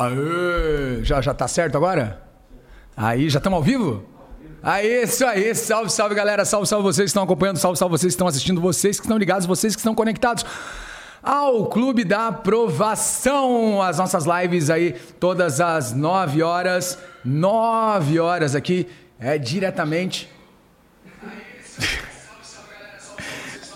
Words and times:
Aê, 0.00 1.04
já, 1.04 1.20
já 1.20 1.34
tá 1.34 1.46
certo 1.46 1.76
agora? 1.76 2.22
Aí, 2.96 3.28
já 3.28 3.36
estamos 3.36 3.58
ao 3.58 3.62
vivo? 3.62 4.02
Aí, 4.62 5.02
isso 5.02 5.26
aí, 5.26 5.54
salve, 5.54 5.92
salve 5.92 6.14
galera, 6.14 6.42
salve, 6.46 6.66
salve 6.66 6.82
vocês 6.84 7.04
que 7.04 7.10
estão 7.10 7.22
acompanhando, 7.22 7.58
salve, 7.58 7.78
salve 7.78 7.98
vocês 7.98 8.12
que 8.12 8.14
estão 8.14 8.26
assistindo, 8.26 8.62
vocês 8.62 8.98
que 8.98 9.04
estão 9.04 9.18
ligados, 9.18 9.46
vocês 9.46 9.76
que 9.76 9.80
estão 9.80 9.94
conectados 9.94 10.46
ao 11.22 11.66
Clube 11.66 12.02
da 12.02 12.28
Aprovação. 12.28 13.82
As 13.82 13.98
nossas 13.98 14.24
lives 14.24 14.70
aí, 14.70 14.92
todas 15.18 15.60
as 15.60 15.92
9 15.92 16.42
horas, 16.42 16.98
9 17.22 18.20
horas 18.20 18.54
aqui, 18.54 18.88
é 19.18 19.36
diretamente. 19.36 20.30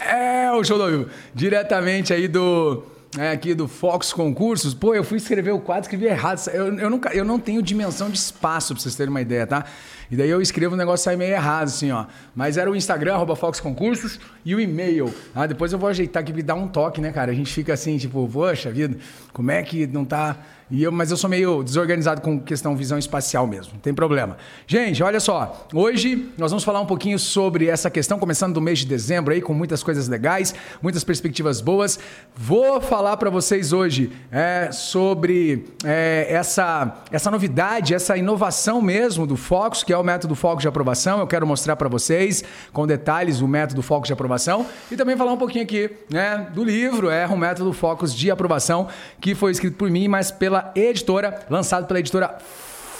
É 0.06 0.52
o 0.52 0.62
show 0.62 0.76
do 0.76 0.86
vivo. 0.86 1.10
Diretamente 1.34 2.12
aí 2.12 2.28
do 2.28 2.84
é, 3.16 3.30
aqui 3.30 3.54
do 3.54 3.68
Fox 3.68 4.12
Concursos, 4.12 4.74
pô, 4.74 4.94
eu 4.94 5.04
fui 5.04 5.18
escrever 5.18 5.52
o 5.52 5.60
quadro, 5.60 5.82
escrevi 5.82 6.06
errado. 6.06 6.40
Eu, 6.52 6.78
eu, 6.78 6.90
nunca, 6.90 7.14
eu 7.14 7.24
não 7.24 7.38
tenho 7.38 7.62
dimensão 7.62 8.10
de 8.10 8.18
espaço, 8.18 8.74
pra 8.74 8.82
vocês 8.82 8.94
terem 8.96 9.10
uma 9.10 9.20
ideia, 9.20 9.46
tá? 9.46 9.64
E 10.10 10.16
daí 10.16 10.28
eu 10.28 10.42
escrevo 10.42 10.74
o 10.74 10.76
negócio 10.76 11.04
sai 11.04 11.16
meio 11.16 11.32
errado, 11.32 11.68
assim, 11.68 11.90
ó. 11.92 12.06
Mas 12.34 12.56
era 12.56 12.70
o 12.70 12.74
Instagram, 12.74 13.14
arroba 13.14 13.36
Fox 13.36 13.60
Concursos, 13.60 14.18
e 14.44 14.54
o 14.54 14.60
e-mail. 14.60 15.14
Ah, 15.34 15.46
depois 15.46 15.72
eu 15.72 15.78
vou 15.78 15.88
ajeitar 15.88 16.22
aqui 16.22 16.32
e 16.36 16.42
dar 16.42 16.54
um 16.56 16.66
toque, 16.66 17.00
né, 17.00 17.12
cara? 17.12 17.30
A 17.30 17.34
gente 17.34 17.52
fica 17.52 17.72
assim, 17.72 17.96
tipo, 17.98 18.28
poxa 18.28 18.70
vida, 18.70 18.96
como 19.32 19.50
é 19.50 19.62
que 19.62 19.86
não 19.86 20.04
tá 20.04 20.36
e 20.70 20.82
eu, 20.82 20.90
mas 20.90 21.10
eu 21.10 21.16
sou 21.16 21.28
meio 21.28 21.62
desorganizado 21.62 22.20
com 22.20 22.40
questão 22.40 22.74
visão 22.74 22.98
espacial 22.98 23.46
mesmo, 23.46 23.74
não 23.74 23.80
tem 23.80 23.92
problema. 23.92 24.36
Gente, 24.66 25.02
olha 25.02 25.20
só, 25.20 25.66
hoje 25.72 26.30
nós 26.38 26.50
vamos 26.50 26.64
falar 26.64 26.80
um 26.80 26.86
pouquinho 26.86 27.18
sobre 27.18 27.68
essa 27.68 27.90
questão, 27.90 28.18
começando 28.18 28.54
do 28.54 28.60
mês 28.60 28.78
de 28.78 28.86
dezembro 28.86 29.34
aí, 29.34 29.42
com 29.42 29.52
muitas 29.52 29.82
coisas 29.82 30.08
legais, 30.08 30.54
muitas 30.82 31.04
perspectivas 31.04 31.60
boas. 31.60 31.98
Vou 32.34 32.80
falar 32.80 33.16
para 33.16 33.30
vocês 33.30 33.72
hoje 33.72 34.10
é, 34.32 34.70
sobre 34.72 35.66
é, 35.84 36.26
essa, 36.30 37.02
essa 37.10 37.30
novidade, 37.30 37.94
essa 37.94 38.16
inovação 38.16 38.80
mesmo 38.80 39.26
do 39.26 39.36
Focus, 39.36 39.82
que 39.82 39.92
é 39.92 39.98
o 39.98 40.02
método 40.02 40.34
Focus 40.34 40.62
de 40.62 40.68
aprovação. 40.68 41.20
Eu 41.20 41.26
quero 41.26 41.46
mostrar 41.46 41.76
para 41.76 41.88
vocês 41.88 42.42
com 42.72 42.86
detalhes 42.86 43.40
o 43.40 43.48
método 43.48 43.82
Focus 43.82 44.06
de 44.06 44.12
aprovação 44.12 44.66
e 44.90 44.96
também 44.96 45.16
falar 45.16 45.32
um 45.32 45.38
pouquinho 45.38 45.64
aqui 45.64 45.90
né, 46.10 46.46
do 46.54 46.64
livro, 46.64 47.10
é 47.10 47.26
o 47.26 47.36
método 47.36 47.72
Focus 47.72 48.14
de 48.14 48.30
aprovação, 48.30 48.88
que 49.20 49.34
foi 49.34 49.52
escrito 49.52 49.76
por 49.76 49.90
mim, 49.90 50.08
mas 50.08 50.30
pela 50.30 50.53
pela 50.54 50.72
editora, 50.76 51.40
lançado 51.50 51.86
pela 51.86 51.98
editora 51.98 52.38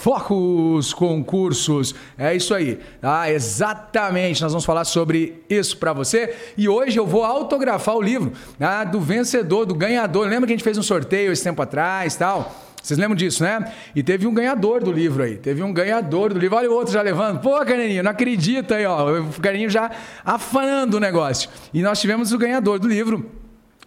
Focus 0.01 0.93
Concursos. 0.93 1.95
É 2.17 2.35
isso 2.35 2.53
aí, 2.53 2.79
tá? 2.99 3.31
Exatamente, 3.31 4.41
nós 4.41 4.51
vamos 4.51 4.65
falar 4.65 4.83
sobre 4.83 5.41
isso 5.49 5.77
para 5.77 5.93
você. 5.93 6.35
E 6.57 6.67
hoje 6.67 6.99
eu 6.99 7.07
vou 7.07 7.23
autografar 7.23 7.95
o 7.95 8.01
livro 8.01 8.33
tá? 8.59 8.83
do 8.83 8.99
vencedor, 8.99 9.65
do 9.65 9.73
ganhador. 9.73 10.27
Lembra 10.27 10.47
que 10.47 10.53
a 10.53 10.55
gente 10.55 10.65
fez 10.65 10.77
um 10.77 10.83
sorteio 10.83 11.31
esse 11.31 11.43
tempo 11.43 11.61
atrás 11.61 12.17
tal? 12.17 12.53
Vocês 12.83 12.99
lembram 12.99 13.15
disso, 13.15 13.41
né? 13.41 13.73
E 13.95 14.03
teve 14.03 14.27
um 14.27 14.33
ganhador 14.33 14.83
do 14.83 14.91
livro 14.91 15.23
aí. 15.23 15.37
Teve 15.37 15.63
um 15.63 15.73
ganhador 15.73 16.31
do 16.31 16.37
livro. 16.37 16.55
Olha 16.55 16.69
o 16.69 16.73
outro 16.73 16.93
já 16.93 17.01
levando. 17.01 17.39
Pô, 17.39 17.57
Carneninho, 17.65 18.03
não 18.03 18.11
acredita 18.11 18.75
aí, 18.75 18.85
ó. 18.85 19.21
O 19.21 19.41
Carneninho 19.41 19.71
já 19.71 19.89
afanando 20.23 20.97
o 20.97 20.99
negócio. 20.99 21.49
E 21.73 21.81
nós 21.81 21.99
tivemos 21.99 22.31
o 22.31 22.37
ganhador 22.37 22.77
do 22.77 22.87
livro 22.87 23.27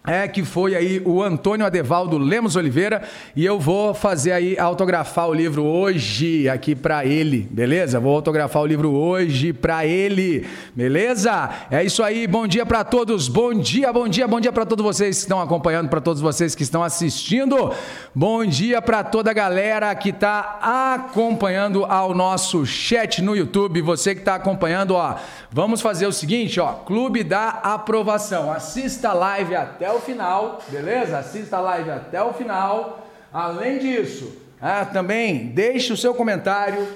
é 0.07 0.27
que 0.27 0.45
foi 0.45 0.75
aí 0.75 1.01
o 1.05 1.21
Antônio 1.21 1.65
Adevaldo 1.65 2.17
Lemos 2.17 2.55
Oliveira 2.55 3.03
e 3.35 3.45
eu 3.45 3.59
vou 3.59 3.93
fazer 3.93 4.31
aí 4.31 4.57
autografar 4.57 5.27
o 5.27 5.33
livro 5.33 5.63
hoje 5.65 6.47
aqui 6.47 6.73
para 6.73 7.05
ele, 7.05 7.47
beleza? 7.51 7.99
Vou 7.99 8.15
autografar 8.15 8.61
o 8.61 8.65
livro 8.65 8.91
hoje 8.91 9.51
para 9.51 9.85
ele, 9.85 10.47
beleza? 10.73 11.49
É 11.69 11.83
isso 11.83 12.01
aí, 12.01 12.25
bom 12.27 12.47
dia 12.47 12.65
para 12.65 12.83
todos, 12.83 13.27
bom 13.27 13.53
dia, 13.53 13.91
bom 13.91 14.07
dia, 14.07 14.25
bom 14.25 14.39
dia 14.39 14.53
para 14.53 14.65
todos 14.65 14.83
vocês 14.83 15.17
que 15.17 15.21
estão 15.23 15.41
acompanhando, 15.41 15.89
para 15.89 15.99
todos 15.99 16.21
vocês 16.21 16.55
que 16.55 16.63
estão 16.63 16.81
assistindo, 16.81 17.73
bom 18.15 18.45
dia 18.45 18.81
para 18.81 19.03
toda 19.03 19.31
a 19.31 19.33
galera 19.33 19.93
que 19.95 20.09
está 20.09 20.95
acompanhando 20.95 21.83
ao 21.85 22.15
nosso 22.15 22.65
chat 22.65 23.21
no 23.21 23.35
YouTube, 23.35 23.81
você 23.81 24.15
que 24.15 24.21
está 24.21 24.35
acompanhando, 24.35 24.95
ó, 24.95 25.15
vamos 25.51 25.81
fazer 25.81 26.07
o 26.07 26.13
seguinte, 26.13 26.59
ó, 26.59 26.71
Clube 26.71 27.21
da 27.21 27.49
Aprovação, 27.49 28.49
assista 28.49 29.09
a 29.09 29.13
live 29.13 29.55
até 29.55 29.88
o 29.91 29.99
final, 29.99 30.61
beleza? 30.69 31.17
Assista 31.17 31.57
a 31.57 31.61
live 31.61 31.91
até 31.91 32.21
o 32.21 32.33
final. 32.33 33.07
Além 33.31 33.77
disso, 33.79 34.35
ah, 34.61 34.85
também 34.85 35.47
deixe 35.47 35.93
o 35.93 35.97
seu 35.97 36.13
comentário, 36.13 36.87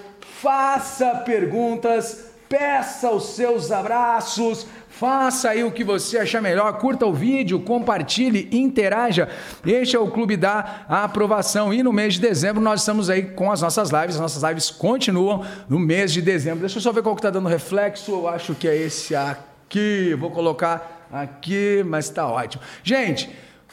faça 0.42 1.16
perguntas, 1.26 2.34
peça 2.50 3.10
os 3.10 3.36
seus 3.36 3.72
abraços, 3.72 4.68
faça 4.90 5.50
aí 5.50 5.64
o 5.64 5.72
que 5.72 5.84
você 5.84 6.20
achar 6.20 6.42
melhor, 6.42 6.72
curta 6.78 7.06
o 7.06 7.14
vídeo, 7.14 7.60
compartilhe, 7.62 8.48
interaja. 8.52 9.30
Este 9.66 9.96
é 9.96 10.00
o 10.00 10.12
Clube 10.12 10.36
da 10.36 10.86
Aprovação. 10.90 11.74
E 11.74 11.82
no 11.82 11.94
mês 11.94 12.16
de 12.16 12.22
dezembro 12.22 12.62
nós 12.62 12.82
estamos 12.82 13.10
aí 13.10 13.24
com 13.24 13.52
as 13.52 13.62
nossas 13.62 13.90
lives, 13.90 14.16
as 14.16 14.22
nossas 14.22 14.44
lives 14.44 14.70
continuam 14.70 15.46
no 15.70 15.80
mês 15.80 16.12
de 16.12 16.22
dezembro. 16.22 16.60
Deixa 16.60 16.78
eu 16.78 16.82
só 16.82 16.92
ver 16.92 17.02
qual 17.02 17.16
que 17.16 17.20
está 17.20 17.30
dando 17.30 17.48
reflexo, 17.48 18.12
eu 18.12 18.28
acho 18.28 18.54
que 18.54 18.68
é 18.68 18.76
esse 18.76 19.16
aqui. 19.16 20.16
Vou 20.20 20.30
colocar 20.30 20.93
aqui, 21.14 21.84
mas 21.86 22.06
está 22.06 22.28
ótimo. 22.28 22.64
Gente, 22.84 23.28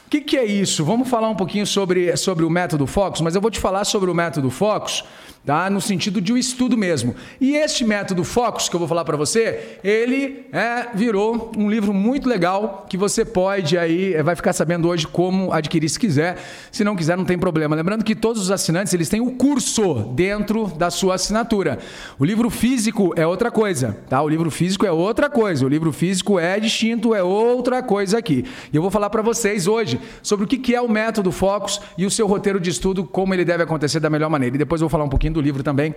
o 0.06 0.10
que, 0.10 0.20
que, 0.20 0.36
é 0.36 0.44
isso? 0.44 0.84
Vamos 0.84 1.08
falar 1.08 1.30
um 1.30 1.34
pouquinho 1.34 1.66
sobre, 1.66 2.14
sobre 2.16 2.44
o 2.44 2.50
método 2.50 2.86
Focus, 2.86 3.20
mas 3.20 3.34
eu 3.34 3.40
vou 3.40 3.50
te 3.50 3.58
falar 3.58 3.84
sobre 3.84 4.10
o 4.10 4.14
método 4.14 4.50
Focus 4.50 5.04
tá? 5.44 5.70
no 5.70 5.80
sentido 5.80 6.20
de 6.20 6.32
um 6.32 6.36
estudo 6.36 6.76
mesmo. 6.76 7.14
E 7.40 7.56
este 7.56 7.84
método 7.84 8.24
Focus, 8.24 8.68
que 8.68 8.76
eu 8.76 8.78
vou 8.78 8.88
falar 8.88 9.04
para 9.04 9.16
você, 9.16 9.78
ele 9.82 10.46
é, 10.52 10.88
virou 10.94 11.52
um 11.56 11.70
livro 11.70 11.92
muito 11.92 12.28
legal 12.28 12.86
que 12.88 12.96
você 12.96 13.24
pode 13.24 13.76
aí, 13.78 14.14
é, 14.14 14.22
vai 14.22 14.36
ficar 14.36 14.52
sabendo 14.52 14.88
hoje 14.88 15.06
como 15.06 15.52
adquirir 15.52 15.88
se 15.88 15.98
quiser. 15.98 16.38
Se 16.70 16.84
não 16.84 16.94
quiser, 16.94 17.16
não 17.16 17.24
tem 17.24 17.38
problema. 17.38 17.74
Lembrando 17.74 18.04
que 18.04 18.14
todos 18.14 18.42
os 18.42 18.50
assinantes, 18.50 18.92
eles 18.92 19.08
têm 19.08 19.20
o 19.20 19.24
um 19.24 19.36
curso 19.36 19.94
dentro 20.14 20.66
da 20.66 20.90
sua 20.90 21.14
assinatura. 21.14 21.78
O 22.18 22.24
livro 22.24 22.50
físico 22.50 23.12
é 23.16 23.26
outra 23.26 23.50
coisa, 23.50 23.96
tá? 24.08 24.22
O 24.22 24.28
livro 24.28 24.50
físico 24.50 24.86
é 24.86 24.92
outra 24.92 25.30
coisa. 25.30 25.64
O 25.64 25.68
livro 25.68 25.92
físico 25.92 26.38
é 26.38 26.58
distinto, 26.60 27.14
é 27.14 27.22
outra 27.22 27.82
coisa 27.82 28.18
aqui. 28.18 28.44
E 28.72 28.76
eu 28.76 28.82
vou 28.82 28.90
falar 28.90 29.10
para 29.10 29.22
vocês 29.22 29.66
hoje 29.66 30.00
sobre 30.22 30.44
o 30.44 30.48
que 30.48 30.74
é 30.74 30.80
o 30.80 30.88
método 30.88 31.32
Focus 31.32 31.80
e 31.96 32.04
o 32.04 32.10
seu 32.10 32.26
roteiro 32.26 32.60
de 32.60 32.70
estudo, 32.70 33.04
como 33.04 33.34
ele 33.34 33.44
deve 33.44 33.62
acontecer 33.62 34.00
da 34.00 34.10
melhor 34.10 34.28
maneira. 34.28 34.56
E 34.56 34.58
depois 34.58 34.80
eu 34.80 34.88
vou 34.88 34.90
falar 34.90 35.04
um 35.04 35.08
pouquinho 35.08 35.29
do 35.32 35.40
livro 35.40 35.62
também. 35.62 35.94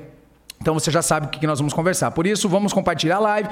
Então 0.63 0.73
você 0.73 0.89
já 0.89 1.01
sabe 1.01 1.27
o 1.27 1.29
que 1.29 1.45
nós 1.45 1.59
vamos 1.59 1.73
conversar. 1.73 2.11
Por 2.11 2.25
isso, 2.25 2.47
vamos 2.47 2.71
compartilhar 2.71 3.17
a 3.17 3.19
live, 3.19 3.49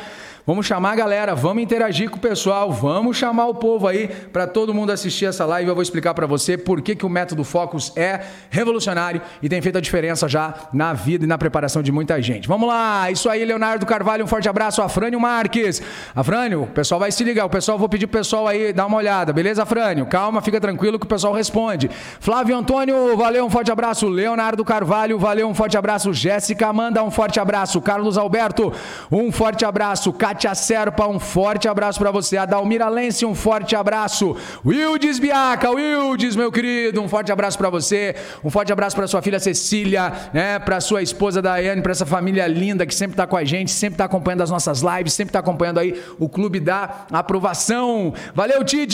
vamos 0.48 0.66
chamar 0.66 0.94
a 0.94 0.96
galera, 0.96 1.36
vamos 1.36 1.62
interagir 1.62 2.10
com 2.10 2.16
o 2.16 2.20
pessoal, 2.20 2.72
vamos 2.72 3.18
chamar 3.18 3.48
o 3.48 3.56
povo 3.56 3.86
aí 3.86 4.08
para 4.08 4.48
todo 4.48 4.74
mundo 4.74 4.92
assistir 4.92 5.26
essa 5.26 5.46
live. 5.46 5.68
Eu 5.68 5.76
vou 5.76 5.82
explicar 5.82 6.14
para 6.14 6.26
você 6.26 6.58
por 6.58 6.82
que, 6.82 6.96
que 6.96 7.06
o 7.06 7.10
método 7.10 7.44
Focus 7.44 7.92
é 7.98 8.22
revolucionário 8.50 9.22
e 9.42 9.50
tem 9.50 9.62
feito 9.62 9.78
a 9.78 9.82
diferença 9.82 10.28
já 10.30 10.54
na 10.72 10.94
vida 10.94 11.26
e 11.26 11.28
na 11.28 11.38
preparação 11.38 11.84
de 11.84 11.92
muita 11.92 12.22
gente. 12.22 12.48
Vamos 12.48 12.70
lá, 12.70 13.12
isso 13.12 13.30
aí, 13.30 13.44
Leonardo 13.44 13.86
Carvalho, 13.86 14.24
um 14.24 14.28
forte 14.28 14.48
abraço. 14.48 14.82
Afrânio 14.82 15.20
Marques. 15.20 15.82
Afrânio, 16.16 16.64
o 16.64 16.68
pessoal 16.68 17.00
vai 17.00 17.12
se 17.12 17.24
ligar, 17.24 17.46
o 17.46 17.50
pessoal, 17.50 17.78
vou 17.78 17.90
pedir 17.90 18.08
pro 18.08 18.20
pessoal 18.20 18.48
aí 18.48 18.72
dar 18.72 18.86
uma 18.86 18.98
olhada, 18.98 19.34
beleza, 19.34 19.64
Afrânio? 19.64 20.06
Calma, 20.06 20.42
fica 20.42 20.62
tranquilo 20.62 20.98
que 20.98 21.06
o 21.06 21.10
pessoal 21.10 21.34
responde. 21.34 21.90
Flávio 22.20 22.56
Antônio, 22.56 23.18
valeu, 23.18 23.46
um 23.46 23.50
forte 23.50 23.72
abraço. 23.72 24.08
Leonardo 24.08 24.64
Carvalho, 24.64 25.20
valeu, 25.20 25.48
um 25.48 25.54
forte 25.54 25.78
abraço. 25.78 26.14
Jéssica 26.14 26.68
Amanda, 26.68 26.91
um 27.04 27.12
forte 27.12 27.40
abraço. 27.40 27.80
Carlos 27.82 28.18
Alberto, 28.18 28.74
um 29.12 29.32
forte 29.32 29.64
abraço. 29.64 30.12
Kátia 30.12 30.56
Serpa, 30.56 31.08
um 31.08 31.20
forte 31.20 31.68
abraço 31.68 32.00
para 32.00 32.12
você. 32.12 32.38
Adalmira 32.38 32.90
Lense, 32.90 33.26
um 33.26 33.36
forte 33.36 33.76
abraço. 33.76 34.36
Wildes 34.66 35.20
Biaca, 35.20 35.70
Wildes, 35.70 36.36
meu 36.36 36.52
querido, 36.52 37.02
um 37.02 37.08
forte 37.08 37.32
abraço 37.32 37.58
para 37.58 37.70
você. 37.70 38.16
Um 38.44 38.50
forte 38.50 38.74
abraço 38.74 38.96
para 38.96 39.08
sua 39.08 39.22
filha 39.22 39.40
Cecília, 39.40 40.12
né, 40.34 40.60
para 40.60 40.82
sua 40.82 41.02
esposa 41.02 41.42
Daiane, 41.42 41.82
para 41.82 41.92
essa 41.92 42.06
família 42.06 42.48
linda 42.48 42.86
que 42.86 42.94
sempre 42.94 43.14
está 43.14 43.28
com 43.28 43.38
a 43.38 43.44
gente, 43.44 43.72
sempre 43.72 43.96
está 43.96 44.06
acompanhando 44.06 44.42
as 44.42 44.50
nossas 44.50 44.82
lives, 44.82 45.14
sempre 45.14 45.30
está 45.30 45.40
acompanhando 45.40 45.80
aí 45.80 46.02
o 46.20 46.28
Clube 46.28 46.60
da 46.60 47.06
Aprovação. 47.12 48.14
Valeu, 48.34 48.64
Tid! 48.64 48.92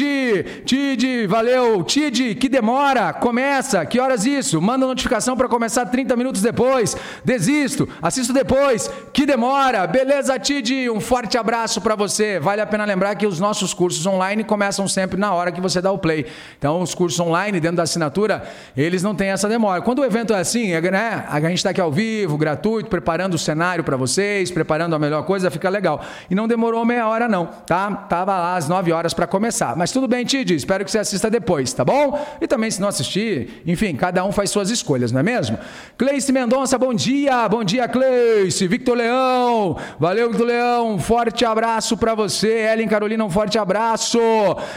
Tid, 0.66 1.28
valeu. 1.28 1.84
Tid, 1.84 2.36
que 2.36 2.50
demora. 2.50 3.14
Começa. 3.14 3.86
Que 3.86 4.00
horas 4.00 4.26
isso? 4.26 4.62
Manda 4.62 4.86
notificação 4.86 5.38
para 5.38 5.48
começar 5.48 5.86
30 5.86 6.16
minutos 6.16 6.42
depois. 6.42 6.96
Desisto 7.24 7.87
assisto 8.02 8.34
depois, 8.34 8.90
que 9.14 9.26
demora. 9.26 9.86
Beleza, 9.88 10.38
Tid? 10.40 10.90
Um 10.90 11.00
forte 11.00 11.38
abraço 11.38 11.82
para 11.82 11.96
você. 11.96 12.40
Vale 12.40 12.62
a 12.62 12.66
pena 12.66 12.86
lembrar 12.86 13.16
que 13.16 13.26
os 13.26 13.40
nossos 13.40 13.74
cursos 13.74 14.06
online 14.06 14.44
começam 14.44 14.88
sempre 14.88 15.20
na 15.20 15.34
hora 15.34 15.52
que 15.52 15.62
você 15.62 15.82
dá 15.82 15.92
o 15.92 15.98
play. 15.98 16.26
Então, 16.58 16.82
os 16.82 16.94
cursos 16.94 17.20
online, 17.20 17.60
dentro 17.60 17.78
da 17.78 17.84
assinatura, 17.84 18.44
eles 18.76 19.04
não 19.04 19.16
têm 19.16 19.30
essa 19.30 19.48
demora. 19.48 19.82
Quando 19.82 20.00
o 20.00 20.06
evento 20.06 20.34
é 20.34 20.40
assim, 20.40 20.72
é, 20.74 20.82
né? 20.82 21.26
a 21.28 21.40
gente 21.42 21.56
está 21.56 21.70
aqui 21.70 21.82
ao 21.82 21.92
vivo, 21.92 22.38
gratuito, 22.38 22.90
preparando 22.90 23.34
o 23.34 23.38
cenário 23.38 23.84
para 23.84 23.98
vocês, 23.98 24.52
preparando 24.52 24.96
a 24.96 25.00
melhor 25.00 25.24
coisa, 25.24 25.50
fica 25.50 25.70
legal. 25.70 26.04
E 26.30 26.36
não 26.36 26.48
demorou 26.48 26.84
meia 26.86 27.08
hora, 27.08 27.28
não, 27.28 27.46
tá? 27.46 27.92
Tava 27.92 28.38
lá 28.38 28.56
às 28.56 28.68
9 28.68 28.92
horas 28.92 29.14
para 29.14 29.28
começar. 29.28 29.76
Mas 29.76 29.92
tudo 29.92 30.08
bem, 30.08 30.26
Tid, 30.26 30.54
espero 30.54 30.84
que 30.84 30.92
você 30.92 31.00
assista 31.00 31.30
depois, 31.30 31.74
tá 31.74 31.84
bom? 31.84 32.20
E 32.42 32.48
também, 32.48 32.70
se 32.70 32.82
não 32.82 32.88
assistir, 32.88 33.62
enfim, 33.66 33.96
cada 33.96 34.24
um 34.24 34.32
faz 34.32 34.50
suas 34.50 34.70
escolhas, 34.70 35.12
não 35.12 35.20
é 35.20 35.24
mesmo? 35.24 35.58
Cleice 35.98 36.32
Mendonça, 36.32 36.78
bom 36.78 36.94
dia, 36.94 37.48
bom 37.48 37.64
dia 37.64 37.77
dia, 37.78 37.88
Cleice. 37.88 38.68
Victor 38.68 38.98
Leão. 38.98 39.78
Valeu, 40.00 40.30
Victor 40.30 40.48
Leão. 40.48 40.94
Um 40.94 41.00
forte 41.00 41.46
abraço 41.46 41.96
para 41.96 42.16
você. 42.16 42.68
Ellen 42.72 42.88
Carolina, 42.88 43.24
um 43.24 43.30
forte 43.30 43.60
abraço. 43.60 44.20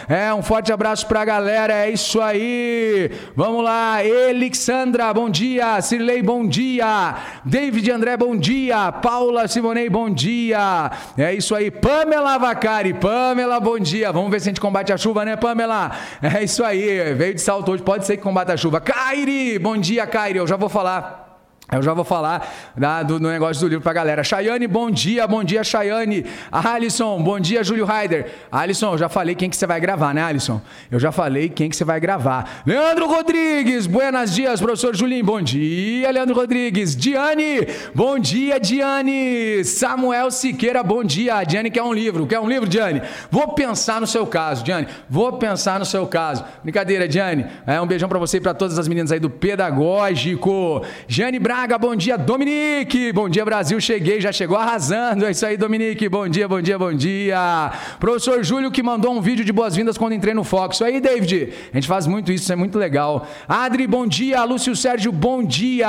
É, 0.06 0.32
um 0.34 0.42
forte 0.42 0.70
abraço 0.70 1.06
pra 1.06 1.24
galera. 1.24 1.72
É 1.72 1.90
isso 1.90 2.20
aí. 2.20 3.10
Vamos 3.34 3.64
lá. 3.64 4.04
Elixandra, 4.04 5.14
bom 5.14 5.30
dia. 5.30 5.80
Cirlei, 5.80 6.22
bom 6.22 6.46
dia. 6.46 7.16
David 7.42 7.90
André, 7.90 8.16
bom 8.18 8.36
dia. 8.36 8.92
Paula 8.92 9.48
Simonei, 9.48 9.88
bom 9.88 10.10
dia. 10.10 10.90
É 11.16 11.32
isso 11.32 11.54
aí. 11.54 11.70
Pamela 11.70 12.36
Vacari. 12.36 12.92
Pamela, 12.92 13.58
bom 13.58 13.78
dia. 13.78 14.12
Vamos 14.12 14.30
ver 14.30 14.40
se 14.40 14.48
a 14.48 14.50
gente 14.50 14.60
combate 14.60 14.92
a 14.92 14.98
chuva, 14.98 15.24
né, 15.24 15.36
Pamela? 15.36 15.92
É 16.22 16.44
isso 16.44 16.62
aí. 16.62 17.14
Veio 17.14 17.34
de 17.34 17.40
salto 17.40 17.72
hoje. 17.72 17.82
Pode 17.82 18.04
ser 18.04 18.18
que 18.18 18.22
combata 18.22 18.52
a 18.52 18.56
chuva. 18.58 18.78
Kairi, 18.78 19.58
bom 19.58 19.78
dia, 19.78 20.06
Kairi. 20.06 20.38
Eu 20.38 20.46
já 20.46 20.56
vou 20.56 20.68
falar. 20.68 21.29
Eu 21.72 21.82
já 21.82 21.94
vou 21.94 22.04
falar 22.04 22.52
da, 22.76 23.04
do, 23.04 23.20
do, 23.20 23.28
negócio 23.28 23.60
do 23.60 23.68
livro 23.68 23.80
pra 23.80 23.92
galera. 23.92 24.24
Chayane, 24.24 24.66
bom 24.66 24.90
dia, 24.90 25.24
bom 25.28 25.44
dia, 25.44 25.62
Chayane. 25.62 26.26
Alisson, 26.50 27.22
bom 27.22 27.38
dia, 27.38 27.62
Júlio 27.62 27.84
Raider. 27.84 28.26
Alisson, 28.50 28.94
eu 28.94 28.98
já 28.98 29.08
falei 29.08 29.36
quem 29.36 29.48
que 29.48 29.56
você 29.56 29.68
vai 29.68 29.80
gravar, 29.80 30.12
né, 30.12 30.20
Alisson? 30.20 30.60
Eu 30.90 30.98
já 30.98 31.12
falei 31.12 31.48
quem 31.48 31.70
que 31.70 31.76
você 31.76 31.84
vai 31.84 32.00
gravar. 32.00 32.62
Leandro 32.66 33.06
Rodrigues, 33.06 33.86
buenas 33.86 34.34
dias, 34.34 34.60
professor 34.60 34.96
Julinho. 34.96 35.24
Bom 35.24 35.40
dia, 35.40 36.10
Leandro 36.10 36.34
Rodrigues. 36.34 36.96
Diane, 36.96 37.68
bom 37.94 38.18
dia, 38.18 38.58
Diane. 38.58 39.62
Samuel 39.64 40.32
Siqueira, 40.32 40.82
bom 40.82 41.04
dia. 41.04 41.44
Diane 41.44 41.70
quer 41.70 41.84
um 41.84 41.92
livro. 41.92 42.26
Quer 42.26 42.40
um 42.40 42.48
livro, 42.48 42.68
Diane? 42.68 43.00
Vou 43.30 43.46
pensar 43.54 44.00
no 44.00 44.08
seu 44.08 44.26
caso, 44.26 44.64
Diane. 44.64 44.88
Vou 45.08 45.34
pensar 45.34 45.78
no 45.78 45.86
seu 45.86 46.04
caso. 46.04 46.44
Brincadeira, 46.64 47.06
Diane. 47.06 47.46
É, 47.64 47.80
um 47.80 47.86
beijão 47.86 48.08
para 48.08 48.18
você 48.18 48.38
e 48.38 48.40
para 48.40 48.54
todas 48.54 48.76
as 48.76 48.88
meninas 48.88 49.12
aí 49.12 49.20
do 49.20 49.30
Pedagógico. 49.30 50.84
Jane 51.06 51.38
Braga. 51.38 51.59
Braga, 51.60 51.76
bom 51.76 51.94
dia, 51.94 52.16
Dominique. 52.16 53.12
Bom 53.12 53.28
dia, 53.28 53.44
Brasil. 53.44 53.78
Cheguei, 53.78 54.18
já 54.18 54.32
chegou 54.32 54.56
arrasando. 54.56 55.26
É 55.26 55.30
isso 55.30 55.44
aí, 55.44 55.58
Dominique. 55.58 56.08
Bom 56.08 56.26
dia, 56.26 56.48
bom 56.48 56.62
dia, 56.62 56.78
bom 56.78 56.90
dia. 56.90 57.70
Professor 57.98 58.42
Júlio 58.42 58.70
que 58.70 58.82
mandou 58.82 59.14
um 59.14 59.20
vídeo 59.20 59.44
de 59.44 59.52
boas-vindas 59.52 59.98
quando 59.98 60.14
entrei 60.14 60.32
no 60.32 60.42
Fox. 60.42 60.76
Isso 60.76 60.84
aí, 60.86 61.02
David. 61.02 61.52
A 61.70 61.76
gente 61.76 61.86
faz 61.86 62.06
muito 62.06 62.32
isso, 62.32 62.44
isso 62.44 62.52
é 62.54 62.56
muito 62.56 62.78
legal. 62.78 63.26
Adri, 63.46 63.86
bom 63.86 64.06
dia. 64.06 64.42
Lúcio 64.42 64.74
Sérgio, 64.74 65.12
bom 65.12 65.44
dia. 65.44 65.86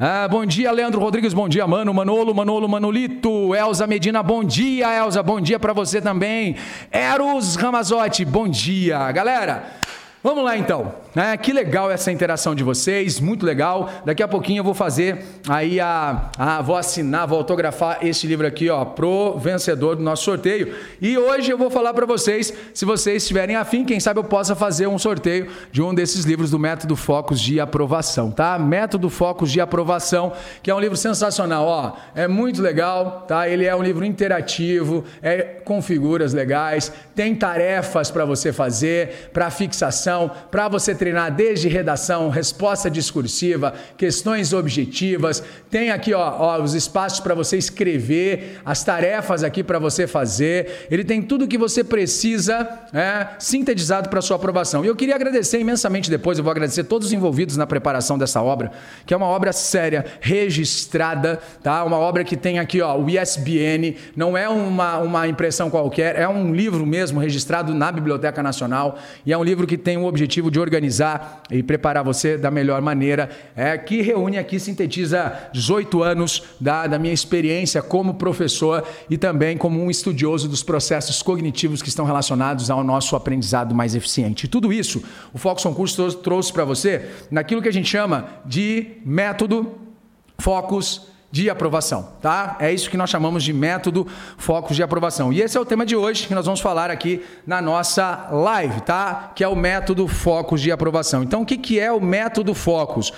Ah, 0.00 0.26
bom 0.28 0.44
dia, 0.44 0.72
Leandro 0.72 1.00
Rodrigues. 1.00 1.32
Bom 1.32 1.48
dia, 1.48 1.68
Mano, 1.68 1.94
Manolo, 1.94 2.34
Manolo, 2.34 2.68
Manolito. 2.68 3.54
Elza 3.54 3.86
Medina, 3.86 4.24
bom 4.24 4.42
dia, 4.42 4.92
Elza. 4.92 5.22
Bom 5.22 5.40
dia 5.40 5.60
para 5.60 5.72
você 5.72 6.00
também. 6.00 6.56
Eros 6.90 7.54
Ramazotti, 7.54 8.24
bom 8.24 8.48
dia. 8.48 9.12
Galera, 9.12 9.66
vamos 10.20 10.42
lá 10.42 10.58
então. 10.58 11.05
Né? 11.16 11.34
Que 11.38 11.50
legal 11.50 11.90
essa 11.90 12.12
interação 12.12 12.54
de 12.54 12.62
vocês, 12.62 13.18
muito 13.18 13.46
legal. 13.46 13.88
Daqui 14.04 14.22
a 14.22 14.28
pouquinho 14.28 14.60
eu 14.60 14.64
vou 14.64 14.74
fazer 14.74 15.24
aí 15.48 15.80
a, 15.80 16.30
a 16.36 16.60
vou 16.60 16.76
assinar, 16.76 17.26
vou 17.26 17.38
autografar 17.38 18.00
esse 18.02 18.26
livro 18.26 18.46
aqui, 18.46 18.68
ó, 18.68 18.84
pro 18.84 19.38
vencedor 19.38 19.96
do 19.96 20.02
nosso 20.02 20.24
sorteio. 20.24 20.74
E 21.00 21.16
hoje 21.16 21.50
eu 21.50 21.56
vou 21.56 21.70
falar 21.70 21.94
para 21.94 22.04
vocês, 22.04 22.52
se 22.74 22.84
vocês 22.84 23.22
estiverem 23.22 23.56
afim, 23.56 23.82
quem 23.82 23.98
sabe 23.98 24.20
eu 24.20 24.24
possa 24.24 24.54
fazer 24.54 24.88
um 24.88 24.98
sorteio 24.98 25.50
de 25.72 25.80
um 25.80 25.94
desses 25.94 26.26
livros 26.26 26.50
do 26.50 26.58
Método 26.58 26.94
Focos 26.94 27.40
de 27.40 27.58
Aprovação, 27.58 28.30
tá? 28.30 28.58
Método 28.58 29.08
Focos 29.08 29.50
de 29.50 29.58
Aprovação, 29.58 30.34
que 30.62 30.70
é 30.70 30.74
um 30.74 30.80
livro 30.80 30.98
sensacional, 30.98 31.64
ó, 31.64 31.92
é 32.14 32.28
muito 32.28 32.60
legal, 32.60 33.24
tá? 33.26 33.48
Ele 33.48 33.64
é 33.64 33.74
um 33.74 33.82
livro 33.82 34.04
interativo, 34.04 35.02
é 35.22 35.56
com 35.64 35.80
figuras 35.80 36.34
legais, 36.34 36.92
tem 37.14 37.34
tarefas 37.34 38.10
para 38.10 38.26
você 38.26 38.52
fazer, 38.52 39.30
para 39.32 39.50
fixação, 39.50 40.30
para 40.50 40.68
você 40.68 40.94
treinar 41.06 41.32
desde 41.32 41.68
redação, 41.68 42.30
resposta 42.30 42.90
discursiva, 42.90 43.72
questões 43.96 44.52
objetivas. 44.52 45.40
Tem 45.70 45.90
aqui 45.90 46.12
ó, 46.12 46.36
ó 46.36 46.60
os 46.60 46.74
espaços 46.74 47.20
para 47.20 47.32
você 47.32 47.56
escrever, 47.56 48.60
as 48.64 48.82
tarefas 48.82 49.44
aqui 49.44 49.62
para 49.62 49.78
você 49.78 50.08
fazer. 50.08 50.88
Ele 50.90 51.04
tem 51.04 51.22
tudo 51.22 51.46
que 51.46 51.56
você 51.56 51.84
precisa 51.84 52.68
é, 52.92 53.28
sintetizado 53.38 54.08
para 54.08 54.20
sua 54.20 54.34
aprovação. 54.34 54.84
E 54.84 54.88
eu 54.88 54.96
queria 54.96 55.14
agradecer 55.14 55.60
imensamente 55.60 56.10
depois, 56.10 56.38
eu 56.38 56.44
vou 56.44 56.50
agradecer 56.50 56.82
todos 56.82 57.06
os 57.06 57.12
envolvidos 57.12 57.56
na 57.56 57.68
preparação 57.68 58.18
dessa 58.18 58.42
obra, 58.42 58.72
que 59.06 59.14
é 59.14 59.16
uma 59.16 59.26
obra 59.26 59.52
séria, 59.52 60.04
registrada, 60.20 61.38
tá? 61.62 61.84
Uma 61.84 61.98
obra 61.98 62.24
que 62.24 62.36
tem 62.36 62.58
aqui 62.58 62.80
ó, 62.80 62.98
o 62.98 63.08
ISBN, 63.08 63.96
não 64.16 64.36
é 64.36 64.48
uma, 64.48 64.98
uma 64.98 65.28
impressão 65.28 65.70
qualquer, 65.70 66.16
é 66.16 66.26
um 66.26 66.52
livro 66.52 66.84
mesmo 66.84 67.20
registrado 67.20 67.72
na 67.72 67.92
Biblioteca 67.92 68.42
Nacional 68.42 68.98
e 69.24 69.32
é 69.32 69.38
um 69.38 69.44
livro 69.44 69.68
que 69.68 69.78
tem 69.78 69.96
o 69.96 70.04
objetivo 70.04 70.50
de 70.50 70.58
organizar 70.58 70.95
organizar 70.96 71.42
e 71.50 71.62
preparar 71.62 72.02
você 72.02 72.36
da 72.36 72.50
melhor 72.50 72.80
maneira, 72.80 73.30
é, 73.54 73.76
que 73.76 74.00
reúne 74.02 74.38
aqui, 74.38 74.58
sintetiza 74.58 75.32
18 75.52 76.02
anos 76.02 76.42
da, 76.60 76.86
da 76.86 76.98
minha 76.98 77.12
experiência 77.12 77.82
como 77.82 78.14
professor 78.14 78.84
e 79.08 79.16
também 79.16 79.56
como 79.56 79.82
um 79.82 79.90
estudioso 79.90 80.48
dos 80.48 80.62
processos 80.62 81.22
cognitivos 81.22 81.82
que 81.82 81.88
estão 81.88 82.04
relacionados 82.04 82.70
ao 82.70 82.82
nosso 82.82 83.14
aprendizado 83.14 83.74
mais 83.74 83.94
eficiente. 83.94 84.48
Tudo 84.48 84.72
isso 84.72 85.02
o 85.32 85.38
Fox 85.38 85.64
on 85.66 85.74
Curso 85.74 86.12
trouxe 86.14 86.52
para 86.52 86.64
você 86.64 87.08
naquilo 87.30 87.62
que 87.62 87.68
a 87.68 87.72
gente 87.72 87.88
chama 87.88 88.26
de 88.44 88.98
método, 89.04 89.74
focos, 90.38 91.08
de 91.30 91.50
aprovação, 91.50 92.08
tá? 92.22 92.56
É 92.60 92.72
isso 92.72 92.88
que 92.88 92.96
nós 92.96 93.10
chamamos 93.10 93.42
de 93.42 93.52
método 93.52 94.06
focos 94.38 94.76
de 94.76 94.82
aprovação. 94.82 95.32
E 95.32 95.42
esse 95.42 95.56
é 95.56 95.60
o 95.60 95.64
tema 95.64 95.84
de 95.84 95.96
hoje 95.96 96.26
que 96.26 96.34
nós 96.34 96.46
vamos 96.46 96.60
falar 96.60 96.90
aqui 96.90 97.22
na 97.46 97.60
nossa 97.60 98.28
live, 98.30 98.80
tá? 98.82 99.32
Que 99.34 99.42
é 99.42 99.48
o 99.48 99.56
método 99.56 100.06
focos 100.06 100.60
de 100.60 100.70
aprovação. 100.70 101.22
Então, 101.22 101.42
o 101.42 101.46
que, 101.46 101.56
que 101.56 101.80
é 101.80 101.90
o 101.90 102.00
método 102.00 102.54
focos? 102.54 103.12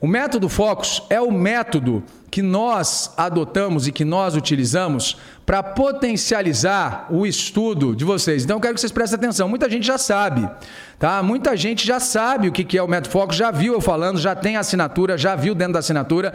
O 0.00 0.06
método 0.08 0.48
focos 0.48 1.04
é 1.08 1.20
o 1.20 1.30
método 1.30 2.02
que 2.28 2.42
nós 2.42 3.12
adotamos 3.16 3.86
e 3.86 3.92
que 3.92 4.04
nós 4.04 4.34
utilizamos 4.34 5.16
para 5.46 5.62
potencializar 5.62 7.06
o 7.08 7.24
estudo 7.24 7.94
de 7.94 8.04
vocês. 8.04 8.42
Então, 8.42 8.56
eu 8.56 8.60
quero 8.60 8.74
que 8.74 8.80
vocês 8.80 8.90
prestem 8.90 9.16
atenção. 9.16 9.48
Muita 9.48 9.70
gente 9.70 9.86
já 9.86 9.98
sabe, 9.98 10.50
tá? 10.98 11.22
Muita 11.22 11.56
gente 11.56 11.86
já 11.86 12.00
sabe 12.00 12.48
o 12.48 12.52
que 12.52 12.76
é 12.76 12.82
o 12.82 12.88
método 12.88 13.12
focos, 13.12 13.36
já 13.36 13.52
viu 13.52 13.74
eu 13.74 13.80
falando, 13.80 14.18
já 14.18 14.34
tem 14.34 14.56
assinatura, 14.56 15.16
já 15.16 15.36
viu 15.36 15.54
dentro 15.54 15.74
da 15.74 15.78
assinatura. 15.78 16.34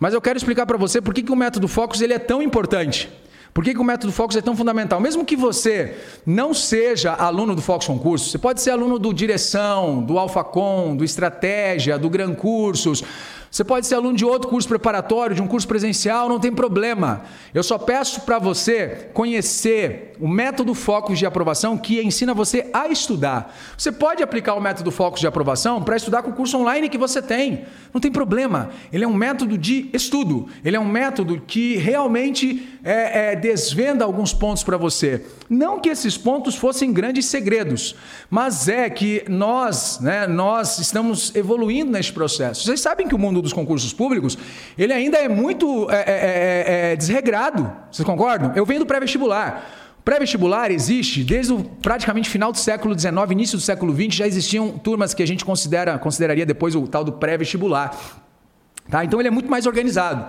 Mas 0.00 0.14
eu 0.14 0.20
quero 0.20 0.38
explicar 0.38 0.64
para 0.64 0.78
você 0.78 0.98
por 0.98 1.12
que, 1.12 1.22
que 1.22 1.30
o 1.30 1.36
método 1.36 1.68
Focus 1.68 2.00
ele 2.00 2.14
é 2.14 2.18
tão 2.18 2.42
importante. 2.42 3.10
Por 3.52 3.62
que, 3.62 3.74
que, 3.74 3.80
o 3.80 3.84
método 3.84 4.12
Focus 4.12 4.36
é 4.36 4.40
tão 4.40 4.56
fundamental? 4.56 4.98
Mesmo 4.98 5.24
que 5.24 5.36
você 5.36 5.98
não 6.24 6.54
seja 6.54 7.12
aluno 7.12 7.54
do 7.54 7.60
Focus 7.60 7.86
Concurso, 7.86 8.30
você 8.30 8.38
pode 8.38 8.62
ser 8.62 8.70
aluno 8.70 8.98
do 8.98 9.12
Direção, 9.12 10.02
do 10.02 10.18
AlphaCon, 10.18 10.96
do 10.96 11.04
Estratégia, 11.04 11.98
do 11.98 12.08
Gran 12.08 12.34
Cursos, 12.34 13.04
você 13.50 13.64
pode 13.64 13.84
ser 13.84 13.96
aluno 13.96 14.16
de 14.16 14.24
outro 14.24 14.48
curso 14.48 14.68
preparatório, 14.68 15.34
de 15.34 15.42
um 15.42 15.48
curso 15.48 15.66
presencial, 15.66 16.28
não 16.28 16.38
tem 16.38 16.52
problema. 16.52 17.22
Eu 17.52 17.64
só 17.64 17.78
peço 17.78 18.20
para 18.20 18.38
você 18.38 19.08
conhecer 19.12 20.12
o 20.20 20.28
método 20.28 20.72
Focus 20.72 21.18
de 21.18 21.26
aprovação 21.26 21.76
que 21.76 22.00
ensina 22.00 22.32
você 22.32 22.70
a 22.72 22.86
estudar. 22.88 23.56
Você 23.76 23.90
pode 23.90 24.22
aplicar 24.22 24.54
o 24.54 24.60
método 24.60 24.92
Focus 24.92 25.18
de 25.18 25.26
aprovação 25.26 25.82
para 25.82 25.96
estudar 25.96 26.22
com 26.22 26.30
o 26.30 26.34
curso 26.34 26.58
online 26.58 26.88
que 26.88 26.98
você 26.98 27.20
tem. 27.20 27.64
Não 27.92 28.00
tem 28.00 28.12
problema. 28.12 28.70
Ele 28.92 29.02
é 29.02 29.08
um 29.08 29.14
método 29.14 29.58
de 29.58 29.90
estudo. 29.92 30.46
Ele 30.64 30.76
é 30.76 30.80
um 30.80 30.88
método 30.88 31.42
que 31.44 31.76
realmente 31.76 32.68
é, 32.84 33.32
é, 33.32 33.36
desvenda 33.36 34.04
alguns 34.04 34.32
pontos 34.32 34.62
para 34.62 34.76
você. 34.76 35.24
Não 35.48 35.80
que 35.80 35.88
esses 35.88 36.16
pontos 36.16 36.54
fossem 36.54 36.92
grandes 36.92 37.26
segredos, 37.26 37.96
mas 38.30 38.68
é 38.68 38.88
que 38.88 39.24
nós, 39.28 39.98
né, 40.00 40.26
nós 40.26 40.78
estamos 40.78 41.34
evoluindo 41.34 41.90
nesse 41.90 42.12
processo. 42.12 42.64
Vocês 42.64 42.80
sabem 42.80 43.08
que 43.08 43.14
o 43.14 43.18
mundo 43.18 43.39
dos 43.42 43.52
concursos 43.52 43.92
públicos 43.92 44.36
ele 44.76 44.92
ainda 44.92 45.18
é 45.18 45.28
muito 45.28 45.90
é, 45.90 45.96
é, 45.96 46.02
é, 46.06 46.92
é 46.92 46.96
desregrado. 46.96 47.70
Vocês 47.90 48.06
concordam? 48.06 48.52
Eu 48.54 48.64
venho 48.64 48.80
do 48.80 48.86
pré-vestibular. 48.86 49.64
Pré-vestibular 50.04 50.70
existe 50.70 51.22
desde 51.22 51.52
o 51.52 51.62
praticamente 51.62 52.28
final 52.28 52.50
do 52.50 52.58
século 52.58 52.98
XIX, 52.98 53.12
início 53.30 53.58
do 53.58 53.62
século 53.62 53.94
XX, 53.94 54.14
já 54.14 54.26
existiam 54.26 54.70
turmas 54.78 55.12
que 55.12 55.22
a 55.22 55.26
gente 55.26 55.44
considera, 55.44 55.98
consideraria 55.98 56.46
depois 56.46 56.74
o 56.74 56.86
tal 56.86 57.04
do 57.04 57.12
pré-vestibular. 57.12 57.94
Tá? 58.90 59.04
Então 59.04 59.20
ele 59.20 59.28
é 59.28 59.30
muito 59.30 59.50
mais 59.50 59.66
organizado. 59.66 60.26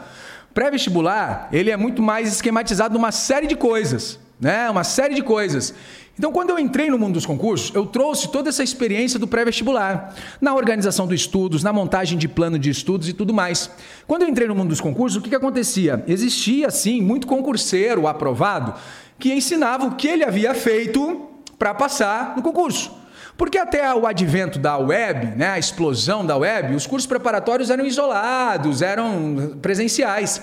Pré-vestibular, 0.53 1.47
ele 1.51 1.69
é 1.69 1.77
muito 1.77 2.01
mais 2.01 2.31
esquematizado 2.33 2.93
numa 2.93 3.11
série 3.11 3.47
de 3.47 3.55
coisas, 3.55 4.19
né? 4.39 4.69
Uma 4.69 4.83
série 4.83 5.15
de 5.15 5.21
coisas. 5.21 5.73
Então, 6.19 6.31
quando 6.31 6.49
eu 6.49 6.59
entrei 6.59 6.89
no 6.89 6.99
mundo 6.99 7.13
dos 7.13 7.25
concursos, 7.25 7.73
eu 7.73 7.85
trouxe 7.85 8.27
toda 8.27 8.49
essa 8.49 8.61
experiência 8.61 9.17
do 9.17 9.27
pré-vestibular, 9.27 10.13
na 10.39 10.53
organização 10.53 11.07
dos 11.07 11.21
estudos, 11.21 11.63
na 11.63 11.71
montagem 11.71 12.17
de 12.17 12.27
plano 12.27 12.59
de 12.59 12.69
estudos 12.69 13.07
e 13.07 13.13
tudo 13.13 13.33
mais. 13.33 13.71
Quando 14.05 14.23
eu 14.23 14.29
entrei 14.29 14.47
no 14.47 14.53
mundo 14.53 14.69
dos 14.69 14.81
concursos, 14.81 15.17
o 15.17 15.21
que, 15.21 15.29
que 15.29 15.35
acontecia? 15.35 16.03
Existia, 16.07 16.69
sim, 16.69 17.01
muito 17.01 17.25
concurseiro 17.25 18.07
aprovado 18.07 18.75
que 19.17 19.33
ensinava 19.33 19.85
o 19.85 19.95
que 19.95 20.07
ele 20.07 20.23
havia 20.23 20.53
feito 20.53 21.27
para 21.57 21.73
passar 21.73 22.35
no 22.35 22.41
concurso. 22.41 23.00
Porque 23.37 23.57
até 23.57 23.93
o 23.93 24.05
advento 24.05 24.59
da 24.59 24.77
web, 24.77 25.37
né, 25.37 25.49
a 25.49 25.59
explosão 25.59 26.25
da 26.25 26.37
web, 26.37 26.75
os 26.75 26.85
cursos 26.85 27.07
preparatórios 27.07 27.69
eram 27.69 27.85
isolados, 27.85 28.81
eram 28.81 29.57
presenciais. 29.61 30.41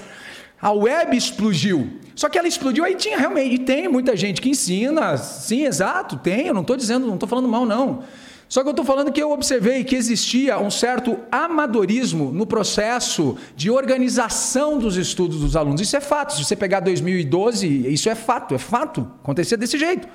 A 0.61 0.73
web 0.73 1.17
explodiu. 1.17 1.99
Só 2.15 2.29
que 2.29 2.37
ela 2.37 2.49
explodiu, 2.49 2.85
aí 2.85 2.97
tinha 2.97 3.17
realmente, 3.17 3.55
e 3.55 3.59
tem 3.59 3.87
muita 3.87 4.17
gente 4.17 4.41
que 4.41 4.49
ensina, 4.49 5.17
sim, 5.17 5.65
exato, 5.65 6.17
tem, 6.17 6.49
eu 6.49 6.55
não 6.55 6.63
estou 6.63 6.77
dizendo, 6.77 7.07
não 7.07 7.15
estou 7.15 7.29
falando 7.29 7.47
mal, 7.47 7.65
não. 7.65 8.03
Só 8.49 8.63
que 8.63 8.69
eu 8.69 8.73
estou 8.73 8.85
falando 8.85 9.13
que 9.13 9.23
eu 9.23 9.31
observei 9.31 9.85
que 9.85 9.95
existia 9.95 10.59
um 10.59 10.71
certo 10.71 11.19
amadorismo 11.31 12.33
no 12.33 12.47
processo 12.47 13.37
de 13.55 13.71
organização 13.71 14.79
dos 14.79 14.97
estudos 14.97 15.41
dos 15.41 15.55
alunos. 15.55 15.83
Isso 15.83 15.97
é 15.97 16.01
fato. 16.01 16.35
Se 16.35 16.43
você 16.43 16.57
pegar 16.57 16.81
2012, 16.81 17.93
isso 17.93 18.09
é 18.09 18.15
fato, 18.15 18.55
é 18.55 18.59
fato. 18.59 19.07
Acontecia 19.23 19.57
desse 19.57 19.77
jeito. 19.77 20.09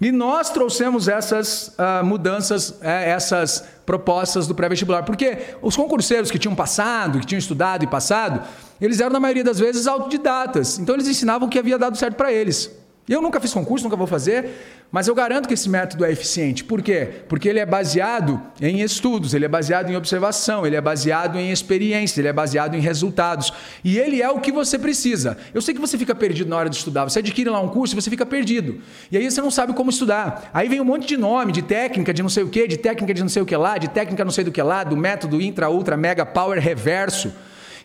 E 0.00 0.10
nós 0.10 0.50
trouxemos 0.50 1.08
essas 1.08 1.68
uh, 1.78 2.04
mudanças, 2.04 2.74
é, 2.82 3.10
essas 3.10 3.64
propostas 3.86 4.46
do 4.46 4.54
pré-vestibular, 4.54 5.04
porque 5.04 5.38
os 5.62 5.76
concurseiros 5.76 6.30
que 6.30 6.38
tinham 6.38 6.54
passado, 6.54 7.20
que 7.20 7.26
tinham 7.26 7.38
estudado 7.38 7.84
e 7.84 7.86
passado, 7.86 8.42
eles 8.80 9.00
eram, 9.00 9.12
na 9.12 9.20
maioria 9.20 9.44
das 9.44 9.58
vezes, 9.58 9.86
autodidatas. 9.86 10.78
Então, 10.78 10.94
eles 10.94 11.06
ensinavam 11.06 11.48
o 11.48 11.50
que 11.50 11.58
havia 11.58 11.78
dado 11.78 11.96
certo 11.96 12.16
para 12.16 12.32
eles. 12.32 12.70
Eu 13.06 13.20
nunca 13.20 13.38
fiz 13.38 13.52
concurso, 13.52 13.84
nunca 13.84 13.96
vou 13.96 14.06
fazer, 14.06 14.48
mas 14.90 15.06
eu 15.08 15.14
garanto 15.14 15.46
que 15.46 15.52
esse 15.52 15.68
método 15.68 16.06
é 16.06 16.12
eficiente. 16.12 16.64
Por 16.64 16.80
quê? 16.80 17.06
Porque 17.28 17.46
ele 17.46 17.58
é 17.58 17.66
baseado 17.66 18.40
em 18.58 18.80
estudos, 18.80 19.34
ele 19.34 19.44
é 19.44 19.48
baseado 19.48 19.90
em 19.90 19.96
observação, 19.96 20.66
ele 20.66 20.74
é 20.74 20.80
baseado 20.80 21.38
em 21.38 21.50
experiência, 21.50 22.22
ele 22.22 22.28
é 22.28 22.32
baseado 22.32 22.74
em 22.74 22.80
resultados. 22.80 23.52
E 23.84 23.98
ele 23.98 24.22
é 24.22 24.30
o 24.30 24.40
que 24.40 24.50
você 24.50 24.78
precisa. 24.78 25.36
Eu 25.52 25.60
sei 25.60 25.74
que 25.74 25.80
você 25.80 25.98
fica 25.98 26.14
perdido 26.14 26.48
na 26.48 26.56
hora 26.56 26.70
de 26.70 26.76
estudar. 26.76 27.04
Você 27.04 27.18
adquire 27.18 27.50
lá 27.50 27.60
um 27.60 27.68
curso 27.68 27.94
e 27.94 28.00
você 28.00 28.08
fica 28.08 28.24
perdido. 28.24 28.80
E 29.12 29.18
aí 29.18 29.30
você 29.30 29.42
não 29.42 29.50
sabe 29.50 29.74
como 29.74 29.90
estudar. 29.90 30.50
Aí 30.54 30.66
vem 30.66 30.80
um 30.80 30.84
monte 30.84 31.06
de 31.06 31.18
nome, 31.18 31.52
de 31.52 31.60
técnica, 31.60 32.14
de 32.14 32.22
não 32.22 32.30
sei 32.30 32.42
o 32.42 32.48
que, 32.48 32.66
de 32.66 32.78
técnica 32.78 33.12
de 33.12 33.20
não 33.20 33.28
sei 33.28 33.42
o 33.42 33.46
que 33.46 33.54
lá, 33.54 33.76
de 33.76 33.88
técnica 33.88 34.24
não 34.24 34.32
sei 34.32 34.44
do 34.44 34.52
que 34.52 34.62
lá, 34.62 34.82
do 34.82 34.96
método 34.96 35.42
intra, 35.42 35.68
ultra, 35.68 35.94
mega, 35.94 36.24
power, 36.24 36.58
reverso. 36.58 37.30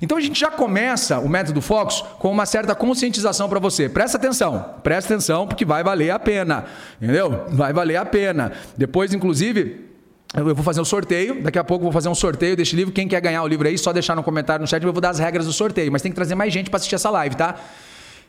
Então 0.02 0.18
a 0.18 0.22
gente 0.22 0.40
já 0.40 0.50
começa 0.50 1.20
o 1.20 1.28
método 1.28 1.62
Focus 1.62 2.02
com 2.20 2.32
uma 2.32 2.46
certa 2.46 2.74
conscientização 2.74 3.50
para 3.50 3.60
você. 3.60 3.90
Presta 3.90 4.18
atenção, 4.18 4.76
presta 4.82 5.14
atenção 5.14 5.46
porque 5.46 5.66
vai 5.66 5.84
valer 5.84 6.12
a 6.12 6.20
pena, 6.20 6.66
entendeu? 7.02 7.46
Vai 7.50 7.74
valer 7.74 7.98
a 7.98 8.06
pena. 8.06 8.54
Depois, 8.78 9.14
inclusive, 9.14 9.90
eu 10.36 10.56
vou 10.56 10.64
fazer 10.64 10.80
um 10.80 10.86
sorteio, 10.86 11.42
daqui 11.42 11.60
a 11.60 11.64
pouco 11.64 11.84
vou 11.84 11.92
fazer 11.92 12.08
um 12.08 12.16
sorteio 12.16 12.56
deste 12.56 12.76
livro. 12.76 12.94
Quem 12.94 13.08
quer 13.08 13.20
ganhar 13.20 13.44
o 13.44 13.48
livro 13.48 13.68
aí, 13.68 13.78
só 13.78 13.92
deixar 13.92 14.16
no 14.16 14.24
comentário 14.24 14.62
no 14.62 14.68
chat, 14.68 14.84
eu 14.84 14.94
vou 14.94 15.02
dar 15.02 15.10
as 15.10 15.20
regras 15.20 15.46
do 15.46 15.54
sorteio, 15.54 15.92
mas 15.92 16.02
tem 16.02 16.12
que 16.12 16.16
trazer 16.16 16.36
mais 16.36 16.54
gente 16.54 16.70
para 16.70 16.78
assistir 16.78 16.96
essa 16.96 17.10
live, 17.10 17.36
tá? 17.36 17.56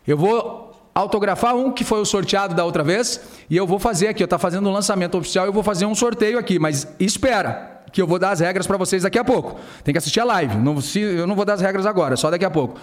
Eu 0.06 0.16
vou 0.16 0.70
autografar 0.94 1.54
um 1.54 1.70
que 1.70 1.84
foi 1.84 2.00
o 2.00 2.04
sorteado 2.04 2.54
da 2.54 2.64
outra 2.64 2.82
vez 2.82 3.20
e 3.48 3.56
eu 3.56 3.66
vou 3.66 3.78
fazer 3.78 4.08
aqui, 4.08 4.22
eu 4.22 4.28
tá 4.28 4.38
fazendo 4.38 4.68
um 4.68 4.72
lançamento 4.72 5.16
oficial, 5.16 5.46
eu 5.46 5.52
vou 5.52 5.62
fazer 5.62 5.86
um 5.86 5.94
sorteio 5.94 6.38
aqui, 6.38 6.58
mas 6.58 6.88
espera 6.98 7.79
que 7.92 8.00
eu 8.00 8.06
vou 8.06 8.18
dar 8.18 8.30
as 8.30 8.40
regras 8.40 8.66
para 8.66 8.76
vocês 8.76 9.02
daqui 9.02 9.18
a 9.18 9.24
pouco. 9.24 9.58
Tem 9.84 9.92
que 9.92 9.98
assistir 9.98 10.20
a 10.20 10.24
live. 10.24 10.56
Não, 10.56 10.78
eu 10.94 11.26
não 11.26 11.34
vou 11.34 11.44
dar 11.44 11.54
as 11.54 11.60
regras 11.60 11.86
agora, 11.86 12.16
só 12.16 12.30
daqui 12.30 12.44
a 12.44 12.50
pouco. 12.50 12.78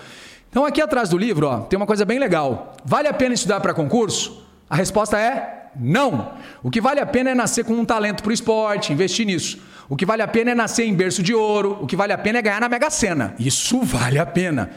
Então, 0.50 0.66
aqui 0.66 0.82
atrás 0.82 1.10
do 1.10 1.18
livro, 1.18 1.48
ó, 1.48 1.60
tem 1.60 1.78
uma 1.78 1.86
coisa 1.86 2.06
bem 2.06 2.20
legal. 2.20 2.74
Vale 2.84 3.08
a 3.08 3.14
pena 3.14 3.34
estudar 3.34 3.60
para 3.60 3.74
concurso? 3.74 4.46
A 4.70 4.76
resposta 4.76 5.20
é 5.20 5.70
não. 5.76 6.32
O 6.64 6.72
que 6.72 6.82
vale 6.82 7.00
a 7.00 7.06
pena 7.06 7.32
é 7.32 7.36
nascer 7.36 7.64
com 7.64 7.74
um 7.74 7.86
talento 7.86 8.24
para 8.24 8.30
o 8.30 8.34
esporte, 8.34 8.92
investir 8.92 9.26
nisso. 9.26 9.60
O 9.90 9.96
que 9.96 10.06
vale 10.06 10.22
a 10.22 10.28
pena 10.28 10.52
é 10.52 10.56
nascer 10.56 10.86
em 10.86 10.94
berço 10.94 11.24
de 11.24 11.34
ouro. 11.34 11.78
O 11.82 11.88
que 11.88 11.96
vale 11.96 12.14
a 12.14 12.18
pena 12.18 12.40
é 12.40 12.42
ganhar 12.42 12.60
na 12.60 12.70
Mega 12.70 12.90
Sena. 12.90 13.36
Isso 13.40 13.82
vale 13.82 14.20
a 14.20 14.26
pena. 14.26 14.70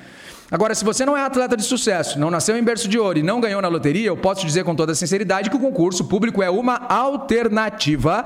Agora, 0.51 0.75
se 0.75 0.85
você 0.85 1.07
não 1.07 1.17
é 1.17 1.25
atleta 1.25 1.57
de 1.57 1.63
sucesso, 1.63 2.19
não 2.19 2.31
nasceu 2.31 2.57
em 2.57 2.63
berço 2.63 2.89
de 2.89 2.99
ouro 2.99 3.19
e 3.19 3.23
não 3.23 3.41
ganhou 3.41 3.63
na 3.63 3.69
loteria, 3.69 4.09
eu 4.09 4.17
posso 4.17 4.45
dizer 4.45 4.65
com 4.65 4.75
toda 4.75 4.95
sinceridade 4.97 5.49
que 5.49 5.57
o 5.57 5.61
concurso 5.61 6.05
público 6.05 6.43
é 6.43 6.51
uma 6.51 6.77
alternativa 6.89 8.25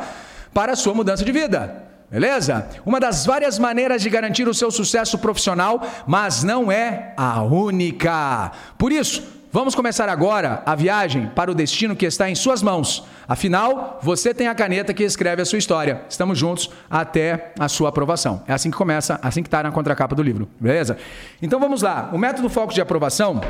para 0.54 0.72
a 0.72 0.76
sua 0.76 0.94
mudança 0.94 1.22
de 1.22 1.32
vida. 1.32 1.84
Beleza? 2.10 2.68
Uma 2.84 3.00
das 3.00 3.26
várias 3.26 3.58
maneiras 3.58 4.02
de 4.02 4.08
garantir 4.08 4.46
o 4.46 4.54
seu 4.54 4.70
sucesso 4.70 5.18
profissional, 5.18 5.82
mas 6.06 6.42
não 6.44 6.70
é 6.70 7.12
a 7.16 7.42
única. 7.42 8.52
Por 8.78 8.92
isso, 8.92 9.22
vamos 9.50 9.74
começar 9.74 10.08
agora 10.08 10.62
a 10.64 10.74
viagem 10.74 11.30
para 11.34 11.50
o 11.50 11.54
destino 11.54 11.96
que 11.96 12.06
está 12.06 12.30
em 12.30 12.34
suas 12.34 12.62
mãos. 12.62 13.04
Afinal, 13.26 13.98
você 14.02 14.32
tem 14.32 14.46
a 14.46 14.54
caneta 14.54 14.94
que 14.94 15.02
escreve 15.02 15.42
a 15.42 15.44
sua 15.44 15.58
história. 15.58 16.02
Estamos 16.08 16.38
juntos 16.38 16.70
até 16.88 17.52
a 17.58 17.68
sua 17.68 17.88
aprovação. 17.88 18.42
É 18.46 18.52
assim 18.52 18.70
que 18.70 18.76
começa, 18.76 19.18
assim 19.22 19.42
que 19.42 19.48
está 19.48 19.62
na 19.62 19.72
contracapa 19.72 20.14
do 20.14 20.22
livro. 20.22 20.48
Beleza? 20.60 20.96
Então 21.42 21.58
vamos 21.58 21.82
lá. 21.82 22.10
O 22.12 22.18
método 22.18 22.48
foco 22.48 22.72
de 22.72 22.80
aprovação 22.80 23.40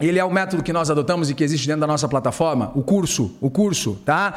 ele 0.00 0.18
é 0.18 0.24
o 0.24 0.30
método 0.30 0.62
que 0.62 0.72
nós 0.72 0.90
adotamos 0.90 1.30
e 1.30 1.34
que 1.34 1.44
existe 1.44 1.66
dentro 1.66 1.82
da 1.82 1.86
nossa 1.86 2.08
plataforma, 2.08 2.72
o 2.74 2.82
curso, 2.82 3.36
o 3.40 3.48
curso, 3.50 4.00
tá? 4.04 4.34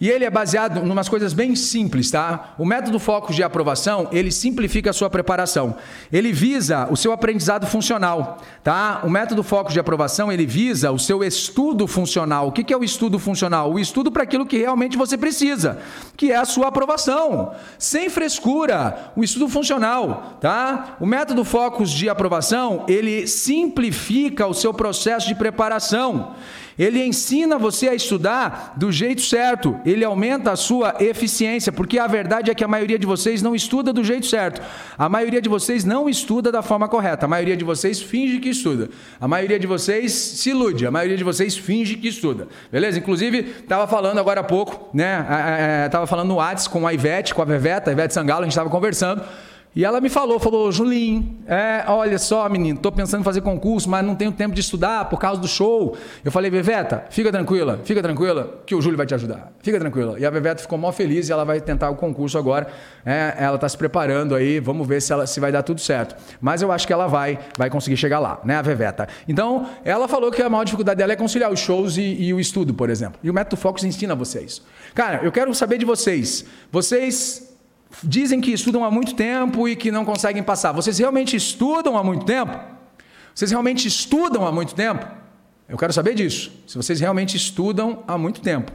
E 0.00 0.08
ele 0.08 0.24
é 0.24 0.30
baseado 0.30 0.78
em 0.78 0.90
umas 0.90 1.10
coisas 1.10 1.34
bem 1.34 1.54
simples, 1.54 2.10
tá? 2.10 2.54
O 2.56 2.64
método 2.64 2.98
Focus 2.98 3.36
de 3.36 3.42
aprovação, 3.42 4.08
ele 4.10 4.32
simplifica 4.32 4.88
a 4.88 4.94
sua 4.94 5.10
preparação. 5.10 5.76
Ele 6.10 6.32
visa 6.32 6.88
o 6.90 6.96
seu 6.96 7.12
aprendizado 7.12 7.66
funcional, 7.66 8.38
tá? 8.64 9.02
O 9.04 9.10
método 9.10 9.42
Focus 9.42 9.74
de 9.74 9.80
aprovação, 9.80 10.32
ele 10.32 10.46
visa 10.46 10.90
o 10.90 10.98
seu 10.98 11.22
estudo 11.22 11.86
funcional. 11.86 12.48
O 12.48 12.52
que 12.52 12.72
é 12.72 12.76
o 12.76 12.82
estudo 12.82 13.18
funcional? 13.18 13.70
O 13.70 13.78
estudo 13.78 14.10
para 14.10 14.22
aquilo 14.22 14.46
que 14.46 14.56
realmente 14.56 14.96
você 14.96 15.18
precisa, 15.18 15.78
que 16.16 16.32
é 16.32 16.36
a 16.36 16.46
sua 16.46 16.68
aprovação. 16.68 17.52
Sem 17.78 18.08
frescura, 18.08 19.12
o 19.14 19.22
estudo 19.22 19.50
funcional, 19.50 20.38
tá? 20.40 20.96
O 20.98 21.04
método 21.04 21.44
Focus 21.44 21.90
de 21.90 22.08
aprovação, 22.08 22.86
ele 22.88 23.26
simplifica 23.26 24.46
o 24.46 24.54
seu 24.54 24.72
processo 24.72 25.28
de 25.28 25.34
preparação. 25.34 26.34
Ele 26.78 27.04
ensina 27.04 27.58
você 27.58 27.88
a 27.88 27.94
estudar 27.94 28.74
do 28.76 28.90
jeito 28.90 29.22
certo, 29.22 29.78
ele 29.84 30.04
aumenta 30.04 30.52
a 30.52 30.56
sua 30.56 30.96
eficiência, 31.00 31.70
porque 31.70 31.98
a 31.98 32.06
verdade 32.06 32.50
é 32.50 32.54
que 32.54 32.64
a 32.64 32.68
maioria 32.68 32.98
de 32.98 33.06
vocês 33.06 33.42
não 33.42 33.54
estuda 33.54 33.92
do 33.92 34.02
jeito 34.02 34.26
certo. 34.26 34.62
A 34.96 35.08
maioria 35.08 35.40
de 35.40 35.48
vocês 35.48 35.84
não 35.84 36.08
estuda 36.08 36.50
da 36.50 36.62
forma 36.62 36.88
correta. 36.88 37.26
A 37.26 37.28
maioria 37.28 37.56
de 37.56 37.64
vocês 37.64 38.00
finge 38.00 38.38
que 38.38 38.48
estuda. 38.48 38.88
A 39.20 39.28
maioria 39.28 39.58
de 39.58 39.66
vocês 39.66 40.12
se 40.12 40.50
ilude. 40.50 40.86
A 40.86 40.90
maioria 40.90 41.16
de 41.16 41.24
vocês 41.24 41.56
finge 41.56 41.96
que 41.96 42.08
estuda. 42.08 42.48
Beleza? 42.70 42.98
Inclusive, 42.98 43.38
estava 43.60 43.86
falando 43.86 44.18
agora 44.18 44.40
há 44.40 44.44
pouco, 44.44 44.88
né? 44.94 45.84
Estava 45.86 46.06
falando 46.06 46.28
no 46.28 46.36
Whats 46.36 46.66
com 46.66 46.86
a 46.86 46.94
Ivete, 46.94 47.34
com 47.34 47.42
a 47.42 47.44
Veveta, 47.44 47.90
a 47.90 47.92
Ivete 47.92 48.14
Sangalo, 48.14 48.40
a 48.40 48.44
gente 48.44 48.52
estava 48.52 48.70
conversando. 48.70 49.22
E 49.74 49.84
ela 49.84 50.00
me 50.00 50.08
falou, 50.08 50.40
falou, 50.40 50.72
Julinho, 50.72 51.38
é, 51.46 51.84
olha 51.86 52.18
só, 52.18 52.48
menino, 52.48 52.76
estou 52.76 52.90
pensando 52.90 53.20
em 53.20 53.24
fazer 53.24 53.40
concurso, 53.40 53.88
mas 53.88 54.04
não 54.04 54.16
tenho 54.16 54.32
tempo 54.32 54.52
de 54.52 54.60
estudar 54.60 55.08
por 55.08 55.16
causa 55.16 55.40
do 55.40 55.46
show. 55.46 55.96
Eu 56.24 56.32
falei, 56.32 56.50
Veveta, 56.50 57.04
fica 57.08 57.30
tranquila, 57.30 57.78
fica 57.84 58.02
tranquila, 58.02 58.62
que 58.66 58.74
o 58.74 58.82
Júlio 58.82 58.96
vai 58.96 59.06
te 59.06 59.14
ajudar. 59.14 59.52
Fica 59.62 59.78
tranquila. 59.78 60.18
E 60.18 60.26
a 60.26 60.30
Veveta 60.30 60.60
ficou 60.60 60.76
mó 60.76 60.90
feliz 60.90 61.28
e 61.28 61.32
ela 61.32 61.44
vai 61.44 61.60
tentar 61.60 61.88
o 61.88 61.94
concurso 61.94 62.36
agora. 62.36 62.66
É, 63.06 63.36
ela 63.38 63.54
está 63.54 63.68
se 63.68 63.76
preparando 63.76 64.34
aí, 64.34 64.58
vamos 64.58 64.88
ver 64.88 65.00
se, 65.00 65.12
ela, 65.12 65.24
se 65.24 65.38
vai 65.38 65.52
dar 65.52 65.62
tudo 65.62 65.80
certo. 65.80 66.16
Mas 66.40 66.62
eu 66.62 66.72
acho 66.72 66.84
que 66.84 66.92
ela 66.92 67.06
vai, 67.06 67.38
vai 67.56 67.70
conseguir 67.70 67.96
chegar 67.96 68.18
lá, 68.18 68.40
né, 68.42 68.56
a 68.56 68.62
Veveta. 68.62 69.06
Então, 69.28 69.68
ela 69.84 70.08
falou 70.08 70.32
que 70.32 70.42
a 70.42 70.48
maior 70.48 70.64
dificuldade 70.64 70.98
dela 70.98 71.12
é 71.12 71.16
conciliar 71.16 71.50
os 71.50 71.60
shows 71.60 71.96
e, 71.96 72.02
e 72.02 72.34
o 72.34 72.40
estudo, 72.40 72.74
por 72.74 72.90
exemplo. 72.90 73.20
E 73.22 73.30
o 73.30 73.34
Método 73.34 73.56
Focus 73.56 73.84
ensina 73.84 74.16
vocês. 74.16 74.62
Cara, 74.96 75.20
eu 75.22 75.30
quero 75.30 75.54
saber 75.54 75.78
de 75.78 75.84
vocês. 75.84 76.44
Vocês 76.72 77.49
dizem 78.02 78.40
que 78.40 78.52
estudam 78.52 78.84
há 78.84 78.90
muito 78.90 79.14
tempo 79.14 79.68
e 79.68 79.76
que 79.76 79.90
não 79.90 80.04
conseguem 80.04 80.42
passar. 80.42 80.72
Vocês 80.72 80.98
realmente 80.98 81.36
estudam 81.36 81.96
há 81.96 82.04
muito 82.04 82.24
tempo? 82.24 82.58
Vocês 83.34 83.50
realmente 83.50 83.86
estudam 83.86 84.46
há 84.46 84.52
muito 84.52 84.74
tempo? 84.74 85.06
Eu 85.68 85.78
quero 85.78 85.92
saber 85.92 86.14
disso. 86.14 86.52
Se 86.66 86.76
vocês 86.76 87.00
realmente 87.00 87.36
estudam 87.36 88.02
há 88.06 88.18
muito 88.18 88.40
tempo. 88.40 88.72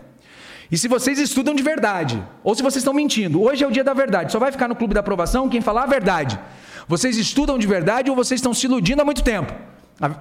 E 0.72 0.78
se 0.78 0.88
vocês 0.88 1.20
estudam 1.20 1.54
de 1.54 1.62
verdade, 1.62 2.22
ou 2.44 2.56
se 2.56 2.64
vocês 2.64 2.78
estão 2.78 2.94
mentindo. 2.94 3.42
Hoje 3.42 3.64
é 3.64 3.68
o 3.68 3.72
dia 3.72 3.84
da 3.84 3.94
verdade. 3.94 4.32
Só 4.32 4.40
vai 4.40 4.52
ficar 4.52 4.68
no 4.68 4.76
clube 4.76 4.94
da 4.94 5.02
aprovação 5.02 5.50
quem 5.50 5.62
falar 5.62 5.84
a 5.84 5.88
verdade. 5.88 6.40
Vocês 6.88 7.18
estudam 7.18 7.58
de 7.58 7.68
verdade 7.68 8.10
ou 8.10 8.16
vocês 8.16 8.40
estão 8.40 8.54
se 8.54 8.66
iludindo 8.66 9.02
há 9.02 9.06
muito 9.06 9.24
tempo? 9.24 9.54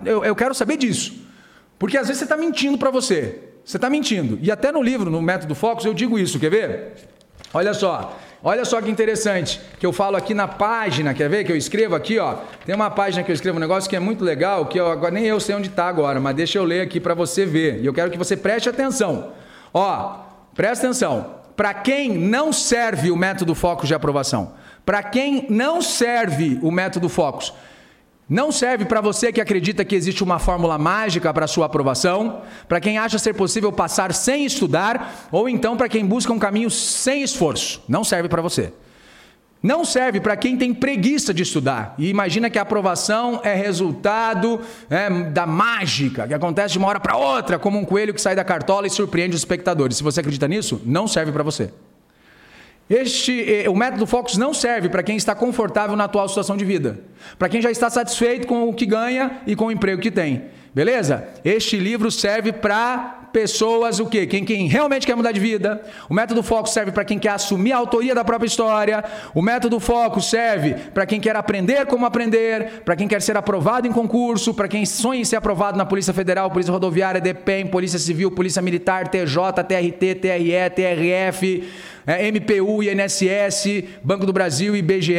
Eu, 0.04 0.24
eu 0.24 0.34
quero 0.34 0.54
saber 0.54 0.76
disso. 0.76 1.14
Porque 1.78 1.96
às 1.96 2.06
vezes 2.06 2.18
você 2.18 2.24
está 2.24 2.36
mentindo 2.36 2.78
para 2.78 2.90
você. 2.90 3.40
Você 3.64 3.76
está 3.76 3.88
mentindo. 3.88 4.38
E 4.42 4.50
até 4.50 4.70
no 4.70 4.82
livro, 4.82 5.10
no 5.10 5.22
Método 5.22 5.54
Focus, 5.54 5.84
eu 5.84 5.94
digo 5.94 6.18
isso. 6.18 6.38
Quer 6.38 6.50
ver? 6.50 6.94
Olha 7.54 7.72
só. 7.72 8.18
Olha 8.46 8.62
só 8.66 8.82
que 8.82 8.90
interessante, 8.90 9.58
que 9.78 9.86
eu 9.86 9.92
falo 9.92 10.16
aqui 10.16 10.34
na 10.34 10.46
página, 10.46 11.14
quer 11.14 11.30
ver 11.30 11.44
que 11.44 11.52
eu 11.52 11.56
escrevo 11.56 11.94
aqui, 11.94 12.18
ó. 12.18 12.34
Tem 12.66 12.74
uma 12.74 12.90
página 12.90 13.24
que 13.24 13.30
eu 13.30 13.34
escrevo 13.34 13.56
um 13.56 13.60
negócio 13.60 13.88
que 13.88 13.96
é 13.96 14.00
muito 14.00 14.22
legal, 14.22 14.66
que 14.66 14.78
eu, 14.78 14.86
agora 14.86 15.12
nem 15.12 15.24
eu 15.24 15.40
sei 15.40 15.54
onde 15.54 15.70
está 15.70 15.86
agora, 15.86 16.20
mas 16.20 16.36
deixa 16.36 16.58
eu 16.58 16.64
ler 16.64 16.82
aqui 16.82 17.00
para 17.00 17.14
você 17.14 17.46
ver. 17.46 17.80
E 17.80 17.86
eu 17.86 17.94
quero 17.94 18.10
que 18.10 18.18
você 18.18 18.36
preste 18.36 18.68
atenção. 18.68 19.32
Ó, 19.72 20.18
presta 20.54 20.84
atenção. 20.84 21.36
Para 21.56 21.72
quem 21.72 22.18
não 22.18 22.52
serve 22.52 23.10
o 23.10 23.16
método 23.16 23.54
Focus 23.54 23.88
de 23.88 23.94
aprovação, 23.94 24.52
para 24.84 25.02
quem 25.02 25.46
não 25.48 25.80
serve 25.80 26.58
o 26.60 26.70
método 26.70 27.08
Focus, 27.08 27.54
não 28.28 28.50
serve 28.50 28.86
para 28.86 29.00
você 29.00 29.30
que 29.32 29.40
acredita 29.40 29.84
que 29.84 29.94
existe 29.94 30.24
uma 30.24 30.38
fórmula 30.38 30.78
mágica 30.78 31.32
para 31.32 31.46
sua 31.46 31.66
aprovação, 31.66 32.42
para 32.66 32.80
quem 32.80 32.96
acha 32.96 33.18
ser 33.18 33.34
possível 33.34 33.70
passar 33.70 34.14
sem 34.14 34.46
estudar, 34.46 35.28
ou 35.30 35.48
então 35.48 35.76
para 35.76 35.88
quem 35.88 36.06
busca 36.06 36.32
um 36.32 36.38
caminho 36.38 36.70
sem 36.70 37.22
esforço. 37.22 37.82
Não 37.86 38.02
serve 38.02 38.28
para 38.28 38.40
você. 38.40 38.72
Não 39.62 39.82
serve 39.82 40.20
para 40.20 40.36
quem 40.36 40.58
tem 40.58 40.74
preguiça 40.74 41.32
de 41.32 41.42
estudar 41.42 41.94
e 41.98 42.10
imagina 42.10 42.50
que 42.50 42.58
a 42.58 42.62
aprovação 42.62 43.40
é 43.42 43.54
resultado 43.54 44.60
é, 44.90 45.08
da 45.30 45.46
mágica, 45.46 46.28
que 46.28 46.34
acontece 46.34 46.72
de 46.72 46.78
uma 46.78 46.88
hora 46.88 47.00
para 47.00 47.16
outra, 47.16 47.58
como 47.58 47.78
um 47.78 47.84
coelho 47.84 48.12
que 48.12 48.20
sai 48.20 48.36
da 48.36 48.44
cartola 48.44 48.86
e 48.86 48.90
surpreende 48.90 49.34
os 49.34 49.40
espectadores. 49.40 49.96
Se 49.96 50.02
você 50.02 50.20
acredita 50.20 50.46
nisso, 50.46 50.82
não 50.84 51.08
serve 51.08 51.32
para 51.32 51.42
você. 51.42 51.70
Este, 52.88 53.64
eh, 53.64 53.68
o 53.68 53.74
método 53.74 54.06
Focus 54.06 54.36
não 54.36 54.52
serve 54.52 54.88
para 54.88 55.02
quem 55.02 55.16
está 55.16 55.34
confortável 55.34 55.96
na 55.96 56.04
atual 56.04 56.28
situação 56.28 56.56
de 56.56 56.64
vida, 56.64 57.00
para 57.38 57.48
quem 57.48 57.62
já 57.62 57.70
está 57.70 57.88
satisfeito 57.88 58.46
com 58.46 58.68
o 58.68 58.74
que 58.74 58.84
ganha 58.84 59.40
e 59.46 59.56
com 59.56 59.66
o 59.66 59.72
emprego 59.72 60.02
que 60.02 60.10
tem. 60.10 60.44
Beleza? 60.74 61.28
Este 61.44 61.78
livro 61.78 62.10
serve 62.10 62.52
para 62.52 63.20
pessoas 63.34 63.98
o 63.98 64.06
quê? 64.06 64.26
Quem, 64.26 64.44
quem 64.44 64.68
realmente 64.68 65.06
quer 65.06 65.16
mudar 65.16 65.32
de 65.32 65.40
vida. 65.40 65.82
O 66.08 66.14
método 66.14 66.40
foco 66.40 66.68
serve 66.68 66.92
para 66.92 67.04
quem 67.04 67.18
quer 67.18 67.30
assumir 67.30 67.72
a 67.72 67.76
autoria 67.76 68.14
da 68.14 68.24
própria 68.24 68.46
história. 68.46 69.02
O 69.34 69.42
método 69.42 69.80
foco 69.80 70.20
serve 70.20 70.74
para 70.92 71.04
quem 71.04 71.20
quer 71.20 71.34
aprender 71.34 71.84
como 71.86 72.06
aprender, 72.06 72.82
para 72.84 72.94
quem 72.94 73.08
quer 73.08 73.20
ser 73.20 73.36
aprovado 73.36 73.88
em 73.88 73.92
concurso, 73.92 74.54
para 74.54 74.68
quem 74.68 74.86
sonha 74.86 75.20
em 75.20 75.24
ser 75.24 75.36
aprovado 75.36 75.76
na 75.76 75.84
Polícia 75.84 76.14
Federal, 76.14 76.48
Polícia 76.48 76.72
Rodoviária, 76.72 77.20
DPEM, 77.20 77.66
Polícia 77.66 77.98
Civil, 77.98 78.30
Polícia 78.30 78.62
Militar, 78.62 79.08
TJ, 79.08 79.64
TRT, 79.64 80.14
TRE, 80.14 80.70
TRF, 80.70 81.64
é, 82.06 82.30
MPU, 82.30 82.82
INSS, 82.82 83.84
Banco 84.02 84.26
do 84.26 84.32
Brasil, 84.32 84.76
IBGE. 84.76 85.14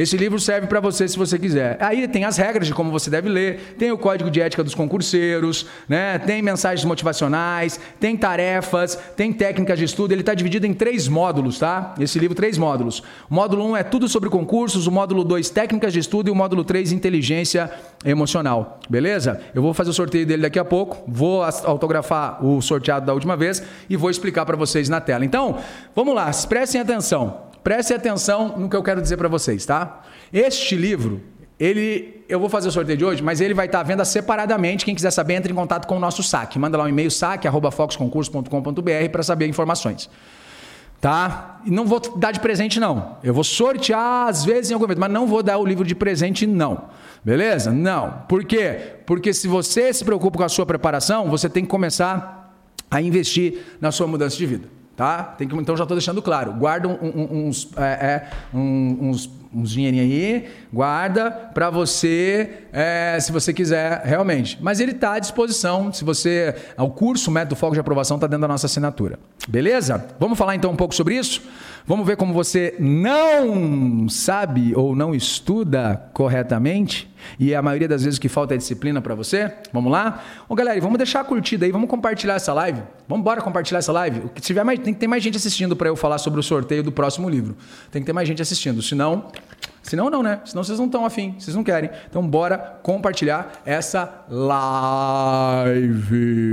Esse 0.00 0.16
livro 0.16 0.40
serve 0.40 0.66
para 0.66 0.80
você 0.80 1.06
se 1.06 1.18
você 1.18 1.38
quiser. 1.38 1.76
Aí 1.78 2.08
tem 2.08 2.24
as 2.24 2.38
regras 2.38 2.66
de 2.66 2.72
como 2.72 2.90
você 2.90 3.10
deve 3.10 3.28
ler, 3.28 3.74
tem 3.78 3.92
o 3.92 3.98
código 3.98 4.30
de 4.30 4.40
ética 4.40 4.64
dos 4.64 4.74
concurseiros, 4.74 5.66
né? 5.86 6.18
tem 6.18 6.40
mensagens 6.40 6.86
motivacionais, 6.86 7.78
tem 8.00 8.16
tarefas, 8.16 8.98
tem 9.14 9.30
técnicas 9.30 9.78
de 9.78 9.84
estudo. 9.84 10.12
Ele 10.12 10.22
está 10.22 10.32
dividido 10.32 10.66
em 10.66 10.72
três 10.72 11.06
módulos, 11.06 11.58
tá? 11.58 11.94
Esse 12.00 12.18
livro, 12.18 12.34
três 12.34 12.56
módulos. 12.56 13.02
O 13.28 13.34
módulo 13.34 13.62
1 13.62 13.68
um 13.68 13.76
é 13.76 13.82
tudo 13.82 14.08
sobre 14.08 14.30
concursos, 14.30 14.86
o 14.86 14.90
módulo 14.90 15.22
2, 15.22 15.50
técnicas 15.50 15.92
de 15.92 15.98
estudo, 15.98 16.28
e 16.28 16.30
o 16.30 16.34
módulo 16.34 16.64
3, 16.64 16.92
inteligência 16.92 17.70
emocional. 18.02 18.80
Beleza? 18.88 19.42
Eu 19.54 19.60
vou 19.60 19.74
fazer 19.74 19.90
o 19.90 19.92
sorteio 19.92 20.24
dele 20.24 20.40
daqui 20.40 20.58
a 20.58 20.64
pouco, 20.64 21.04
vou 21.06 21.42
autografar 21.42 22.42
o 22.42 22.62
sorteado 22.62 23.04
da 23.04 23.12
última 23.12 23.36
vez 23.36 23.62
e 23.90 23.98
vou 23.98 24.08
explicar 24.08 24.46
para 24.46 24.56
vocês 24.56 24.88
na 24.88 24.98
tela. 24.98 25.26
Então, 25.26 25.58
vamos 25.94 26.14
lá, 26.14 26.30
prestem 26.48 26.80
atenção. 26.80 27.49
Prestem 27.62 27.96
atenção 27.96 28.56
no 28.58 28.68
que 28.68 28.76
eu 28.76 28.82
quero 28.82 29.00
dizer 29.02 29.16
para 29.16 29.28
vocês, 29.28 29.66
tá? 29.66 30.02
Este 30.32 30.74
livro, 30.74 31.20
ele, 31.58 32.24
eu 32.28 32.40
vou 32.40 32.48
fazer 32.48 32.68
o 32.68 32.72
sorteio 32.72 32.96
de 32.96 33.04
hoje, 33.04 33.22
mas 33.22 33.40
ele 33.40 33.52
vai 33.52 33.66
estar 33.66 33.80
à 33.80 33.82
venda 33.82 34.04
separadamente. 34.04 34.84
Quem 34.84 34.94
quiser 34.94 35.10
saber, 35.10 35.34
entre 35.34 35.52
em 35.52 35.54
contato 35.54 35.86
com 35.86 35.96
o 35.96 36.00
nosso 36.00 36.22
saque. 36.22 36.58
Manda 36.58 36.78
lá 36.78 36.84
um 36.84 36.88
e-mail 36.88 37.10
saque@foxconcurso.com.br 37.10 39.08
para 39.12 39.22
saber 39.22 39.46
informações. 39.46 40.08
Tá? 41.00 41.60
E 41.64 41.70
não 41.70 41.86
vou 41.86 42.00
dar 42.16 42.30
de 42.30 42.40
presente 42.40 42.80
não. 42.80 43.16
Eu 43.22 43.34
vou 43.34 43.44
sortear 43.44 44.28
às 44.28 44.44
vezes 44.44 44.70
em 44.70 44.74
algum 44.74 44.84
evento, 44.84 45.00
mas 45.00 45.10
não 45.10 45.26
vou 45.26 45.42
dar 45.42 45.58
o 45.58 45.66
livro 45.66 45.84
de 45.84 45.94
presente 45.94 46.46
não. 46.46 46.88
Beleza? 47.22 47.70
Não. 47.72 48.22
Por 48.28 48.44
quê? 48.44 48.96
Porque 49.06 49.32
se 49.32 49.48
você 49.48 49.92
se 49.92 50.04
preocupa 50.04 50.38
com 50.38 50.44
a 50.44 50.48
sua 50.48 50.64
preparação, 50.64 51.28
você 51.28 51.48
tem 51.48 51.64
que 51.64 51.70
começar 51.70 52.54
a 52.90 53.00
investir 53.00 53.62
na 53.80 53.92
sua 53.92 54.06
mudança 54.06 54.36
de 54.36 54.46
vida. 54.46 54.79
Tá? 55.00 55.22
Tem 55.22 55.48
que, 55.48 55.56
então 55.56 55.74
já 55.78 55.84
estou 55.84 55.96
deixando 55.96 56.20
claro. 56.20 56.52
Guarda 56.52 56.86
um, 56.86 56.92
um, 56.92 57.46
uns, 57.48 57.70
é, 57.74 57.82
é, 57.82 58.28
uns, 58.52 59.30
uns 59.50 59.70
dinheirinho 59.70 60.02
aí, 60.02 60.46
guarda 60.70 61.30
para 61.30 61.70
você, 61.70 62.64
é, 62.70 63.16
se 63.18 63.32
você 63.32 63.54
quiser 63.54 64.02
realmente. 64.04 64.58
Mas 64.60 64.78
ele 64.78 64.92
está 64.92 65.14
à 65.14 65.18
disposição. 65.18 65.90
Se 65.90 66.04
você, 66.04 66.54
o 66.76 66.90
curso 66.90 67.30
o 67.30 67.32
Método 67.32 67.56
Foco 67.56 67.72
de 67.72 67.80
Aprovação 67.80 68.18
está 68.18 68.26
dentro 68.26 68.42
da 68.42 68.48
nossa 68.48 68.66
assinatura. 68.66 69.18
Beleza? 69.48 70.06
Vamos 70.18 70.36
falar 70.36 70.54
então 70.54 70.70
um 70.70 70.76
pouco 70.76 70.94
sobre 70.94 71.14
isso. 71.16 71.40
Vamos 71.86 72.06
ver 72.06 72.16
como 72.16 72.32
você 72.32 72.74
não 72.78 74.08
sabe 74.08 74.74
ou 74.74 74.94
não 74.94 75.14
estuda 75.14 76.10
corretamente 76.12 77.10
e 77.38 77.54
a 77.54 77.62
maioria 77.62 77.88
das 77.88 78.02
vezes 78.02 78.18
o 78.18 78.20
que 78.20 78.28
falta 78.28 78.54
é 78.54 78.56
disciplina 78.56 79.00
para 79.00 79.14
você. 79.14 79.52
Vamos 79.72 79.90
lá? 79.90 80.22
Galera, 80.50 80.80
vamos 80.80 80.98
deixar 80.98 81.20
a 81.20 81.24
curtida 81.24 81.64
aí, 81.66 81.72
vamos 81.72 81.88
compartilhar 81.88 82.34
essa 82.34 82.52
live. 82.52 82.82
Vamos 83.08 83.22
embora 83.22 83.40
compartilhar 83.40 83.78
essa 83.78 83.92
live. 83.92 84.22
Se 84.36 84.42
tiver 84.42 84.64
mais, 84.64 84.78
tem 84.78 84.94
que 84.94 85.00
ter 85.00 85.06
mais 85.06 85.22
gente 85.22 85.36
assistindo 85.36 85.74
para 85.74 85.88
eu 85.88 85.96
falar 85.96 86.18
sobre 86.18 86.38
o 86.38 86.42
sorteio 86.42 86.82
do 86.82 86.92
próximo 86.92 87.28
livro. 87.28 87.56
Tem 87.90 88.02
que 88.02 88.06
ter 88.06 88.12
mais 88.12 88.28
gente 88.28 88.42
assistindo, 88.42 88.82
senão 88.82 89.26
Senão 89.82 90.10
não, 90.10 90.22
né? 90.22 90.40
Senão 90.44 90.62
vocês 90.62 90.78
não 90.78 90.86
estão 90.86 91.04
afim, 91.04 91.34
vocês 91.38 91.56
não 91.56 91.64
querem. 91.64 91.90
Então 92.08 92.26
bora 92.26 92.58
compartilhar 92.82 93.52
essa 93.64 94.24
live. 94.28 95.90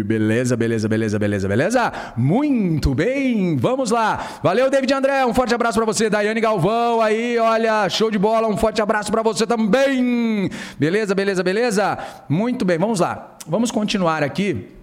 Beleza, 0.03 0.55
beleza, 0.55 0.87
beleza, 0.87 1.19
beleza, 1.19 1.47
beleza? 1.47 1.91
Muito 2.15 2.95
bem, 2.95 3.57
vamos 3.57 3.91
lá. 3.91 4.39
Valeu, 4.41 4.69
David 4.69 4.93
André, 4.93 5.25
um 5.25 5.33
forte 5.33 5.53
abraço 5.53 5.77
para 5.77 5.85
você. 5.85 6.09
Daiane 6.09 6.39
Galvão 6.39 7.01
aí, 7.01 7.37
olha, 7.37 7.89
show 7.89 8.09
de 8.09 8.17
bola, 8.17 8.47
um 8.47 8.57
forte 8.57 8.81
abraço 8.81 9.11
para 9.11 9.21
você 9.21 9.45
também. 9.45 10.49
Beleza, 10.79 11.13
beleza, 11.13 11.43
beleza? 11.43 11.97
Muito 12.29 12.63
bem, 12.63 12.77
vamos 12.77 12.99
lá. 12.99 13.35
Vamos 13.45 13.71
continuar 13.71 14.23
aqui. 14.23 14.76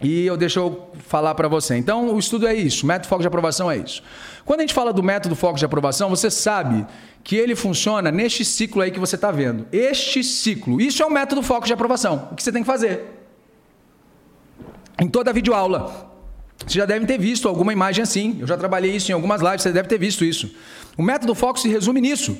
E 0.00 0.26
eu 0.26 0.36
deixo 0.36 0.58
eu 0.58 0.90
falar 1.06 1.34
para 1.34 1.48
você. 1.48 1.76
Então, 1.76 2.14
o 2.14 2.18
estudo 2.18 2.46
é 2.46 2.54
isso, 2.54 2.84
o 2.84 2.86
método 2.86 3.08
foco 3.08 3.22
de 3.22 3.28
aprovação 3.28 3.70
é 3.70 3.78
isso. 3.78 4.02
Quando 4.44 4.60
a 4.60 4.62
gente 4.62 4.74
fala 4.74 4.92
do 4.92 5.02
método 5.02 5.34
foco 5.34 5.58
de 5.58 5.64
aprovação, 5.64 6.10
você 6.10 6.30
sabe 6.30 6.86
que 7.24 7.34
ele 7.34 7.56
funciona 7.56 8.12
neste 8.12 8.44
ciclo 8.44 8.82
aí 8.82 8.90
que 8.90 9.00
você 9.00 9.16
está 9.16 9.30
vendo. 9.30 9.66
Este 9.72 10.22
ciclo. 10.22 10.80
Isso 10.80 11.02
é 11.02 11.06
o 11.06 11.10
método 11.10 11.42
foco 11.42 11.66
de 11.66 11.72
aprovação. 11.72 12.28
O 12.30 12.36
que 12.36 12.42
você 12.42 12.52
tem 12.52 12.62
que 12.62 12.66
fazer? 12.66 13.04
Em 15.00 15.08
toda 15.08 15.32
videoaula. 15.32 16.14
Você 16.64 16.78
já 16.78 16.86
deve 16.86 17.04
ter 17.06 17.18
visto 17.18 17.48
alguma 17.48 17.72
imagem 17.72 18.02
assim. 18.02 18.36
Eu 18.38 18.46
já 18.46 18.56
trabalhei 18.56 18.94
isso 18.94 19.10
em 19.10 19.14
algumas 19.14 19.40
lives, 19.40 19.62
você 19.62 19.72
deve 19.72 19.88
ter 19.88 19.98
visto 19.98 20.24
isso. 20.24 20.54
O 20.96 21.02
método 21.02 21.34
foco 21.34 21.58
se 21.58 21.68
resume 21.68 22.00
nisso. 22.00 22.38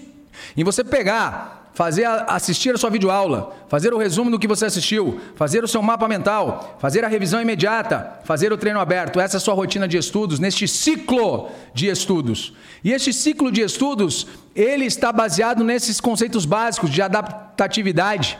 Em 0.56 0.62
você 0.62 0.84
pegar 0.84 1.65
fazer 1.76 2.06
a, 2.06 2.24
assistir 2.28 2.74
a 2.74 2.78
sua 2.78 2.88
videoaula, 2.88 3.54
fazer 3.68 3.92
o 3.92 3.98
resumo 3.98 4.30
do 4.30 4.38
que 4.38 4.48
você 4.48 4.64
assistiu, 4.64 5.20
fazer 5.34 5.62
o 5.62 5.68
seu 5.68 5.82
mapa 5.82 6.08
mental, 6.08 6.74
fazer 6.80 7.04
a 7.04 7.08
revisão 7.08 7.38
imediata, 7.38 8.18
fazer 8.24 8.50
o 8.50 8.56
treino 8.56 8.80
aberto. 8.80 9.20
Essa 9.20 9.36
é 9.36 9.38
a 9.38 9.40
sua 9.40 9.52
rotina 9.52 9.86
de 9.86 9.98
estudos 9.98 10.40
neste 10.40 10.66
ciclo 10.66 11.50
de 11.74 11.88
estudos. 11.88 12.54
E 12.82 12.92
este 12.92 13.12
ciclo 13.12 13.52
de 13.52 13.60
estudos, 13.60 14.26
ele 14.54 14.86
está 14.86 15.12
baseado 15.12 15.62
nesses 15.62 16.00
conceitos 16.00 16.46
básicos 16.46 16.88
de 16.88 17.02
adaptatividade, 17.02 18.38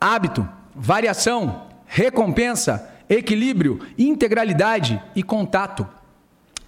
hábito, 0.00 0.48
variação, 0.72 1.66
recompensa, 1.84 2.88
equilíbrio, 3.08 3.80
integralidade 3.98 5.02
e 5.16 5.22
contato. 5.24 5.84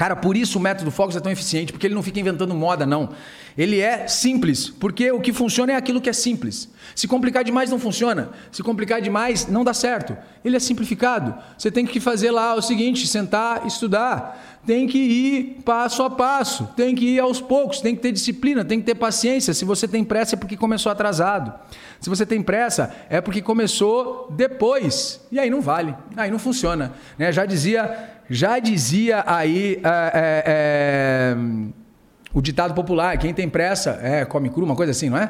Cara, 0.01 0.17
por 0.17 0.35
isso 0.35 0.59
o 0.59 0.63
método 0.63 0.91
Focus 0.91 1.15
é 1.15 1.21
tão 1.21 1.31
eficiente, 1.31 1.75
porque 1.75 1.87
ele 1.87 1.95
não 1.95 2.03
fica 2.03 2.19
inventando 2.19 2.55
moda, 2.55 2.87
não. 2.87 3.11
Ele 3.55 3.81
é 3.81 4.09
simples, 4.09 4.71
porque 4.71 5.13
o 5.13 5.21
que 5.21 5.31
funciona 5.31 5.73
é 5.73 5.77
aquilo 5.77 6.01
que 6.01 6.09
é 6.09 6.13
simples. 6.15 6.71
Se 6.95 7.07
complicar 7.07 7.45
demais 7.45 7.71
não 7.71 7.79
funciona. 7.79 8.31
Se 8.51 8.63
complicar 8.63 9.03
demais 9.03 9.47
não 9.47 9.63
dá 9.63 9.75
certo. 9.75 10.17
Ele 10.43 10.57
é 10.57 10.59
simplificado. 10.59 11.35
Você 11.59 11.71
tem 11.71 11.85
que 11.85 12.01
fazer 12.01 12.31
lá 12.31 12.55
o 12.55 12.63
seguinte: 12.63 13.07
sentar, 13.07 13.67
estudar. 13.67 14.61
Tem 14.67 14.87
que 14.87 14.99
ir 14.99 15.63
passo 15.67 16.03
a 16.03 16.09
passo. 16.09 16.69
Tem 16.75 16.95
que 16.95 17.17
ir 17.17 17.21
aos 17.21 17.39
poucos. 17.39 17.81
Tem 17.81 17.95
que 17.95 18.01
ter 18.01 18.13
disciplina. 18.13 18.65
Tem 18.65 18.81
que 18.81 18.87
ter 18.87 18.95
paciência. 18.95 19.53
Se 19.53 19.67
você 19.67 19.87
tem 19.87 20.03
pressa 20.03 20.35
é 20.35 20.39
porque 20.39 20.57
começou 20.57 20.91
atrasado. 20.91 21.53
Se 22.01 22.09
você 22.09 22.25
tem 22.25 22.43
pressa 22.43 22.95
é 23.11 23.21
porque 23.21 23.43
começou 23.43 24.29
depois. 24.31 25.21
E 25.31 25.39
aí 25.39 25.51
não 25.51 25.61
vale. 25.61 25.95
Aí 26.17 26.31
não 26.31 26.39
funciona. 26.39 26.93
Né? 27.19 27.33
Já 27.33 27.45
dizia 27.45 28.20
já 28.31 28.61
dizia 28.61 29.25
aí 29.27 29.81
é, 29.83 30.13
é, 30.15 30.43
é, 30.47 31.37
o 32.33 32.41
ditado 32.41 32.73
popular: 32.75 33.19
quem 33.19 33.35
tem 33.35 33.49
pressa 33.49 33.99
é, 34.01 34.25
come 34.25 34.49
cru, 34.49 34.65
uma 34.65 34.77
coisa 34.77 34.93
assim, 34.93 35.11
não 35.11 35.19
é? 35.19 35.25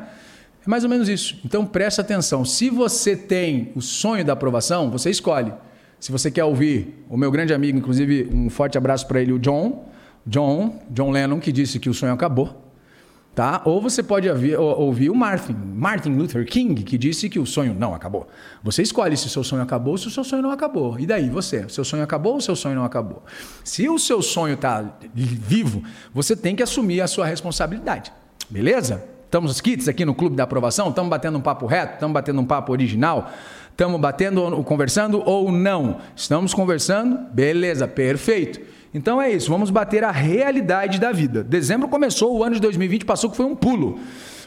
É 0.65 0.69
mais 0.69 0.85
ou 0.85 0.91
menos 0.91 1.09
isso. 1.09 1.41
Então 1.43 1.65
preste 1.65 2.01
atenção. 2.01 2.45
Se 2.45 2.69
você 2.69 3.17
tem 3.17 3.73
o 3.75 3.81
sonho 3.81 4.23
da 4.23 4.35
aprovação, 4.35 4.91
você 4.91 5.09
escolhe. 5.09 5.53
Se 5.99 6.13
você 6.13 6.31
quer 6.31 6.45
ouvir 6.45 7.05
o 7.09 7.17
meu 7.17 7.31
grande 7.31 7.55
amigo, 7.55 7.79
inclusive 7.79 8.29
um 8.33 8.51
forte 8.51 8.77
abraço 8.77 9.07
para 9.07 9.21
ele, 9.21 9.33
o 9.33 9.39
John, 9.39 9.87
John, 10.27 10.83
John 10.91 11.11
Lennon, 11.11 11.41
que 11.41 11.51
disse 11.51 11.79
que 11.79 11.89
o 11.89 11.95
sonho 11.95 12.13
acabou. 12.13 12.70
Tá? 13.41 13.63
Ou 13.65 13.81
você 13.81 14.03
pode 14.03 14.29
ouvir, 14.29 14.55
ouvir 14.55 15.09
o 15.09 15.15
Martin, 15.15 15.57
Martin 15.75 16.11
Luther 16.11 16.45
King, 16.45 16.83
que 16.83 16.99
disse 16.99 17.27
que 17.27 17.39
o 17.39 17.47
sonho 17.47 17.73
não 17.73 17.95
acabou. 17.95 18.29
Você 18.63 18.83
escolhe 18.83 19.17
se 19.17 19.29
o 19.29 19.31
seu 19.31 19.43
sonho 19.43 19.63
acabou 19.63 19.93
ou 19.93 19.97
se 19.97 20.09
o 20.09 20.11
seu 20.11 20.23
sonho 20.23 20.43
não 20.43 20.51
acabou. 20.51 21.01
E 21.01 21.07
daí, 21.07 21.31
você? 21.31 21.61
O 21.61 21.71
seu 21.71 21.83
sonho 21.83 22.03
acabou 22.03 22.33
ou 22.33 22.39
o 22.39 22.43
seu 22.43 22.55
sonho 22.55 22.75
não 22.75 22.85
acabou? 22.85 23.23
Se 23.65 23.89
o 23.89 23.99
seu 23.99 24.21
sonho 24.21 24.57
está 24.57 24.85
vivo, 25.15 25.83
você 26.13 26.37
tem 26.37 26.55
que 26.55 26.63
assumir 26.63 27.01
a 27.01 27.07
sua 27.07 27.25
responsabilidade. 27.25 28.13
Beleza? 28.51 29.03
Estamos 29.25 29.53
os 29.53 29.61
kits 29.63 29.89
aqui 29.89 30.05
no 30.05 30.15
Clube 30.15 30.37
da 30.37 30.43
Aprovação? 30.43 30.91
Estamos 30.91 31.09
batendo 31.09 31.39
um 31.39 31.41
papo 31.41 31.65
reto? 31.65 31.95
Estamos 31.95 32.13
batendo 32.13 32.43
um 32.43 32.45
papo 32.45 32.73
original? 32.73 33.33
Estamos 33.71 33.99
batendo, 33.99 34.63
conversando 34.65 35.23
ou 35.25 35.51
não? 35.51 35.97
Estamos 36.15 36.53
conversando? 36.53 37.19
Beleza, 37.33 37.89
perfeito. 37.89 38.61
Então 38.93 39.23
é 39.23 39.31
isso, 39.31 39.49
vamos 39.51 39.71
bater 39.71 40.03
a 40.03 40.11
realidade 40.11 40.99
da 40.99 41.13
vida. 41.13 41.45
Dezembro 41.45 41.89
começou, 41.89 42.37
o 42.37 42.43
ano 42.43 42.57
de 42.57 42.61
2020 42.61 43.05
passou 43.05 43.31
que 43.31 43.37
foi 43.37 43.47
um 43.47 43.55
pulo. 43.55 44.01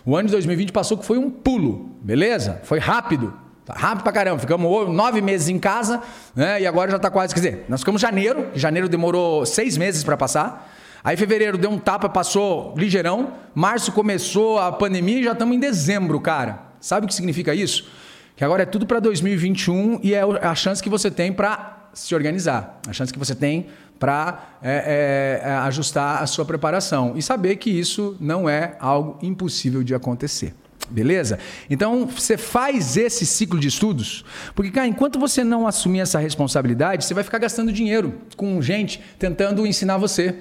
O 0.05 0.17
ano 0.17 0.27
de 0.27 0.33
2020 0.33 0.71
passou 0.71 0.97
que 0.97 1.05
foi 1.05 1.17
um 1.17 1.29
pulo, 1.29 1.91
beleza? 2.01 2.59
Foi 2.63 2.77
rápido. 2.77 3.33
Tá 3.65 3.73
rápido 3.73 4.03
pra 4.03 4.11
caramba. 4.11 4.39
Ficamos 4.39 4.89
nove 4.93 5.21
meses 5.21 5.47
em 5.47 5.57
casa, 5.57 6.01
né? 6.35 6.61
E 6.61 6.67
agora 6.67 6.91
já 6.91 6.99
tá 6.99 7.09
quase. 7.09 7.33
Quer 7.33 7.39
dizer, 7.39 7.65
nós 7.69 7.79
ficamos 7.79 8.01
janeiro, 8.01 8.47
janeiro 8.53 8.89
demorou 8.89 9.45
seis 9.45 9.77
meses 9.77 10.03
para 10.03 10.17
passar. 10.17 10.69
Aí 11.01 11.15
fevereiro 11.15 11.57
deu 11.57 11.69
um 11.69 11.77
tapa, 11.77 12.09
passou 12.09 12.73
ligeirão. 12.77 13.33
Março 13.55 13.91
começou 13.93 14.59
a 14.59 14.71
pandemia 14.71 15.19
e 15.19 15.23
já 15.23 15.31
estamos 15.31 15.55
em 15.55 15.59
dezembro, 15.59 16.19
cara. 16.19 16.59
Sabe 16.81 17.05
o 17.05 17.07
que 17.07 17.15
significa 17.15 17.55
isso? 17.55 17.87
Que 18.35 18.43
agora 18.43 18.63
é 18.63 18.65
tudo 18.65 18.85
para 18.85 18.99
2021 18.99 19.99
e 20.03 20.13
é 20.13 20.21
a 20.21 20.55
chance 20.55 20.83
que 20.83 20.89
você 20.89 21.09
tem 21.09 21.31
para 21.31 21.89
se 21.93 22.13
organizar. 22.13 22.79
A 22.87 22.91
chance 22.91 23.13
que 23.13 23.19
você 23.19 23.35
tem 23.35 23.67
para 24.03 24.57
é, 24.61 25.39
é, 25.45 25.49
é, 25.49 25.53
ajustar 25.59 26.21
a 26.21 26.27
sua 26.27 26.43
preparação 26.43 27.13
e 27.15 27.21
saber 27.21 27.55
que 27.55 27.69
isso 27.69 28.17
não 28.19 28.49
é 28.49 28.75
algo 28.77 29.17
impossível 29.21 29.81
de 29.81 29.95
acontecer. 29.95 30.53
Beleza? 30.89 31.39
Então 31.69 32.05
você 32.05 32.37
faz 32.37 32.97
esse 32.97 33.25
ciclo 33.25 33.57
de 33.57 33.69
estudos, 33.69 34.25
porque, 34.53 34.71
cara, 34.71 34.87
enquanto 34.87 35.17
você 35.17 35.41
não 35.41 35.65
assumir 35.65 36.01
essa 36.01 36.19
responsabilidade, 36.19 37.05
você 37.05 37.13
vai 37.13 37.23
ficar 37.23 37.37
gastando 37.37 37.71
dinheiro 37.71 38.15
com 38.35 38.61
gente 38.61 39.01
tentando 39.17 39.65
ensinar 39.65 39.95
você. 39.95 40.35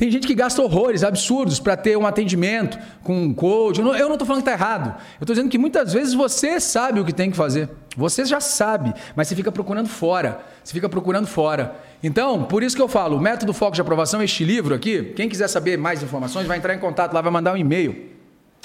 Tem 0.00 0.10
gente 0.10 0.26
que 0.26 0.34
gasta 0.34 0.62
horrores, 0.62 1.04
absurdos, 1.04 1.60
para 1.60 1.76
ter 1.76 1.94
um 1.94 2.06
atendimento 2.06 2.78
com 3.04 3.22
um 3.22 3.34
coach. 3.34 3.78
Eu 3.80 3.84
não 3.84 4.14
estou 4.14 4.26
falando 4.26 4.42
que 4.42 4.48
está 4.48 4.52
errado. 4.52 4.98
Eu 5.20 5.24
estou 5.24 5.34
dizendo 5.34 5.50
que 5.50 5.58
muitas 5.58 5.92
vezes 5.92 6.14
você 6.14 6.58
sabe 6.58 7.00
o 7.00 7.04
que 7.04 7.12
tem 7.12 7.30
que 7.30 7.36
fazer. 7.36 7.68
Você 7.98 8.24
já 8.24 8.40
sabe, 8.40 8.94
mas 9.14 9.28
você 9.28 9.36
fica 9.36 9.52
procurando 9.52 9.90
fora. 9.90 10.40
Você 10.64 10.72
fica 10.72 10.88
procurando 10.88 11.26
fora. 11.26 11.76
Então, 12.02 12.44
por 12.44 12.62
isso 12.62 12.74
que 12.74 12.80
eu 12.80 12.88
falo, 12.88 13.18
o 13.18 13.20
método 13.20 13.52
foco 13.52 13.74
de 13.74 13.82
aprovação 13.82 14.22
é 14.22 14.24
este 14.24 14.42
livro 14.42 14.74
aqui. 14.74 15.12
Quem 15.14 15.28
quiser 15.28 15.48
saber 15.48 15.76
mais 15.76 16.02
informações, 16.02 16.46
vai 16.46 16.56
entrar 16.56 16.74
em 16.74 16.78
contato 16.78 17.12
lá, 17.12 17.20
vai 17.20 17.30
mandar 17.30 17.52
um 17.52 17.58
e-mail. 17.58 18.08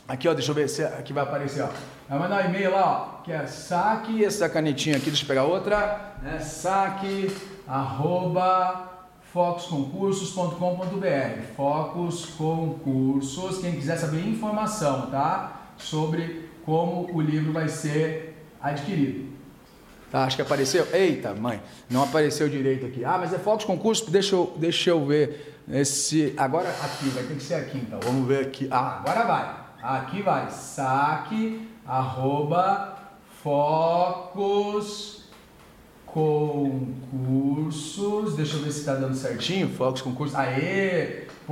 Aqui, 0.07 0.29
ó, 0.29 0.33
deixa 0.33 0.51
eu 0.51 0.55
ver 0.55 0.69
se 0.69 0.85
aqui 0.85 1.11
vai 1.11 1.23
aparecer, 1.23 1.63
ó. 1.63 1.69
Vai 2.07 2.17
mandar 2.17 2.45
um 2.45 2.49
e-mail 2.49 2.71
lá, 2.71 3.17
ó, 3.19 3.23
que 3.23 3.33
é 3.33 3.45
saque, 3.45 4.23
essa 4.23 4.47
canetinha 4.47 4.95
aqui, 4.95 5.07
deixa 5.07 5.25
eu 5.25 5.27
pegar 5.27 5.43
outra, 5.43 6.13
né? 6.23 6.39
Saque, 6.39 7.29
arroba, 7.67 8.94
focusconcursos.com.br. 9.35 11.41
Focus 11.57 12.25
Concursos, 12.37 13.57
quem 13.57 13.73
quiser 13.73 13.97
saber 13.97 14.25
informação, 14.25 15.07
tá? 15.07 15.73
Sobre 15.77 16.49
como 16.63 17.13
o 17.13 17.19
livro 17.19 17.51
vai 17.51 17.67
ser 17.67 18.33
adquirido. 18.61 19.35
Tá, 20.09 20.23
acho 20.23 20.37
que 20.37 20.41
apareceu. 20.41 20.87
Eita, 20.93 21.35
mãe, 21.35 21.61
não 21.89 22.03
apareceu 22.03 22.47
direito 22.47 22.85
aqui. 22.85 23.03
Ah, 23.03 23.17
mas 23.19 23.33
é 23.33 23.37
Focus 23.37 23.65
Concursos, 23.65 24.09
deixa 24.09 24.35
eu, 24.35 24.53
deixa 24.55 24.91
eu 24.91 25.05
ver. 25.05 25.59
Esse, 25.69 26.33
agora 26.37 26.69
aqui, 26.69 27.09
vai 27.09 27.23
ter 27.23 27.35
que 27.35 27.43
ser 27.43 27.55
aqui 27.55 27.77
então. 27.77 27.99
Vamos 28.03 28.25
ver 28.25 28.39
aqui. 28.39 28.69
Ah, 28.71 28.99
agora 28.99 29.25
vai. 29.25 29.53
Aqui 29.83 30.21
vai. 30.21 30.49
Saque, 30.49 31.67
arroba, 31.85 32.97
focus 33.43 35.14
concursos, 36.15 37.97
deixa 38.37 38.55
eu 38.55 38.61
ver 38.61 38.71
se 38.71 38.79
está 38.79 38.95
dando 38.95 39.15
certinho, 39.15 39.67
Focus 39.67 40.01
Concursos, 40.01 40.33
aê.com.br, 40.33 41.49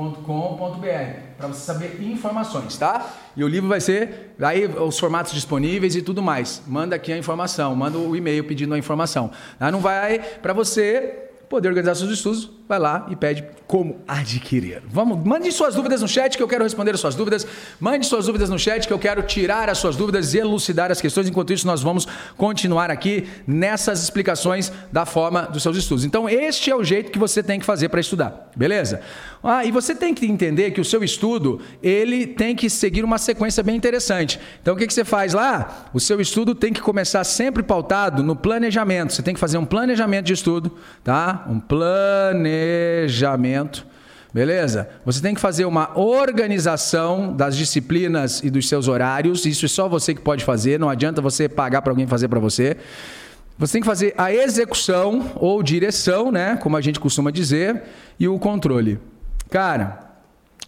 para 1.37 1.47
você 1.47 1.59
saber 1.59 2.01
informações, 2.01 2.77
tá? 2.77 3.13
E 3.35 3.43
o 3.43 3.47
livro 3.49 3.67
vai 3.67 3.81
ser, 3.81 4.33
aí 4.41 4.65
os 4.65 4.97
formatos 4.97 5.33
disponíveis 5.33 5.97
e 5.97 6.01
tudo 6.01 6.23
mais. 6.23 6.63
Manda 6.65 6.95
aqui 6.95 7.11
a 7.11 7.17
informação, 7.17 7.75
manda 7.75 7.97
o 7.97 8.15
e-mail 8.15 8.45
pedindo 8.45 8.73
a 8.73 8.77
informação. 8.77 9.31
Tá? 9.59 9.69
Não 9.69 9.81
vai 9.81 10.19
para 10.19 10.53
você 10.53 11.23
poder 11.49 11.67
organizar 11.67 11.95
seus 11.95 12.11
estudos, 12.11 12.49
vai 12.67 12.79
lá 12.79 13.07
e 13.09 13.15
pede 13.15 13.43
como 13.67 14.01
adquirir. 14.07 14.81
Vamos, 14.87 15.25
mande 15.25 15.51
suas 15.51 15.75
dúvidas 15.75 16.01
no 16.01 16.07
chat 16.07 16.37
que 16.37 16.43
eu 16.43 16.47
quero 16.47 16.63
responder 16.63 16.93
as 16.93 16.99
suas 16.99 17.15
dúvidas. 17.15 17.45
Mande 17.79 18.05
suas 18.05 18.25
dúvidas 18.25 18.49
no 18.49 18.57
chat 18.57 18.87
que 18.87 18.93
eu 18.93 18.99
quero 18.99 19.21
tirar 19.23 19.69
as 19.69 19.77
suas 19.77 19.95
dúvidas 19.95 20.33
e 20.33 20.37
elucidar 20.37 20.91
as 20.91 21.01
questões. 21.01 21.27
Enquanto 21.27 21.51
isso, 21.51 21.65
nós 21.67 21.81
vamos 21.81 22.07
continuar 22.37 22.89
aqui 22.89 23.27
nessas 23.45 24.01
explicações 24.03 24.71
da 24.91 25.05
forma 25.05 25.43
dos 25.43 25.63
seus 25.63 25.75
estudos. 25.75 26.05
Então, 26.05 26.29
este 26.29 26.69
é 26.71 26.75
o 26.75 26.83
jeito 26.83 27.11
que 27.11 27.19
você 27.19 27.41
tem 27.41 27.59
que 27.59 27.65
fazer 27.65 27.89
para 27.89 27.99
estudar, 27.99 28.49
beleza? 28.55 29.01
Ah, 29.43 29.65
e 29.65 29.71
você 29.71 29.93
tem 29.93 30.13
que 30.13 30.25
entender 30.25 30.71
que 30.71 30.79
o 30.79 30.85
seu 30.85 31.03
estudo 31.03 31.59
ele 31.81 32.25
tem 32.25 32.55
que 32.55 32.69
seguir 32.69 33.03
uma 33.03 33.17
sequência 33.17 33.61
bem 33.61 33.75
interessante. 33.75 34.39
Então, 34.61 34.73
o 34.73 34.77
que, 34.77 34.87
que 34.87 34.93
você 34.93 35.03
faz 35.03 35.33
lá? 35.33 35.89
O 35.93 35.99
seu 35.99 36.21
estudo 36.21 36.55
tem 36.55 36.71
que 36.71 36.81
começar 36.81 37.23
sempre 37.23 37.61
pautado 37.61 38.23
no 38.23 38.35
planejamento. 38.35 39.13
Você 39.13 39.21
tem 39.21 39.33
que 39.33 39.39
fazer 39.39 39.57
um 39.57 39.65
planejamento 39.65 40.25
de 40.25 40.33
estudo, 40.33 40.77
tá? 41.03 41.45
Um 41.49 41.59
planejamento. 41.59 42.62
Beleza? 44.33 44.89
Você 45.05 45.21
tem 45.21 45.35
que 45.35 45.39
fazer 45.39 45.65
uma 45.65 45.97
organização 45.97 47.31
das 47.35 47.55
disciplinas 47.55 48.41
e 48.43 48.49
dos 48.49 48.67
seus 48.67 48.87
horários. 48.87 49.45
Isso 49.45 49.65
é 49.65 49.69
só 49.69 49.87
você 49.87 50.15
que 50.15 50.21
pode 50.21 50.43
fazer. 50.43 50.79
Não 50.79 50.89
adianta 50.89 51.21
você 51.21 51.47
pagar 51.47 51.83
para 51.83 51.91
alguém 51.91 52.07
fazer 52.07 52.27
para 52.27 52.39
você. 52.39 52.75
Você 53.59 53.73
tem 53.73 53.81
que 53.81 53.87
fazer 53.87 54.15
a 54.17 54.33
execução 54.33 55.31
ou 55.35 55.61
direção, 55.61 56.31
né? 56.31 56.57
Como 56.57 56.75
a 56.75 56.81
gente 56.81 56.99
costuma 56.99 57.29
dizer, 57.29 57.83
e 58.19 58.27
o 58.27 58.39
controle. 58.39 58.99
Cara, 59.51 60.02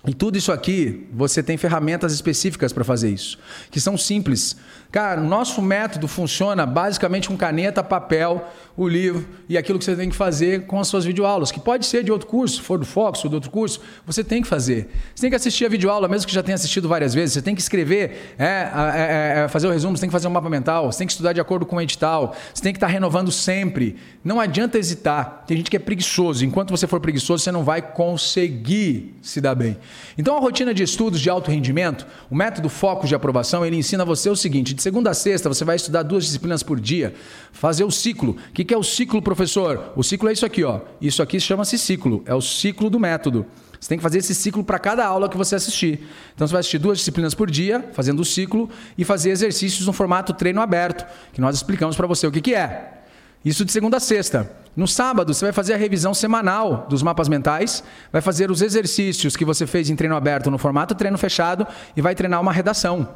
e 0.07 0.13
tudo 0.13 0.37
isso 0.37 0.51
aqui, 0.51 1.07
você 1.11 1.41
tem 1.41 1.57
ferramentas 1.57 2.13
específicas 2.13 2.71
para 2.71 2.83
fazer 2.83 3.09
isso, 3.09 3.37
que 3.71 3.79
são 3.79 3.97
simples. 3.97 4.55
Cara, 4.91 5.19
nosso 5.19 5.61
método 5.61 6.07
funciona 6.07 6.65
basicamente 6.65 7.27
com 7.27 7.35
caneta, 7.35 7.83
papel, 7.83 8.47
o 8.77 8.87
livro 8.87 9.25
e 9.49 9.57
aquilo 9.57 9.79
que 9.79 9.85
você 9.85 9.95
tem 9.95 10.09
que 10.09 10.15
fazer 10.15 10.65
com 10.67 10.79
as 10.79 10.87
suas 10.87 11.05
videoaulas, 11.05 11.51
que 11.51 11.59
pode 11.59 11.85
ser 11.85 12.03
de 12.03 12.11
outro 12.11 12.27
curso, 12.27 12.61
for 12.61 12.77
do 12.77 12.85
Fox 12.85 13.23
ou 13.23 13.29
de 13.29 13.35
outro 13.35 13.49
curso, 13.49 13.81
você 14.05 14.23
tem 14.23 14.41
que 14.41 14.47
fazer. 14.47 14.89
Você 15.13 15.21
tem 15.21 15.29
que 15.29 15.35
assistir 15.35 15.65
a 15.65 15.69
videoaula, 15.69 16.07
mesmo 16.07 16.27
que 16.27 16.33
já 16.33 16.43
tenha 16.43 16.55
assistido 16.55 16.87
várias 16.87 17.13
vezes, 17.13 17.33
você 17.33 17.41
tem 17.41 17.55
que 17.55 17.61
escrever, 17.61 18.35
é, 18.37 18.45
é, 18.45 19.43
é, 19.43 19.47
fazer 19.47 19.67
o 19.67 19.71
resumo, 19.71 19.97
você 19.97 20.01
tem 20.01 20.09
que 20.09 20.13
fazer 20.13 20.27
um 20.27 20.31
mapa 20.31 20.49
mental, 20.49 20.91
você 20.91 20.99
tem 20.99 21.07
que 21.07 21.13
estudar 21.13 21.33
de 21.33 21.41
acordo 21.41 21.65
com 21.65 21.77
o 21.77 21.81
edital, 21.81 22.35
você 22.53 22.61
tem 22.61 22.71
que 22.71 22.77
estar 22.77 22.87
renovando 22.87 23.31
sempre. 23.31 23.97
Não 24.23 24.39
adianta 24.39 24.77
hesitar. 24.77 25.43
Tem 25.45 25.57
gente 25.57 25.69
que 25.69 25.77
é 25.77 25.79
preguiçoso. 25.79 26.45
Enquanto 26.45 26.71
você 26.71 26.87
for 26.87 26.99
preguiçoso, 26.99 27.43
você 27.43 27.51
não 27.51 27.63
vai 27.63 27.81
conseguir 27.81 29.15
se 29.21 29.39
dar 29.41 29.55
bem. 29.55 29.77
Então, 30.17 30.37
a 30.37 30.39
rotina 30.39 30.73
de 30.73 30.83
estudos 30.83 31.19
de 31.19 31.29
alto 31.29 31.51
rendimento, 31.51 32.05
o 32.29 32.35
método 32.35 32.69
foco 32.69 33.07
de 33.07 33.15
aprovação, 33.15 33.65
ele 33.65 33.75
ensina 33.75 34.05
você 34.05 34.29
o 34.29 34.35
seguinte: 34.35 34.73
de 34.73 34.81
segunda 34.81 35.09
a 35.09 35.13
sexta, 35.13 35.49
você 35.49 35.63
vai 35.63 35.75
estudar 35.75 36.03
duas 36.03 36.25
disciplinas 36.25 36.63
por 36.63 36.79
dia, 36.79 37.13
fazer 37.51 37.83
o 37.83 37.91
ciclo. 37.91 38.35
O 38.49 38.53
que 38.53 38.73
é 38.73 38.77
o 38.77 38.83
ciclo, 38.83 39.21
professor? 39.21 39.93
O 39.95 40.03
ciclo 40.03 40.29
é 40.29 40.33
isso 40.33 40.45
aqui, 40.45 40.63
ó. 40.63 40.81
Isso 41.01 41.21
aqui 41.21 41.39
chama-se 41.39 41.77
ciclo, 41.77 42.23
é 42.25 42.33
o 42.33 42.41
ciclo 42.41 42.89
do 42.89 42.99
método. 42.99 43.45
Você 43.79 43.89
tem 43.89 43.97
que 43.97 44.03
fazer 44.03 44.17
esse 44.17 44.33
ciclo 44.33 44.63
para 44.63 44.79
cada 44.79 45.05
aula 45.05 45.29
que 45.29 45.37
você 45.37 45.55
assistir. 45.55 46.07
Então 46.33 46.47
você 46.47 46.53
vai 46.53 46.61
assistir 46.61 46.79
duas 46.79 46.97
disciplinas 46.97 47.33
por 47.33 47.51
dia, 47.51 47.87
fazendo 47.93 48.19
o 48.21 48.25
ciclo, 48.25 48.69
e 48.97 49.03
fazer 49.03 49.29
exercícios 49.29 49.85
no 49.85 49.93
formato 49.93 50.33
treino 50.33 50.59
aberto, 50.61 51.05
que 51.31 51.39
nós 51.39 51.55
explicamos 51.55 51.95
para 51.95 52.07
você 52.07 52.25
o 52.25 52.31
que, 52.31 52.41
que 52.41 52.55
é. 52.55 53.04
Isso 53.45 53.63
de 53.63 53.71
segunda 53.71 53.97
a 53.97 53.99
sexta. 53.99 54.51
No 54.75 54.87
sábado, 54.87 55.31
você 55.31 55.45
vai 55.45 55.53
fazer 55.53 55.75
a 55.75 55.77
revisão 55.77 56.15
semanal 56.15 56.87
dos 56.89 57.03
mapas 57.03 57.29
mentais, 57.29 57.83
vai 58.11 58.19
fazer 58.19 58.49
os 58.49 58.59
exercícios 58.59 59.37
que 59.37 59.45
você 59.45 59.67
fez 59.67 59.87
em 59.87 59.95
treino 59.95 60.15
aberto 60.15 60.49
no 60.49 60.57
formato 60.57 60.95
treino 60.95 61.15
fechado 61.15 61.65
e 61.95 62.01
vai 62.01 62.15
treinar 62.15 62.41
uma 62.41 62.51
redação. 62.51 63.07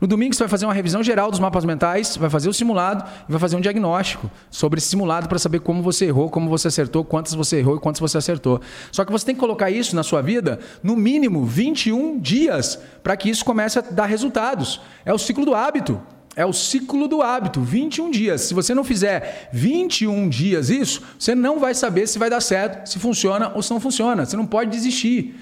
No 0.00 0.08
domingo, 0.08 0.34
você 0.34 0.42
vai 0.42 0.48
fazer 0.48 0.66
uma 0.66 0.74
revisão 0.74 1.04
geral 1.04 1.30
dos 1.30 1.38
mapas 1.38 1.64
mentais, 1.64 2.16
vai 2.16 2.28
fazer 2.28 2.48
o 2.48 2.52
simulado 2.52 3.04
e 3.28 3.30
vai 3.30 3.40
fazer 3.40 3.54
um 3.54 3.60
diagnóstico 3.60 4.28
sobre 4.50 4.78
esse 4.78 4.88
simulado 4.88 5.28
para 5.28 5.38
saber 5.38 5.60
como 5.60 5.84
você 5.84 6.06
errou, 6.06 6.28
como 6.28 6.50
você 6.50 6.66
acertou, 6.66 7.04
quantas 7.04 7.34
você 7.34 7.58
errou 7.58 7.76
e 7.76 7.80
quantas 7.80 8.00
você 8.00 8.18
acertou. 8.18 8.60
Só 8.90 9.04
que 9.04 9.12
você 9.12 9.24
tem 9.24 9.36
que 9.36 9.40
colocar 9.40 9.70
isso 9.70 9.94
na 9.94 10.02
sua 10.02 10.20
vida 10.20 10.58
no 10.82 10.96
mínimo 10.96 11.46
21 11.46 12.18
dias 12.18 12.78
para 13.04 13.16
que 13.16 13.30
isso 13.30 13.44
comece 13.44 13.78
a 13.78 13.82
dar 13.82 14.06
resultados. 14.06 14.80
É 15.04 15.14
o 15.14 15.18
ciclo 15.18 15.44
do 15.44 15.54
hábito. 15.54 16.02
É 16.36 16.44
o 16.44 16.52
ciclo 16.52 17.08
do 17.08 17.22
hábito, 17.22 17.62
21 17.62 18.10
dias. 18.10 18.42
Se 18.42 18.52
você 18.52 18.74
não 18.74 18.84
fizer 18.84 19.48
21 19.54 20.28
dias 20.28 20.68
isso, 20.68 21.02
você 21.18 21.34
não 21.34 21.58
vai 21.58 21.72
saber 21.72 22.06
se 22.06 22.18
vai 22.18 22.28
dar 22.28 22.42
certo, 22.42 22.86
se 22.86 22.98
funciona 22.98 23.52
ou 23.54 23.62
se 23.62 23.70
não 23.70 23.80
funciona. 23.80 24.26
Você 24.26 24.36
não 24.36 24.44
pode 24.44 24.70
desistir. 24.70 25.34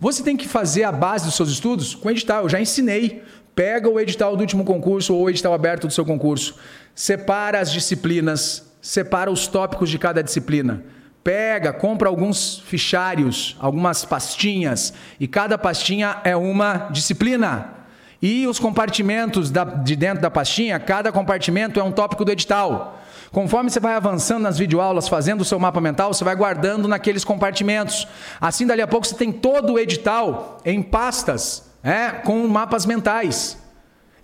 Você 0.00 0.22
tem 0.22 0.38
que 0.38 0.48
fazer 0.48 0.84
a 0.84 0.92
base 0.92 1.26
dos 1.26 1.34
seus 1.34 1.50
estudos 1.50 1.94
com 1.94 2.10
edital. 2.10 2.44
Eu 2.44 2.48
já 2.48 2.58
ensinei. 2.58 3.22
Pega 3.54 3.90
o 3.90 4.00
edital 4.00 4.36
do 4.36 4.40
último 4.40 4.64
concurso 4.64 5.14
ou 5.14 5.24
o 5.24 5.28
edital 5.28 5.52
aberto 5.52 5.86
do 5.86 5.92
seu 5.92 6.04
concurso. 6.04 6.54
Separa 6.94 7.60
as 7.60 7.70
disciplinas, 7.70 8.72
separa 8.80 9.30
os 9.30 9.46
tópicos 9.46 9.90
de 9.90 9.98
cada 9.98 10.22
disciplina. 10.22 10.82
Pega, 11.22 11.74
compra 11.74 12.08
alguns 12.08 12.60
fichários, 12.60 13.54
algumas 13.60 14.02
pastinhas, 14.04 14.94
e 15.20 15.28
cada 15.28 15.58
pastinha 15.58 16.22
é 16.24 16.34
uma 16.34 16.88
disciplina. 16.90 17.77
E 18.20 18.46
os 18.46 18.58
compartimentos 18.58 19.50
da, 19.50 19.64
de 19.64 19.94
dentro 19.94 20.20
da 20.20 20.30
pastinha, 20.30 20.78
cada 20.80 21.12
compartimento 21.12 21.78
é 21.78 21.82
um 21.82 21.92
tópico 21.92 22.24
do 22.24 22.32
edital. 22.32 22.98
Conforme 23.30 23.70
você 23.70 23.78
vai 23.78 23.94
avançando 23.94 24.42
nas 24.42 24.58
videoaulas, 24.58 25.06
fazendo 25.06 25.42
o 25.42 25.44
seu 25.44 25.58
mapa 25.58 25.80
mental, 25.80 26.12
você 26.12 26.24
vai 26.24 26.34
guardando 26.34 26.88
naqueles 26.88 27.24
compartimentos. 27.24 28.08
Assim, 28.40 28.66
dali 28.66 28.82
a 28.82 28.86
pouco, 28.86 29.06
você 29.06 29.14
tem 29.14 29.30
todo 29.30 29.74
o 29.74 29.78
edital 29.78 30.58
em 30.64 30.82
pastas, 30.82 31.70
é, 31.82 32.10
com 32.10 32.46
mapas 32.48 32.86
mentais. 32.86 33.58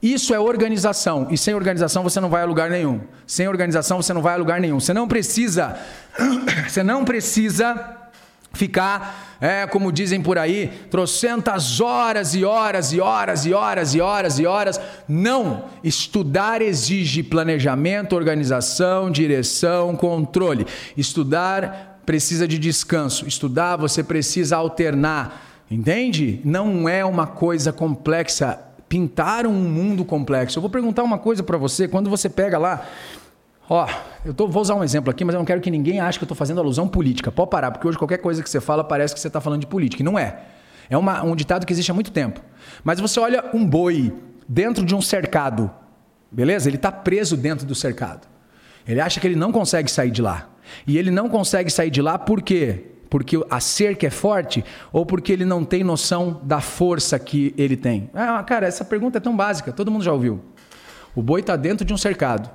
Isso 0.03 0.35
é 0.35 0.39
organização. 0.39 1.29
E 1.31 1.39
sem 1.39 1.55
organização 1.55 2.03
você 2.03 2.21
não 2.21 2.29
vai 2.29 2.43
a 2.43 2.45
lugar 2.45 2.69
nenhum. 2.69 3.01
Sem 3.27 3.49
organização 3.49 4.03
você 4.03 4.13
não 4.13 4.21
vai 4.21 4.35
a 4.35 4.37
lugar 4.37 4.61
nenhum. 4.61 4.79
Você 4.79 4.93
não 4.93 5.09
precisa. 5.09 5.79
Você 6.69 6.83
não 6.83 7.05
precisa 7.05 8.04
ficar, 8.55 9.37
é, 9.40 9.67
como 9.67 9.93
dizem 9.93 10.23
por 10.23 10.38
aí, 10.38 10.71
trocentas 10.90 11.81
horas 11.81 12.35
e 12.35 12.45
horas 12.45 12.93
e 12.93 13.01
horas 13.01 13.45
e 13.45 13.53
horas 13.53 13.95
e 13.95 14.01
horas 14.01 14.38
e 14.38 14.47
horas. 14.47 14.81
Não! 15.09 15.64
Estudar 15.83 16.62
exige 16.62 17.23
planejamento, 17.23 18.17
organização, 18.17 19.11
direção, 19.11 19.95
controle. 19.97 20.67
Estudar 20.97 22.01
precisa 22.07 22.47
de 22.47 22.59
descanso. 22.59 23.27
Estudar 23.27 23.77
você 23.77 24.03
precisa 24.03 24.57
alternar. 24.57 25.43
Entende? 25.71 26.40
Não 26.45 26.88
é 26.88 27.05
uma 27.05 27.27
coisa 27.27 27.73
complexa. 27.73 28.59
Pintar 28.88 29.47
um 29.47 29.53
mundo 29.53 30.05
complexo. 30.05 30.59
Eu 30.59 30.61
vou 30.61 30.71
perguntar 30.71 31.03
uma 31.03 31.19
coisa 31.19 31.43
para 31.43 31.59
você. 31.59 31.88
Quando 31.88 32.09
você 32.09 32.29
pega 32.29 32.59
lá 32.59 32.87
Ó, 33.68 33.88
eu 34.24 34.35
tô, 34.35 34.46
vou 34.46 34.61
usar 34.61 34.74
um 34.74 34.85
exemplo 34.85 35.11
aqui, 35.11 35.24
mas 35.24 35.35
eu 35.35 35.38
não 35.38 35.44
quero 35.44 35.61
que 35.61 35.70
ninguém 35.70 36.00
ache 36.00 36.18
que 36.18 36.24
eu 36.24 36.27
estou 36.27 36.37
fazendo 36.37 36.61
alusão 36.61 36.87
política. 36.87 37.33
Pode 37.33 37.50
parar, 37.50 37.70
porque 37.70 37.87
hoje 37.87 37.96
qualquer 37.96 38.18
coisa 38.18 38.42
que 38.42 38.50
você 38.50 38.61
fala 38.61 38.85
parece 38.85 39.14
que 39.14 39.20
você 39.20 39.29
está 39.29 39.40
falando 39.40 39.61
de 39.61 39.66
política. 39.66 40.03
E 40.03 40.05
não 40.05 40.18
é. 40.18 40.38
É 40.90 40.98
uma, 40.98 41.22
um 41.22 41.35
ditado 41.35 41.64
que 41.64 41.72
existe 41.72 41.90
há 41.90 41.94
muito 41.94 42.11
tempo. 42.11 42.40
Mas 42.83 43.00
você 43.00 43.18
olha 43.18 43.44
um 43.55 43.66
boi, 43.66 44.12
dentro 44.48 44.85
de 44.85 44.94
um 44.94 45.00
cercado. 45.00 45.70
Beleza? 46.31 46.68
Ele 46.68 46.77
está 46.77 46.92
preso 46.92 47.37
dentro 47.37 47.66
do 47.66 47.74
cercado. 47.74 48.27
Ele 48.87 49.00
acha 49.00 49.18
que 49.18 49.27
ele 49.27 49.37
não 49.37 49.50
consegue 49.50 49.90
sair 49.90 50.11
de 50.11 50.20
lá. 50.20 50.48
E 50.87 50.98
ele 50.98 51.11
não 51.11 51.29
consegue 51.29 51.70
sair 51.70 51.90
de 51.90 52.03
lá 52.03 52.18
por 52.18 52.42
quê? 52.42 52.87
Porque 53.09 53.38
a 53.48 53.61
cerca 53.61 54.07
é 54.07 54.11
forte 54.11 54.64
ou 54.92 55.07
porque 55.07 55.33
ele 55.33 55.44
não 55.44 55.64
tem 55.64 55.85
noção 55.85 56.40
da 56.42 56.61
força 56.61 57.18
que 57.18 57.55
ele 57.57 57.77
tem? 57.77 58.11
Ah, 58.12 58.42
cara, 58.42 58.66
essa 58.66 58.85
pergunta 58.85 59.18
é 59.18 59.20
tão 59.20 59.37
básica, 59.37 59.72
todo 59.72 59.90
mundo 59.90 60.03
já 60.03 60.12
ouviu. 60.12 60.40
O 61.14 61.22
boi 61.22 61.40
está 61.40 61.55
dentro 61.55 61.85
de 61.85 61.94
um 61.94 61.96
cercado. 61.96 62.50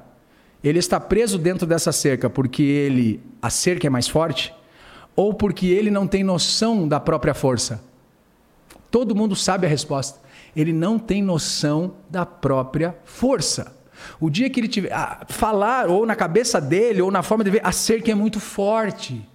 Ele 0.63 0.79
está 0.79 0.99
preso 0.99 1.37
dentro 1.37 1.65
dessa 1.65 1.91
cerca 1.91 2.29
porque 2.29 2.63
ele 2.63 3.21
a 3.41 3.49
cerca 3.49 3.87
é 3.87 3.89
mais 3.89 4.07
forte 4.07 4.53
ou 5.15 5.33
porque 5.33 5.67
ele 5.67 5.89
não 5.89 6.07
tem 6.07 6.23
noção 6.23 6.87
da 6.87 6.99
própria 6.99 7.33
força? 7.33 7.83
Todo 8.91 9.15
mundo 9.15 9.35
sabe 9.35 9.65
a 9.65 9.69
resposta. 9.69 10.19
Ele 10.55 10.73
não 10.73 10.97
tem 10.97 11.21
noção 11.21 11.93
da 12.09 12.25
própria 12.25 12.95
força. 13.05 13.77
O 14.19 14.29
dia 14.29 14.49
que 14.49 14.59
ele 14.59 14.67
tiver 14.67 14.91
ah, 14.91 15.25
falar 15.27 15.87
ou 15.87 16.05
na 16.05 16.15
cabeça 16.15 16.59
dele 16.59 17.01
ou 17.01 17.11
na 17.11 17.21
forma 17.21 17.43
de 17.43 17.51
ver, 17.51 17.61
a 17.63 17.71
cerca 17.71 18.11
é 18.11 18.15
muito 18.15 18.39
forte. 18.39 19.28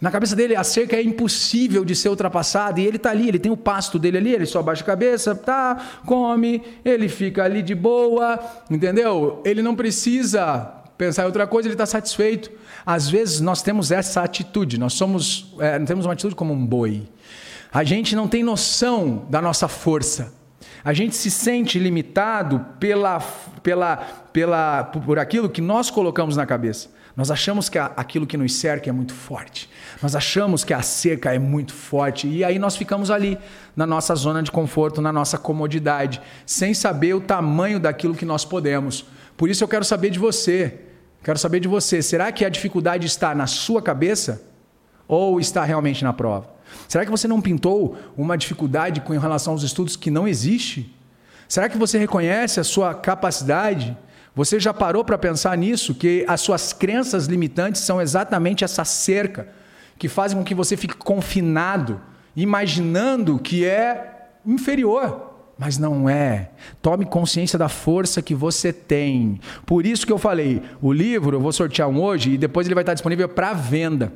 Na 0.00 0.10
cabeça 0.10 0.34
dele, 0.34 0.56
a 0.56 0.64
cerca 0.64 0.96
é 0.96 1.02
impossível 1.02 1.84
de 1.84 1.94
ser 1.94 2.08
ultrapassada 2.08 2.80
e 2.80 2.86
ele 2.86 2.96
está 2.96 3.10
ali, 3.10 3.28
ele 3.28 3.38
tem 3.38 3.52
o 3.52 3.56
pasto 3.56 3.98
dele 3.98 4.16
ali, 4.16 4.32
ele 4.32 4.46
só 4.46 4.62
baixa 4.62 4.82
a 4.82 4.86
cabeça, 4.86 5.34
tá, 5.34 6.00
come, 6.06 6.62
ele 6.82 7.06
fica 7.06 7.44
ali 7.44 7.62
de 7.62 7.74
boa, 7.74 8.38
entendeu? 8.70 9.42
Ele 9.44 9.60
não 9.60 9.76
precisa 9.76 10.72
pensar 10.96 11.22
em 11.22 11.26
outra 11.26 11.46
coisa, 11.46 11.68
ele 11.68 11.74
está 11.74 11.84
satisfeito. 11.84 12.50
Às 12.84 13.10
vezes 13.10 13.40
nós 13.40 13.60
temos 13.62 13.90
essa 13.90 14.22
atitude, 14.22 14.78
nós 14.78 14.94
somos, 14.94 15.54
é, 15.58 15.78
temos 15.80 16.06
uma 16.06 16.14
atitude 16.14 16.34
como 16.34 16.54
um 16.54 16.66
boi. 16.66 17.06
A 17.70 17.84
gente 17.84 18.16
não 18.16 18.26
tem 18.26 18.42
noção 18.42 19.26
da 19.28 19.42
nossa 19.42 19.68
força. 19.68 20.32
A 20.82 20.94
gente 20.94 21.14
se 21.14 21.30
sente 21.30 21.78
limitado 21.78 22.64
pela, 22.80 23.20
pela, 23.62 23.96
pela, 24.32 24.84
por 24.84 25.18
aquilo 25.18 25.48
que 25.48 25.60
nós 25.60 25.90
colocamos 25.90 26.36
na 26.36 26.46
cabeça. 26.46 26.88
Nós 27.20 27.30
achamos 27.30 27.68
que 27.68 27.78
aquilo 27.78 28.26
que 28.26 28.38
nos 28.38 28.54
cerca 28.54 28.88
é 28.88 28.92
muito 28.94 29.12
forte. 29.12 29.68
Nós 30.02 30.16
achamos 30.16 30.64
que 30.64 30.72
a 30.72 30.80
cerca 30.80 31.34
é 31.34 31.38
muito 31.38 31.74
forte. 31.74 32.26
E 32.26 32.42
aí 32.42 32.58
nós 32.58 32.76
ficamos 32.76 33.10
ali, 33.10 33.36
na 33.76 33.86
nossa 33.86 34.14
zona 34.14 34.42
de 34.42 34.50
conforto, 34.50 35.02
na 35.02 35.12
nossa 35.12 35.36
comodidade, 35.36 36.18
sem 36.46 36.72
saber 36.72 37.12
o 37.12 37.20
tamanho 37.20 37.78
daquilo 37.78 38.14
que 38.14 38.24
nós 38.24 38.46
podemos. 38.46 39.04
Por 39.36 39.50
isso 39.50 39.62
eu 39.62 39.68
quero 39.68 39.84
saber 39.84 40.08
de 40.08 40.18
você. 40.18 40.80
Quero 41.22 41.38
saber 41.38 41.60
de 41.60 41.68
você. 41.68 42.00
Será 42.00 42.32
que 42.32 42.42
a 42.42 42.48
dificuldade 42.48 43.06
está 43.06 43.34
na 43.34 43.46
sua 43.46 43.82
cabeça 43.82 44.42
ou 45.06 45.38
está 45.38 45.62
realmente 45.62 46.02
na 46.02 46.14
prova? 46.14 46.48
Será 46.88 47.04
que 47.04 47.10
você 47.10 47.28
não 47.28 47.42
pintou 47.42 47.98
uma 48.16 48.38
dificuldade 48.38 49.02
com 49.02 49.12
relação 49.18 49.52
aos 49.52 49.62
estudos 49.62 49.94
que 49.94 50.10
não 50.10 50.26
existe? 50.26 50.90
Será 51.46 51.68
que 51.68 51.76
você 51.76 51.98
reconhece 51.98 52.60
a 52.60 52.64
sua 52.64 52.94
capacidade? 52.94 53.94
Você 54.34 54.60
já 54.60 54.72
parou 54.72 55.04
para 55.04 55.18
pensar 55.18 55.56
nisso? 55.56 55.94
Que 55.94 56.24
as 56.28 56.40
suas 56.40 56.72
crenças 56.72 57.26
limitantes 57.26 57.82
são 57.82 58.00
exatamente 58.00 58.64
essa 58.64 58.84
cerca 58.84 59.48
que 59.98 60.08
fazem 60.08 60.38
com 60.38 60.44
que 60.44 60.54
você 60.54 60.76
fique 60.76 60.94
confinado, 60.96 62.00
imaginando 62.34 63.38
que 63.38 63.64
é 63.64 64.28
inferior. 64.46 65.28
Mas 65.58 65.76
não 65.76 66.08
é. 66.08 66.50
Tome 66.80 67.04
consciência 67.04 67.58
da 67.58 67.68
força 67.68 68.22
que 68.22 68.34
você 68.34 68.72
tem. 68.72 69.38
Por 69.66 69.84
isso 69.84 70.06
que 70.06 70.12
eu 70.12 70.18
falei, 70.18 70.62
o 70.80 70.90
livro 70.90 71.36
eu 71.36 71.40
vou 71.40 71.52
sortear 71.52 71.88
um 71.88 72.00
hoje 72.00 72.32
e 72.32 72.38
depois 72.38 72.66
ele 72.66 72.74
vai 72.74 72.82
estar 72.82 72.94
disponível 72.94 73.28
para 73.28 73.52
venda 73.52 74.12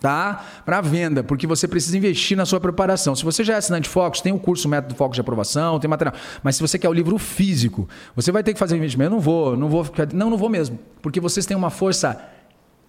tá? 0.00 0.44
Para 0.64 0.80
venda, 0.80 1.22
porque 1.22 1.46
você 1.46 1.66
precisa 1.66 1.96
investir 1.96 2.36
na 2.36 2.44
sua 2.44 2.60
preparação. 2.60 3.14
Se 3.14 3.24
você 3.24 3.42
já 3.42 3.54
é 3.54 3.56
assinante 3.56 3.88
Focus, 3.88 4.20
tem 4.20 4.32
o 4.32 4.38
curso 4.38 4.68
Método 4.68 4.94
Focus 4.94 5.14
de 5.14 5.20
aprovação, 5.20 5.78
tem 5.80 5.88
material. 5.88 6.14
Mas 6.42 6.56
se 6.56 6.62
você 6.62 6.78
quer 6.78 6.88
o 6.88 6.92
livro 6.92 7.18
físico, 7.18 7.88
você 8.14 8.30
vai 8.30 8.42
ter 8.42 8.52
que 8.52 8.58
fazer 8.58 8.76
investimento. 8.76 9.08
Eu 9.08 9.16
não 9.16 9.20
vou, 9.20 9.56
não 9.56 9.68
vou, 9.68 9.86
não, 10.12 10.30
não 10.30 10.38
vou 10.38 10.48
mesmo, 10.48 10.78
porque 11.00 11.20
vocês 11.20 11.46
têm 11.46 11.56
uma 11.56 11.70
força 11.70 12.20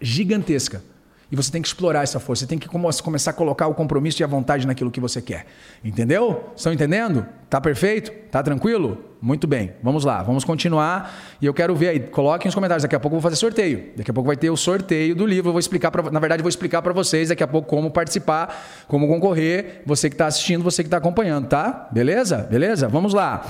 gigantesca. 0.01 0.81
E 1.29 1.35
você 1.35 1.51
tem 1.51 1.61
que 1.61 1.67
explorar 1.67 2.03
essa 2.03 2.19
força, 2.21 2.45
você 2.45 2.47
tem 2.47 2.57
que 2.57 2.69
começar 2.69 3.31
a 3.31 3.33
colocar 3.33 3.67
o 3.67 3.73
compromisso 3.73 4.21
e 4.21 4.23
a 4.23 4.27
vontade 4.27 4.65
naquilo 4.65 4.89
que 4.89 4.99
você 4.99 5.21
quer. 5.21 5.45
Entendeu? 5.83 6.51
Estão 6.55 6.71
entendendo? 6.71 7.25
Tá 7.49 7.59
perfeito? 7.59 8.11
Tá 8.31 8.41
tranquilo? 8.41 8.97
Muito 9.21 9.45
bem. 9.45 9.73
Vamos 9.83 10.05
lá, 10.05 10.23
vamos 10.23 10.45
continuar. 10.45 11.13
E 11.41 11.45
eu 11.45 11.53
quero 11.53 11.75
ver 11.75 11.89
aí, 11.89 11.99
coloquem 11.99 12.47
nos 12.47 12.55
comentários, 12.55 12.83
daqui 12.83 12.95
a 12.95 12.99
pouco 12.99 13.17
eu 13.17 13.19
vou 13.19 13.29
fazer 13.29 13.35
sorteio. 13.35 13.91
Daqui 13.97 14.09
a 14.09 14.13
pouco 14.13 14.27
vai 14.27 14.37
ter 14.37 14.49
o 14.49 14.55
sorteio 14.55 15.13
do 15.13 15.25
livro, 15.25 15.49
eu 15.49 15.53
vou 15.53 15.59
explicar 15.59 15.91
para, 15.91 16.09
na 16.09 16.19
verdade, 16.19 16.41
vou 16.41 16.49
explicar 16.49 16.81
para 16.81 16.93
vocês 16.93 17.27
daqui 17.27 17.43
a 17.43 17.47
pouco 17.47 17.67
como 17.67 17.91
participar, 17.91 18.85
como 18.87 19.05
concorrer, 19.05 19.81
você 19.85 20.09
que 20.09 20.13
está 20.13 20.27
assistindo, 20.27 20.63
você 20.63 20.81
que 20.81 20.87
está 20.87 20.97
acompanhando, 20.97 21.47
tá? 21.47 21.89
Beleza? 21.91 22.37
Beleza? 22.37 22.87
Vamos 22.87 23.13
lá. 23.13 23.45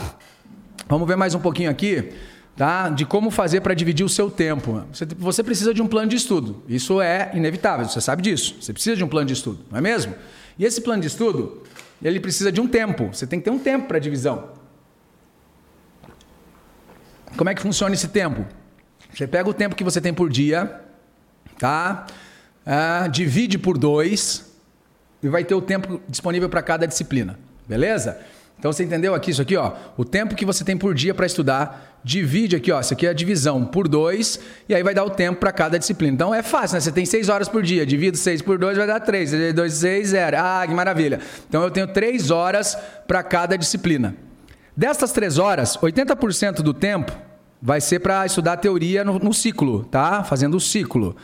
Vamos 0.90 1.08
ver 1.08 1.16
mais 1.16 1.36
um 1.36 1.40
pouquinho 1.40 1.70
aqui 1.70 2.12
tá? 2.58 2.90
de 2.90 3.06
como 3.06 3.30
fazer 3.30 3.62
para 3.62 3.76
dividir 3.76 4.04
o 4.04 4.10
seu 4.10 4.30
tempo. 4.32 4.84
Você, 4.92 5.06
você, 5.06 5.44
precisa 5.44 5.74
de 5.74 5.82
um 5.82 5.88
plano 5.88 6.10
de 6.10 6.16
estudo. 6.16 6.64
Isso 6.68 7.00
é 7.00 7.32
inevitável, 7.36 7.88
você 7.88 8.02
sabe 8.02 8.24
disso. 8.24 8.58
Você 8.60 8.74
precisa 8.74 8.98
de 8.98 9.04
um 9.04 9.08
plano 9.08 9.28
de 9.28 9.34
estudo, 9.34 9.60
não 9.72 9.78
é 9.78 9.82
mesmo? 9.82 10.16
E 10.58 10.66
esse 10.66 10.82
plano 10.82 11.02
de 11.02 11.08
estudo, 11.08 11.64
ele 12.04 12.20
precisa 12.20 12.52
de 12.52 12.60
um 12.60 12.68
tempo. 12.68 13.10
Você 13.14 13.28
tem 13.28 13.40
que 13.40 13.46
ter 13.46 13.52
um 13.52 13.60
tempo 13.60 13.88
para 13.88 14.00
divisão. 14.00 14.50
Como 17.38 17.50
é 17.50 17.54
que 17.54 17.62
funciona 17.62 17.94
esse 17.94 18.08
tempo? 18.08 18.46
Você 19.14 19.28
pega 19.28 19.48
o 19.48 19.54
tempo 19.54 19.76
que 19.76 19.84
você 19.84 20.02
tem 20.02 20.14
por 20.14 20.30
dia, 20.30 20.82
tá? 21.60 22.08
Ah, 22.66 23.08
divide 23.08 23.60
por 23.60 23.78
dois 23.78 24.52
e 25.22 25.30
vai 25.30 25.44
ter 25.44 25.54
o 25.54 25.62
tempo 25.62 26.02
disponível 26.10 26.50
para 26.50 26.62
cada 26.64 26.88
disciplina, 26.88 27.38
beleza? 27.68 28.20
Então 28.60 28.74
você 28.74 28.84
entendeu 28.84 29.14
aqui 29.14 29.32
isso 29.32 29.42
aqui, 29.42 29.56
ó? 29.56 29.74
O 29.96 30.04
tempo 30.04 30.36
que 30.36 30.44
você 30.44 30.64
tem 30.64 30.76
por 30.76 30.96
dia 30.96 31.14
para 31.14 31.26
estudar, 31.28 32.00
divide 32.04 32.56
aqui, 32.56 32.72
ó. 32.72 32.80
Isso 32.80 32.94
aqui 32.94 33.06
é 33.06 33.10
a 33.10 33.14
divisão 33.14 33.64
por 33.64 33.88
dois, 33.88 34.40
e 34.68 34.74
aí 34.74 34.82
vai 34.82 34.96
dar 34.96 35.04
o 35.04 35.12
tempo 35.12 35.40
para 35.40 35.52
cada 35.52 35.78
disciplina. 35.78 36.14
Então 36.14 36.34
é 36.34 36.42
fácil, 36.42 36.76
né? 36.76 36.82
Você 36.82 36.92
tem 36.92 37.06
seis 37.06 37.30
horas 37.30 37.48
por 37.48 37.62
dia, 37.62 37.86
divido 37.86 38.18
seis 38.18 38.42
por 38.42 38.58
dois, 38.58 38.76
vai 38.76 38.88
dar 38.88 39.00
três. 39.00 39.32
Dois, 39.54 39.74
seis, 39.74 40.10
zero. 40.10 40.38
Ah, 40.40 40.66
que 40.68 40.74
maravilha. 40.74 41.20
Então 41.48 41.62
eu 41.62 41.70
tenho 41.70 41.88
três 41.88 42.32
horas 42.32 42.76
para 43.08 43.22
cada 43.22 43.56
disciplina. 43.58 44.16
Dessas 44.76 45.12
três 45.12 45.38
horas, 45.38 45.78
80% 45.78 46.62
do 46.62 46.74
tempo 46.74 47.12
vai 47.62 47.82
ser 47.82 48.00
para 48.00 48.26
estudar 48.26 48.58
teoria 48.58 49.04
no, 49.04 49.20
no, 49.20 49.34
ciclo, 49.34 49.84
tá? 49.86 50.24
Fazendo 50.24 50.58
o 50.58 50.60
ciclo. 50.60 51.16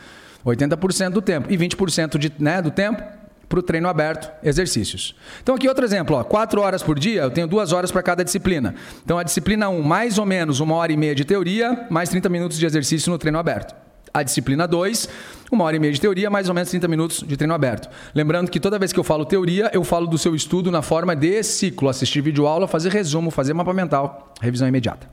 80% 0.44 1.10
do 1.10 1.22
tempo. 1.22 1.52
E 1.52 1.56
20% 1.56 2.18
de, 2.18 2.32
né, 2.38 2.60
do 2.60 2.70
tempo 2.70 3.02
para 3.48 3.58
o 3.58 3.62
treino 3.62 3.88
aberto, 3.88 4.30
exercícios. 4.42 5.14
Então, 5.42 5.54
aqui 5.54 5.68
outro 5.68 5.84
exemplo: 5.84 6.16
ó, 6.16 6.24
quatro 6.24 6.60
horas 6.60 6.82
por 6.82 6.98
dia, 6.98 7.22
eu 7.22 7.30
tenho 7.30 7.46
duas 7.46 7.72
horas 7.72 7.90
para 7.90 8.02
cada 8.02 8.24
disciplina. 8.24 8.74
Então, 9.04 9.18
a 9.18 9.22
disciplina 9.22 9.68
1, 9.68 9.82
mais 9.82 10.18
ou 10.18 10.26
menos 10.26 10.60
uma 10.60 10.74
hora 10.74 10.92
e 10.92 10.96
meia 10.96 11.14
de 11.14 11.24
teoria, 11.24 11.86
mais 11.90 12.08
30 12.08 12.28
minutos 12.28 12.58
de 12.58 12.66
exercício 12.66 13.10
no 13.10 13.18
treino 13.18 13.38
aberto. 13.38 13.74
A 14.12 14.22
disciplina 14.22 14.68
2, 14.68 15.08
uma 15.50 15.64
hora 15.64 15.76
e 15.76 15.80
meia 15.80 15.92
de 15.92 16.00
teoria, 16.00 16.30
mais 16.30 16.48
ou 16.48 16.54
menos 16.54 16.70
30 16.70 16.86
minutos 16.86 17.24
de 17.26 17.36
treino 17.36 17.52
aberto. 17.52 17.88
Lembrando 18.14 18.48
que 18.50 18.60
toda 18.60 18.78
vez 18.78 18.92
que 18.92 19.00
eu 19.00 19.04
falo 19.04 19.24
teoria, 19.24 19.70
eu 19.72 19.82
falo 19.82 20.06
do 20.06 20.16
seu 20.16 20.34
estudo 20.36 20.70
na 20.70 20.82
forma 20.82 21.16
de 21.16 21.42
ciclo: 21.42 21.88
assistir 21.88 22.20
vídeo 22.20 22.46
aula, 22.46 22.68
fazer 22.68 22.90
resumo, 22.90 23.30
fazer 23.30 23.52
mapa 23.54 23.74
mental, 23.74 24.32
revisão 24.40 24.68
imediata. 24.68 25.08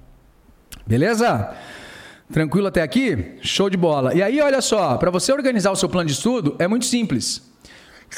Beleza? 0.85 1.51
Tranquilo 2.31 2.67
até 2.67 2.81
aqui? 2.81 3.37
Show 3.41 3.69
de 3.69 3.75
bola. 3.75 4.13
E 4.13 4.21
aí, 4.21 4.39
olha 4.39 4.61
só, 4.61 4.97
para 4.97 5.11
você 5.11 5.33
organizar 5.33 5.71
o 5.71 5.75
seu 5.75 5.89
plano 5.89 6.07
de 6.07 6.13
estudo, 6.13 6.55
é 6.59 6.67
muito 6.67 6.85
simples. 6.85 7.50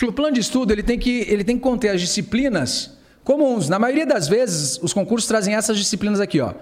O 0.01 0.11
plano 0.11 0.33
de 0.33 0.41
estudo 0.41 0.71
ele 0.71 0.81
tem, 0.81 0.97
que, 0.97 1.25
ele 1.29 1.43
tem 1.43 1.55
que 1.55 1.61
conter 1.61 1.89
as 1.89 2.01
disciplinas 2.01 2.97
comuns. 3.23 3.69
Na 3.69 3.77
maioria 3.77 4.05
das 4.05 4.27
vezes, 4.27 4.79
os 4.81 4.91
concursos 4.91 5.27
trazem 5.27 5.55
essas 5.55 5.77
disciplinas 5.77 6.19
aqui, 6.19 6.41
ó. 6.41 6.53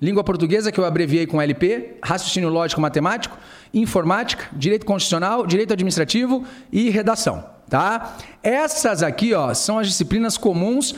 Língua 0.00 0.22
portuguesa, 0.22 0.70
que 0.70 0.78
eu 0.78 0.84
abreviei 0.84 1.26
com 1.26 1.40
LP, 1.40 1.96
raciocínio 2.02 2.50
lógico 2.50 2.80
matemático, 2.80 3.38
informática, 3.72 4.48
direito 4.52 4.84
constitucional, 4.84 5.46
direito 5.46 5.72
administrativo 5.72 6.44
e 6.70 6.90
redação, 6.90 7.44
tá? 7.70 8.16
Essas 8.42 9.02
aqui, 9.02 9.32
ó, 9.32 9.54
são 9.54 9.78
as 9.78 9.86
disciplinas 9.86 10.36
comuns 10.36 10.94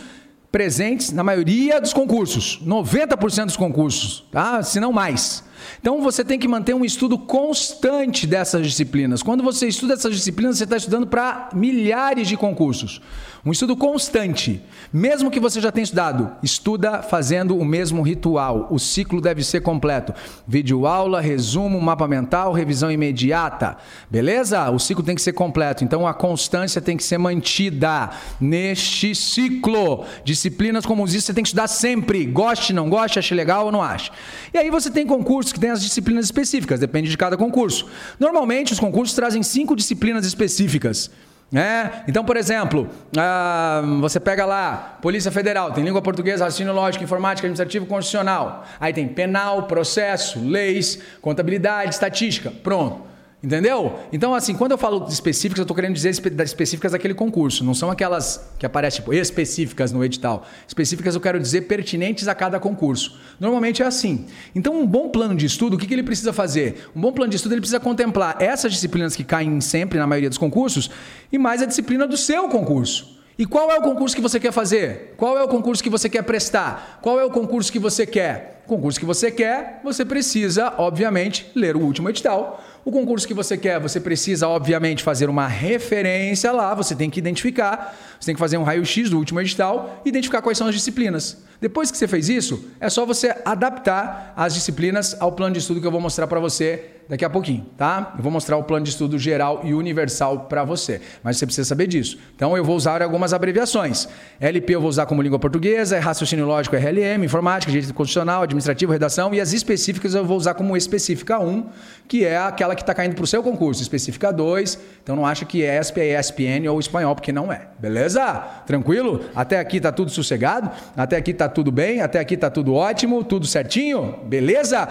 presentes 0.51 1.13
na 1.13 1.23
maioria 1.23 1.81
dos 1.81 1.93
concursos, 1.93 2.61
90% 2.65 3.47
dos 3.47 3.57
concursos, 3.57 4.25
tá? 4.33 4.63
Se 4.63 4.81
não 4.81 4.93
mais. 4.93 5.45
Então 5.81 6.01
você 6.03 6.25
tem 6.25 6.39
que 6.39 6.49
manter 6.49 6.75
um 6.75 6.85
estudo 6.85 7.19
constante 7.19 8.27
dessas 8.27 8.67
disciplinas. 8.67 9.23
Quando 9.23 9.43
você 9.43 9.67
estuda 9.67 9.95
essas 9.95 10.15
disciplinas, 10.15 10.59
você 10.59 10.65
está 10.65 10.77
estudando 10.77 11.07
para 11.07 11.51
milhares 11.55 12.29
de 12.29 12.37
concursos. 12.37 13.01
Um 13.47 13.53
estudo 13.53 13.77
constante. 13.77 14.61
Mesmo 14.93 15.31
que 15.31 15.39
você 15.39 15.61
já 15.61 15.71
tenha 15.71 15.85
estudado, 15.85 16.33
estuda 16.43 17.01
fazendo 17.01 17.57
o 17.57 17.65
mesmo 17.65 18.03
ritual. 18.03 18.67
O 18.73 18.79
ciclo 18.81 19.21
deve 19.21 19.45
ser 19.45 19.61
completo. 19.61 20.13
Vídeo 20.49 20.85
aula, 20.85 21.21
resumo, 21.21 21.81
mapa 21.81 22.09
mental, 22.09 22.53
revisão 22.53 22.91
imediata. 22.91 23.77
Beleza? 24.11 24.69
O 24.71 24.81
ciclo 24.81 25.05
tem 25.05 25.15
que 25.15 25.23
ser 25.23 25.33
completo. 25.33 25.85
Então 25.85 26.09
a 26.09 26.13
constância 26.13 26.81
tem 26.81 26.97
que 26.97 27.05
ser 27.05 27.19
mantida 27.19 28.11
neste 28.41 29.15
ciclo. 29.15 30.05
Disciplinas 30.25 30.85
como 30.85 31.05
isso 31.05 31.21
você 31.21 31.33
tem 31.33 31.45
que 31.45 31.49
estudar 31.49 31.69
sempre. 31.69 32.27
Goste, 32.27 32.73
não 32.73 32.91
goste, 32.91 33.21
ache 33.21 33.33
legal 33.33 33.67
ou 33.67 33.71
não 33.71 33.81
ache. 33.81 34.11
E 34.53 34.59
aí 34.59 34.71
você 34.71 34.91
tem 34.91 35.07
concursos 35.47 35.53
que 35.53 35.61
têm 35.61 35.71
as 35.71 35.83
disciplinas 35.83 36.25
específicas, 36.25 36.81
depende 36.81 37.09
de 37.11 37.17
cada 37.17 37.37
concurso. 37.37 37.87
Normalmente 38.19 38.73
os 38.73 38.81
concursos 38.81 39.15
trazem 39.15 39.43
cinco 39.43 39.77
disciplinas 39.77 40.27
específicas. 40.27 41.11
É, 41.55 42.03
então, 42.09 42.25
por 42.25 42.37
exemplo, 42.37 42.89
ah, 43.17 43.81
você 44.01 44.19
pega 44.19 44.45
lá, 44.45 44.99
Polícia 45.01 45.31
Federal, 45.31 45.73
tem 45.73 45.85
língua 45.85 46.03
portuguesa, 46.03 46.45
raciocínio 46.45 46.73
lógico, 46.73 47.05
informática, 47.05 47.47
administrativo, 47.47 47.87
constitucional. 47.87 48.67
Aí 48.81 48.93
tem 48.93 49.07
penal, 49.07 49.63
processo, 49.65 50.41
leis, 50.41 50.99
contabilidade, 51.21 51.91
estatística. 51.95 52.51
Pronto. 52.51 53.16
Entendeu? 53.43 53.99
Então, 54.13 54.35
assim, 54.35 54.55
quando 54.55 54.73
eu 54.73 54.79
falo 54.79 55.07
específicas, 55.09 55.59
eu 55.59 55.65
estou 55.65 55.75
querendo 55.75 55.93
dizer 55.93 56.09
específicas 56.11 56.93
daquele 56.93 57.13
concurso. 57.13 57.63
Não 57.63 57.75
são 57.75 57.91
aquelas 57.91 58.51
que 58.59 58.65
aparecem, 58.65 59.01
tipo, 59.01 59.13
específicas 59.13 59.93
no 59.93 60.03
edital. 60.03 60.47
Específicas 60.67 61.15
eu 61.15 61.21
quero 61.21 61.39
dizer 61.39 61.63
pertinentes 61.63 62.29
a 62.29 62.35
cada 62.35 62.59
concurso. 62.59 63.19
Normalmente 63.39 63.83
é 63.83 63.87
assim. 63.87 64.27
Então, 64.55 64.75
um 64.81 64.87
bom 64.87 65.11
plano 65.11 65.35
de 65.35 65.45
estudo, 65.45 65.77
o 65.77 65.79
que, 65.79 65.87
que 65.87 65.95
ele 65.95 66.03
precisa 66.03 66.33
fazer? 66.33 66.89
Um 66.97 67.01
bom 67.01 67.13
plano 67.13 67.31
de 67.31 67.37
estudo, 67.37 67.53
ele 67.53 67.61
precisa 67.61 67.79
contemplar 67.79 68.37
essas 68.41 68.73
disciplinas 68.73 69.15
que 69.15 69.23
caem 69.23 69.61
sempre 69.61 69.99
na 69.99 70.07
maioria 70.07 70.31
dos 70.31 70.39
concursos 70.39 70.91
e 71.31 71.37
mais 71.37 71.63
a 71.63 71.67
disciplina 71.67 72.07
do 72.07 72.17
seu 72.17 72.49
concurso. 72.49 73.17
E 73.39 73.45
qual 73.45 73.71
é 73.71 73.79
o 73.79 73.83
concurso 73.83 74.17
que 74.17 74.23
você 74.23 74.41
quer 74.41 74.51
fazer? 74.51 75.13
Qual 75.19 75.37
é 75.37 75.43
o 75.43 75.49
concurso 75.49 75.83
que 75.83 75.91
você 75.91 76.09
quer 76.09 76.23
prestar? 76.23 77.01
Qual 77.03 77.21
é 77.21 77.25
o 77.25 77.31
concurso 77.31 77.71
que 77.71 77.79
você 77.79 78.07
quer? 78.07 78.63
O 78.65 78.69
concurso 78.69 78.99
que 78.99 79.05
você 79.05 79.31
quer, 79.31 79.81
você 79.85 80.07
precisa, 80.07 80.73
obviamente, 80.79 81.47
ler 81.55 81.77
o 81.77 81.81
último 81.81 82.09
edital 82.09 82.65
o 82.87 82.93
concurso 82.93 83.27
que 83.27 83.35
você 83.35 83.57
quer, 83.57 83.81
você 83.81 83.99
precisa, 83.99 84.47
obviamente, 84.47 85.03
fazer 85.03 85.29
uma 85.29 85.49
referência 85.49 86.53
lá, 86.53 86.73
você 86.73 86.95
tem 86.95 87.11
que 87.11 87.19
identificar, 87.19 87.99
você 88.21 88.27
tem 88.27 88.35
que 88.37 88.39
fazer 88.39 88.59
um 88.59 88.63
raio-x 88.63 89.11
do 89.11 89.19
último 89.19 89.41
edital 89.41 90.01
e 90.05 90.09
identificar 90.09 90.41
quais 90.41 90.57
são 90.57 90.69
as 90.69 90.75
disciplinas. 90.77 91.37
Depois 91.61 91.91
que 91.91 91.97
você 91.97 92.07
fez 92.07 92.29
isso, 92.29 92.71
é 92.81 92.89
só 92.89 93.07
você 93.07 93.35
adaptar 93.45 94.33
as 94.37 94.55
disciplinas 94.55 95.17
ao 95.21 95.33
plano 95.33 95.55
de 95.55 95.61
estudo 95.61 95.81
que 95.81 95.87
eu 95.87 95.93
vou 95.93 96.01
mostrar 96.01 96.27
para 96.27 96.41
você 96.41 96.97
daqui 97.09 97.25
a 97.25 97.31
pouquinho, 97.31 97.65
tá? 97.77 98.15
Eu 98.17 98.23
vou 98.23 98.33
mostrar 98.33 98.57
o 98.57 98.65
plano 98.65 98.85
de 98.85 98.91
estudo 98.91 99.19
geral 99.19 99.61
e 99.65 99.73
universal 99.73 100.41
para 100.41 100.65
você, 100.65 101.01
mas 101.23 101.37
você 101.37 101.47
precisa 101.47 101.67
saber 101.67 101.87
disso. 101.87 102.19
Então 102.35 102.57
eu 102.57 102.65
vou 102.65 102.77
usar 102.77 103.03
algumas 103.03 103.33
abreviações. 103.33 104.09
LP 104.41 104.75
eu 104.75 104.81
vou 104.81 104.91
usar 104.91 105.07
como 105.07 105.23
língua 105.23 105.39
portuguesa, 105.39 105.99
raciocínio 106.01 106.47
lógico 106.47 106.77
RLM, 106.77 107.25
informática, 107.25 107.71
direito 107.71 107.95
constitucional, 107.95 108.43
administrativo, 108.43 108.93
redação 108.93 109.33
e 109.33 109.41
as 109.41 109.53
específicas 109.53 110.15
eu 110.15 110.25
vou 110.25 110.37
usar 110.37 110.55
como 110.55 110.77
específica 110.77 111.39
1, 111.39 111.67
que 112.09 112.25
é 112.25 112.37
aquela 112.37 112.75
que 112.75 112.83
está 112.83 112.95
caindo 112.95 113.15
para 113.15 113.25
o 113.25 113.27
seu 113.27 113.43
concurso, 113.43 113.83
específica 113.83 114.33
2. 114.33 114.79
Então 115.03 115.15
não 115.15 115.25
acha 115.25 115.45
que 115.45 115.63
ESP 115.63 116.01
é 116.01 116.19
ESPN 116.19 116.69
ou 116.69 116.81
espanhol, 116.81 117.15
porque 117.15 117.33
não 117.33 117.53
é. 117.53 117.69
Beleza? 117.79 118.45
Tranquilo? 118.67 119.21
Até 119.35 119.61
aqui 119.61 119.81
tá 119.81 119.93
tudo 119.93 120.11
sossegado? 120.11 120.71
Até 120.97 121.17
aqui 121.17 121.33
tá 121.33 121.46
tudo 121.49 121.71
bem? 121.71 122.01
Até 122.01 122.19
aqui 122.19 122.37
tá 122.37 122.51
tudo 122.51 122.75
ótimo? 122.75 123.25
Tudo 123.25 123.47
certinho? 123.47 124.19
Beleza? 124.25 124.89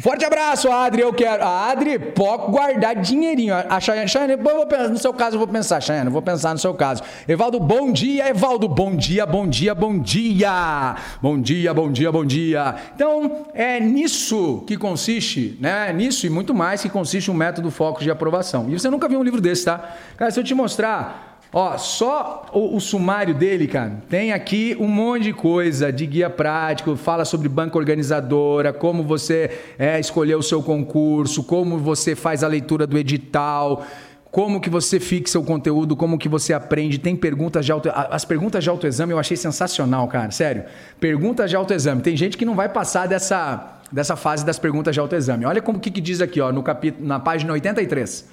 forte 0.00 0.24
abraço, 0.24 0.70
Adri. 0.70 1.02
Eu 1.02 1.12
quero. 1.12 1.42
A 1.42 1.70
Adri, 1.70 1.98
pode 1.98 2.50
guardar 2.50 2.96
dinheirinho. 2.96 3.54
A 3.54 3.80
Chayane, 3.80 4.08
Chayane, 4.08 4.36
vou 4.36 4.66
pensar, 4.66 4.88
no 4.88 4.98
seu 4.98 5.12
caso, 5.12 5.36
eu 5.36 5.38
vou 5.38 5.48
pensar, 5.48 5.80
Chayane, 5.80 6.10
vou 6.10 6.22
pensar 6.22 6.52
no 6.52 6.58
seu 6.58 6.72
caso. 6.74 7.02
Evaldo, 7.26 7.58
bom 7.58 7.92
dia, 7.92 8.28
Evaldo. 8.28 8.68
Bom 8.68 8.94
dia, 8.94 9.26
bom 9.26 9.46
dia, 9.46 9.74
bom 9.74 9.98
dia. 9.98 10.94
Bom 11.20 11.40
dia, 11.40 11.74
bom 11.74 11.90
dia, 11.90 12.12
bom 12.12 12.24
dia. 12.24 12.74
Então, 12.94 13.46
é 13.54 13.80
nisso 13.80 14.62
que 14.66 14.76
consiste, 14.76 15.58
né? 15.60 15.92
Nisso 15.92 16.26
e 16.26 16.30
muito 16.30 16.54
mais 16.54 16.82
que 16.82 16.88
consiste 16.88 17.30
um 17.30 17.34
método 17.34 17.70
foco 17.70 18.02
de 18.02 18.10
aprovação. 18.10 18.66
E 18.68 18.78
você 18.78 18.88
nunca 18.88 19.08
viu 19.08 19.18
um 19.18 19.24
livro 19.24 19.40
desse, 19.40 19.64
tá? 19.64 19.96
Cara, 20.16 20.30
se 20.30 20.38
eu 20.38 20.44
te 20.44 20.54
mostrar 20.54 21.37
Ó, 21.50 21.78
só 21.78 22.46
o, 22.52 22.76
o, 22.76 22.80
sumário 22.80 23.34
dele, 23.34 23.66
cara, 23.66 24.02
tem 24.08 24.32
aqui 24.32 24.76
um 24.78 24.86
monte 24.86 25.24
de 25.24 25.32
coisa 25.32 25.90
de 25.90 26.04
guia 26.04 26.28
prático, 26.28 26.94
fala 26.94 27.24
sobre 27.24 27.48
banca 27.48 27.78
organizadora, 27.78 28.70
como 28.70 29.02
você 29.02 29.50
é, 29.78 29.98
escolheu 29.98 30.40
o 30.40 30.42
seu 30.42 30.62
concurso, 30.62 31.42
como 31.42 31.78
você 31.78 32.14
faz 32.14 32.44
a 32.44 32.48
leitura 32.48 32.86
do 32.86 32.98
edital, 32.98 33.82
como 34.30 34.60
que 34.60 34.68
você 34.68 35.00
fixa 35.00 35.38
o 35.38 35.42
conteúdo, 35.42 35.96
como 35.96 36.18
que 36.18 36.28
você 36.28 36.52
aprende, 36.52 36.98
tem 36.98 37.16
perguntas 37.16 37.64
de 37.64 37.72
auto... 37.72 37.90
As 37.94 38.26
perguntas 38.26 38.62
de 38.62 38.68
autoexame 38.68 39.12
eu 39.12 39.18
achei 39.18 39.36
sensacional, 39.36 40.06
cara, 40.06 40.30
sério. 40.30 40.64
Perguntas 41.00 41.48
de 41.48 41.56
autoexame. 41.56 42.02
Tem 42.02 42.14
gente 42.14 42.36
que 42.36 42.44
não 42.44 42.54
vai 42.54 42.68
passar 42.68 43.08
dessa, 43.08 43.80
dessa 43.90 44.16
fase 44.16 44.44
das 44.44 44.58
perguntas 44.58 44.94
de 44.94 45.00
autoexame. 45.00 45.46
Olha 45.46 45.62
como 45.62 45.80
que, 45.80 45.90
que 45.90 46.00
diz 46.00 46.20
aqui, 46.20 46.42
ó, 46.42 46.52
no 46.52 46.62
capítulo, 46.62 47.06
na 47.06 47.18
página 47.18 47.54
83. 47.54 48.28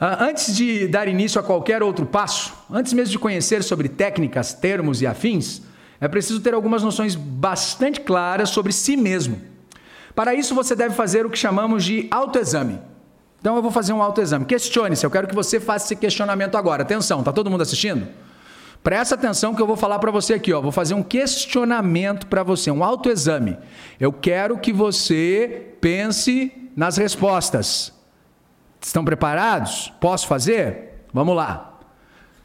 Ah, 0.00 0.24
antes 0.24 0.56
de 0.56 0.88
dar 0.88 1.06
início 1.06 1.40
a 1.40 1.44
qualquer 1.44 1.82
outro 1.82 2.04
passo, 2.04 2.52
antes 2.70 2.92
mesmo 2.92 3.12
de 3.12 3.18
conhecer 3.18 3.62
sobre 3.62 3.88
técnicas, 3.88 4.52
termos 4.52 5.00
e 5.00 5.06
afins, 5.06 5.62
é 6.00 6.08
preciso 6.08 6.40
ter 6.40 6.52
algumas 6.52 6.82
noções 6.82 7.14
bastante 7.14 8.00
claras 8.00 8.50
sobre 8.50 8.72
si 8.72 8.96
mesmo. 8.96 9.40
Para 10.14 10.34
isso, 10.34 10.54
você 10.54 10.74
deve 10.74 10.94
fazer 10.94 11.24
o 11.24 11.30
que 11.30 11.38
chamamos 11.38 11.84
de 11.84 12.08
autoexame. 12.10 12.78
Então, 13.40 13.56
eu 13.56 13.62
vou 13.62 13.70
fazer 13.70 13.92
um 13.92 14.02
autoexame. 14.02 14.44
Questione-se, 14.44 15.06
eu 15.06 15.10
quero 15.10 15.28
que 15.28 15.34
você 15.34 15.60
faça 15.60 15.86
esse 15.86 15.96
questionamento 15.96 16.56
agora. 16.56 16.82
Atenção, 16.82 17.20
está 17.20 17.32
todo 17.32 17.50
mundo 17.50 17.62
assistindo? 17.62 18.06
Presta 18.82 19.14
atenção 19.14 19.54
que 19.54 19.62
eu 19.62 19.66
vou 19.66 19.76
falar 19.76 19.98
para 19.98 20.10
você 20.10 20.34
aqui, 20.34 20.52
ó. 20.52 20.60
Vou 20.60 20.72
fazer 20.72 20.92
um 20.92 21.02
questionamento 21.02 22.26
para 22.26 22.42
você, 22.42 22.70
um 22.70 22.84
autoexame. 22.84 23.56
Eu 23.98 24.12
quero 24.12 24.58
que 24.58 24.74
você 24.74 25.74
pense 25.80 26.52
nas 26.76 26.98
respostas. 26.98 27.93
Estão 28.84 29.04
preparados? 29.04 29.92
Posso 29.98 30.26
fazer? 30.26 31.06
Vamos 31.12 31.34
lá. 31.34 31.78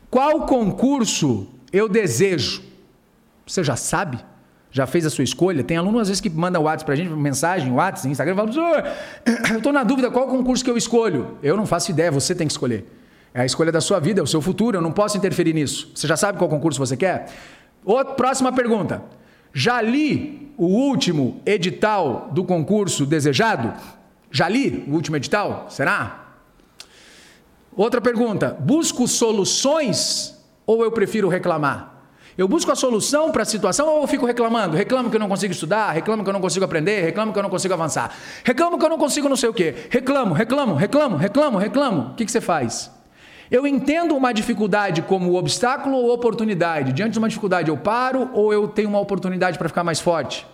Qual 0.09 0.45
concurso 0.45 1.47
eu 1.71 1.89
desejo? 1.89 2.63
Você 3.45 3.63
já 3.63 3.75
sabe? 3.75 4.17
Já 4.71 4.87
fez 4.87 5.05
a 5.05 5.09
sua 5.09 5.23
escolha? 5.23 5.63
Tem 5.63 5.75
aluno 5.75 5.99
às 5.99 6.07
vezes 6.07 6.21
que 6.21 6.29
manda 6.29 6.59
WhatsApp 6.59 6.85
pra 6.85 6.95
gente, 6.95 7.09
mensagem, 7.09 7.71
WhatsApp, 7.71 8.09
Instagram, 8.09 8.35
fala, 8.35 8.51
eu 9.51 9.57
estou 9.57 9.73
na 9.73 9.83
dúvida 9.83 10.09
qual 10.09 10.27
concurso 10.27 10.63
que 10.63 10.69
eu 10.69 10.77
escolho. 10.77 11.37
Eu 11.43 11.57
não 11.57 11.65
faço 11.65 11.91
ideia, 11.91 12.11
você 12.11 12.33
tem 12.33 12.47
que 12.47 12.53
escolher. 12.53 12.85
É 13.33 13.41
a 13.41 13.45
escolha 13.45 13.71
da 13.71 13.81
sua 13.81 13.99
vida, 13.99 14.21
é 14.21 14.23
o 14.23 14.27
seu 14.27 14.41
futuro, 14.41 14.77
eu 14.77 14.81
não 14.81 14.91
posso 14.91 15.17
interferir 15.17 15.53
nisso. 15.53 15.91
Você 15.93 16.07
já 16.07 16.15
sabe 16.15 16.37
qual 16.37 16.49
concurso 16.49 16.79
você 16.79 16.95
quer? 16.95 17.27
Outra, 17.83 18.13
próxima 18.13 18.51
pergunta. 18.53 19.03
Já 19.53 19.81
li 19.81 20.53
o 20.57 20.67
último 20.67 21.41
edital 21.45 22.29
do 22.31 22.43
concurso 22.43 23.05
desejado? 23.05 23.73
Já 24.31 24.47
li 24.47 24.85
o 24.87 24.93
último 24.93 25.17
edital? 25.17 25.65
Será? 25.69 26.28
Outra 27.79 28.01
pergunta: 28.01 28.57
busco 28.59 29.07
soluções 29.07 30.37
ou 30.67 30.83
eu 30.83 30.91
prefiro 30.91 31.29
reclamar? 31.29 31.95
Eu 32.37 32.45
busco 32.45 32.69
a 32.73 32.75
solução 32.75 33.31
para 33.31 33.43
a 33.43 33.45
situação 33.45 33.87
ou 33.87 34.01
eu 34.01 34.07
fico 34.07 34.25
reclamando? 34.25 34.75
Reclamo 34.75 35.09
que 35.09 35.15
eu 35.15 35.19
não 35.19 35.29
consigo 35.29 35.53
estudar, 35.53 35.89
reclamo 35.91 36.21
que 36.21 36.29
eu 36.29 36.33
não 36.33 36.41
consigo 36.41 36.65
aprender, 36.65 37.01
reclamo 37.01 37.31
que 37.31 37.39
eu 37.39 37.43
não 37.43 37.49
consigo 37.49 37.73
avançar, 37.73 38.13
reclamo 38.43 38.77
que 38.77 38.83
eu 38.83 38.89
não 38.89 38.97
consigo 38.97 39.29
não 39.29 39.37
sei 39.37 39.47
o 39.47 39.53
quê. 39.53 39.87
Reclamo, 39.89 40.33
reclamo, 40.33 40.75
reclamo, 40.75 41.15
reclamo, 41.15 41.57
reclamo. 41.57 42.01
O 42.11 42.15
que, 42.15 42.25
que 42.25 42.31
você 42.33 42.41
faz? 42.41 42.91
Eu 43.49 43.65
entendo 43.65 44.13
uma 44.13 44.33
dificuldade 44.33 45.01
como 45.01 45.35
obstáculo 45.35 45.95
ou 45.95 46.13
oportunidade. 46.13 46.91
Diante 46.91 47.13
de 47.13 47.19
uma 47.19 47.29
dificuldade, 47.29 47.69
eu 47.69 47.77
paro 47.77 48.29
ou 48.33 48.51
eu 48.51 48.67
tenho 48.67 48.89
uma 48.89 48.99
oportunidade 48.99 49.57
para 49.57 49.69
ficar 49.69 49.85
mais 49.85 50.01
forte? 50.01 50.45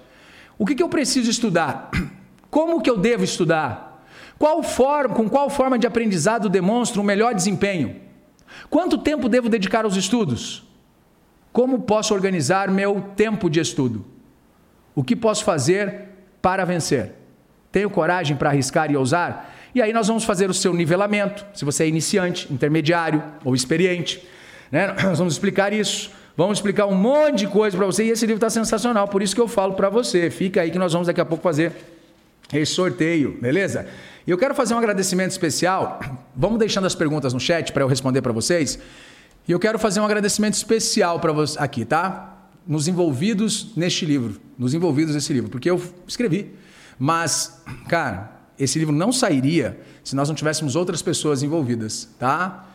O 0.60 0.66
que, 0.66 0.76
que 0.76 0.84
eu 0.84 0.90
preciso 0.90 1.32
estudar? 1.32 1.90
Como 2.52 2.84
que 2.84 2.90
eu 2.90 2.98
devo 2.98 3.24
estudar? 3.24 3.85
Qual 4.38 4.62
forma, 4.62 5.16
com 5.16 5.30
qual 5.30 5.50
forma 5.50 5.80
de 5.80 5.88
aprendizado 5.88 6.50
demonstro 6.50 7.02
um 7.02 7.06
melhor 7.06 7.34
desempenho? 7.34 7.96
Quanto 8.70 8.98
tempo 8.98 9.30
devo 9.30 9.50
dedicar 9.50 9.86
aos 9.86 9.96
estudos? 9.96 10.64
Como 11.52 11.82
posso 11.82 12.14
organizar 12.14 12.70
meu 12.70 13.02
tempo 13.16 13.50
de 13.50 13.60
estudo? 13.60 14.06
O 14.94 15.04
que 15.04 15.16
posso 15.16 15.44
fazer 15.44 16.10
para 16.42 16.66
vencer? 16.66 17.14
Tenho 17.72 17.90
coragem 17.90 18.36
para 18.36 18.50
arriscar 18.50 18.92
e 18.92 18.98
ousar? 18.98 19.54
E 19.74 19.82
aí 19.82 19.92
nós 19.92 20.08
vamos 20.08 20.24
fazer 20.24 20.50
o 20.50 20.54
seu 20.54 20.74
nivelamento, 20.74 21.46
se 21.54 21.66
você 21.66 21.84
é 21.84 21.88
iniciante, 21.88 22.52
intermediário 22.52 23.22
ou 23.44 23.54
experiente. 23.54 24.26
Né? 24.72 24.94
Nós 25.04 25.20
vamos 25.20 25.34
explicar 25.34 25.74
isso. 25.74 26.12
Vamos 26.38 26.58
explicar 26.58 26.86
um 26.86 26.96
monte 26.96 27.40
de 27.40 27.48
coisa 27.48 27.76
para 27.78 27.86
você 27.86 28.06
e 28.06 28.10
esse 28.10 28.26
livro 28.26 28.38
está 28.38 28.50
sensacional, 28.50 29.08
por 29.08 29.22
isso 29.22 29.34
que 29.34 29.40
eu 29.40 29.48
falo 29.48 29.74
para 29.74 29.90
você. 29.90 30.30
Fica 30.30 30.62
aí 30.62 30.72
que 30.72 30.78
nós 30.78 30.92
vamos 30.92 31.08
daqui 31.08 31.22
a 31.22 31.26
pouco 31.26 31.42
fazer 31.42 31.72
esse 32.62 32.74
sorteio, 32.74 33.38
beleza? 33.42 33.88
E 34.26 34.32
eu 34.32 34.38
quero 34.38 34.56
fazer 34.56 34.74
um 34.74 34.78
agradecimento 34.78 35.32
especial. 35.32 36.00
Vamos 36.36 36.58
deixando 36.58 36.86
as 36.86 36.96
perguntas 36.96 37.34
no 37.34 37.40
chat 37.40 37.72
para 37.72 37.84
eu 37.84 37.88
responder 37.88 38.22
para 38.22 38.34
vocês. 38.34 38.80
E 39.48 39.52
eu 39.52 39.60
quero 39.60 39.78
fazer 39.78 40.00
um 40.00 40.06
agradecimento 40.06 40.56
especial 40.56 41.20
para 41.20 41.32
vocês 41.32 41.58
aqui, 41.62 41.86
tá? 41.86 42.48
Nos 42.68 42.88
envolvidos 42.88 43.74
neste 43.76 44.06
livro, 44.06 44.42
nos 44.58 44.74
envolvidos 44.74 45.14
nesse 45.14 45.32
livro, 45.32 45.52
porque 45.52 45.70
eu 45.70 45.80
escrevi. 46.08 46.52
Mas, 46.98 47.62
cara, 47.88 48.32
esse 48.58 48.80
livro 48.80 48.96
não 48.96 49.12
sairia 49.12 49.80
se 50.04 50.16
nós 50.16 50.28
não 50.28 50.36
tivéssemos 50.36 50.76
outras 50.76 51.02
pessoas 51.02 51.44
envolvidas, 51.44 52.10
tá? 52.18 52.68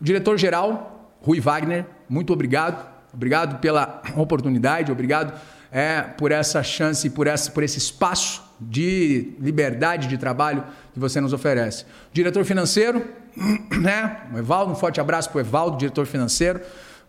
Diretor 0.00 0.36
geral, 0.36 1.14
Rui 1.20 1.40
Wagner, 1.40 1.86
muito 2.08 2.32
obrigado. 2.32 2.96
Obrigado 3.12 3.60
pela 3.60 4.02
oportunidade, 4.16 4.92
obrigado 4.92 5.40
é, 5.70 6.02
por 6.02 6.32
essa 6.32 6.62
chance, 6.62 7.08
por, 7.08 7.26
por 7.54 7.62
esse 7.62 7.78
espaço 7.78 8.45
de 8.60 9.34
liberdade 9.40 10.08
de 10.08 10.16
trabalho 10.16 10.64
que 10.92 10.98
você 10.98 11.20
nos 11.20 11.32
oferece. 11.32 11.84
Diretor 12.12 12.44
financeiro, 12.44 13.04
né? 13.80 14.22
Evaldo, 14.36 14.72
um 14.72 14.74
forte 14.74 15.00
abraço 15.00 15.30
para 15.30 15.38
o 15.38 15.40
Evaldo, 15.40 15.76
diretor 15.76 16.06
financeiro. 16.06 16.60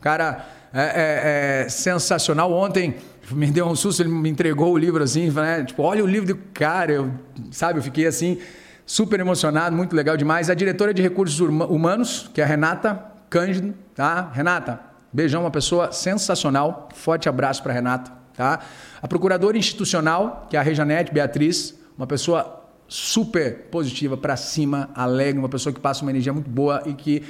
Cara 0.01 0.45
é, 0.73 0.81
é, 0.81 1.63
é, 1.65 1.69
sensacional. 1.69 2.51
Ontem 2.51 2.95
me 3.31 3.47
deu 3.47 3.65
um 3.65 3.75
susto, 3.75 4.01
ele 4.01 4.09
me 4.09 4.29
entregou 4.29 4.73
o 4.73 4.77
livro 4.77 5.03
assim, 5.03 5.29
né? 5.31 5.63
Tipo, 5.63 5.83
olha 5.83 6.03
o 6.03 6.07
livro 6.07 6.27
do 6.27 6.35
cara, 6.53 6.91
eu, 6.91 7.11
sabe? 7.51 7.79
Eu 7.79 7.83
fiquei 7.83 8.05
assim, 8.05 8.37
super 8.85 9.19
emocionado, 9.19 9.75
muito 9.75 9.95
legal 9.95 10.15
demais. 10.15 10.49
A 10.49 10.53
diretora 10.53 10.93
de 10.93 11.01
recursos 11.01 11.39
humanos, 11.39 12.29
que 12.33 12.41
é 12.41 12.43
a 12.43 12.47
Renata 12.47 13.03
Cândido, 13.29 13.73
tá? 13.95 14.29
Renata, 14.33 14.79
beijão, 15.11 15.41
uma 15.41 15.51
pessoa 15.51 15.91
sensacional. 15.91 16.89
Forte 16.93 17.27
abraço 17.27 17.63
para 17.63 17.73
Renata, 17.73 18.11
tá? 18.37 18.59
A 19.01 19.07
procuradora 19.07 19.57
institucional, 19.57 20.47
que 20.49 20.55
é 20.55 20.59
a 20.59 20.63
Rejanete 20.63 21.11
Beatriz, 21.11 21.77
uma 21.97 22.07
pessoa 22.07 22.63
super 22.87 23.65
positiva, 23.69 24.15
para 24.15 24.37
cima, 24.37 24.89
alegre, 24.95 25.39
uma 25.39 25.49
pessoa 25.49 25.73
que 25.73 25.79
passa 25.79 26.03
uma 26.03 26.11
energia 26.11 26.31
muito 26.31 26.49
boa 26.49 26.81
e 26.85 26.93
que 26.93 27.23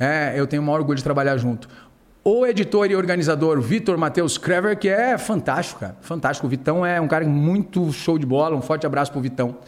é, 0.00 0.34
eu 0.34 0.46
tenho 0.46 0.62
o 0.62 0.64
maior 0.64 0.80
orgulho 0.80 0.96
de 0.96 1.04
trabalhar 1.04 1.36
junto. 1.36 1.68
O 2.24 2.44
editor 2.44 2.90
e 2.90 2.96
organizador 2.96 3.60
Vitor 3.60 3.96
Matheus 3.96 4.36
Krever, 4.36 4.76
que 4.76 4.88
é 4.88 5.16
fantástico, 5.16 5.78
cara. 5.78 5.96
Fantástico. 6.00 6.44
O 6.44 6.50
Vitão 6.50 6.84
é 6.84 7.00
um 7.00 7.06
cara 7.06 7.24
muito 7.24 7.92
show 7.92 8.18
de 8.18 8.26
bola. 8.26 8.56
Um 8.56 8.60
forte 8.60 8.84
abraço 8.84 9.12
pro 9.12 9.20
Vitão. 9.20 9.58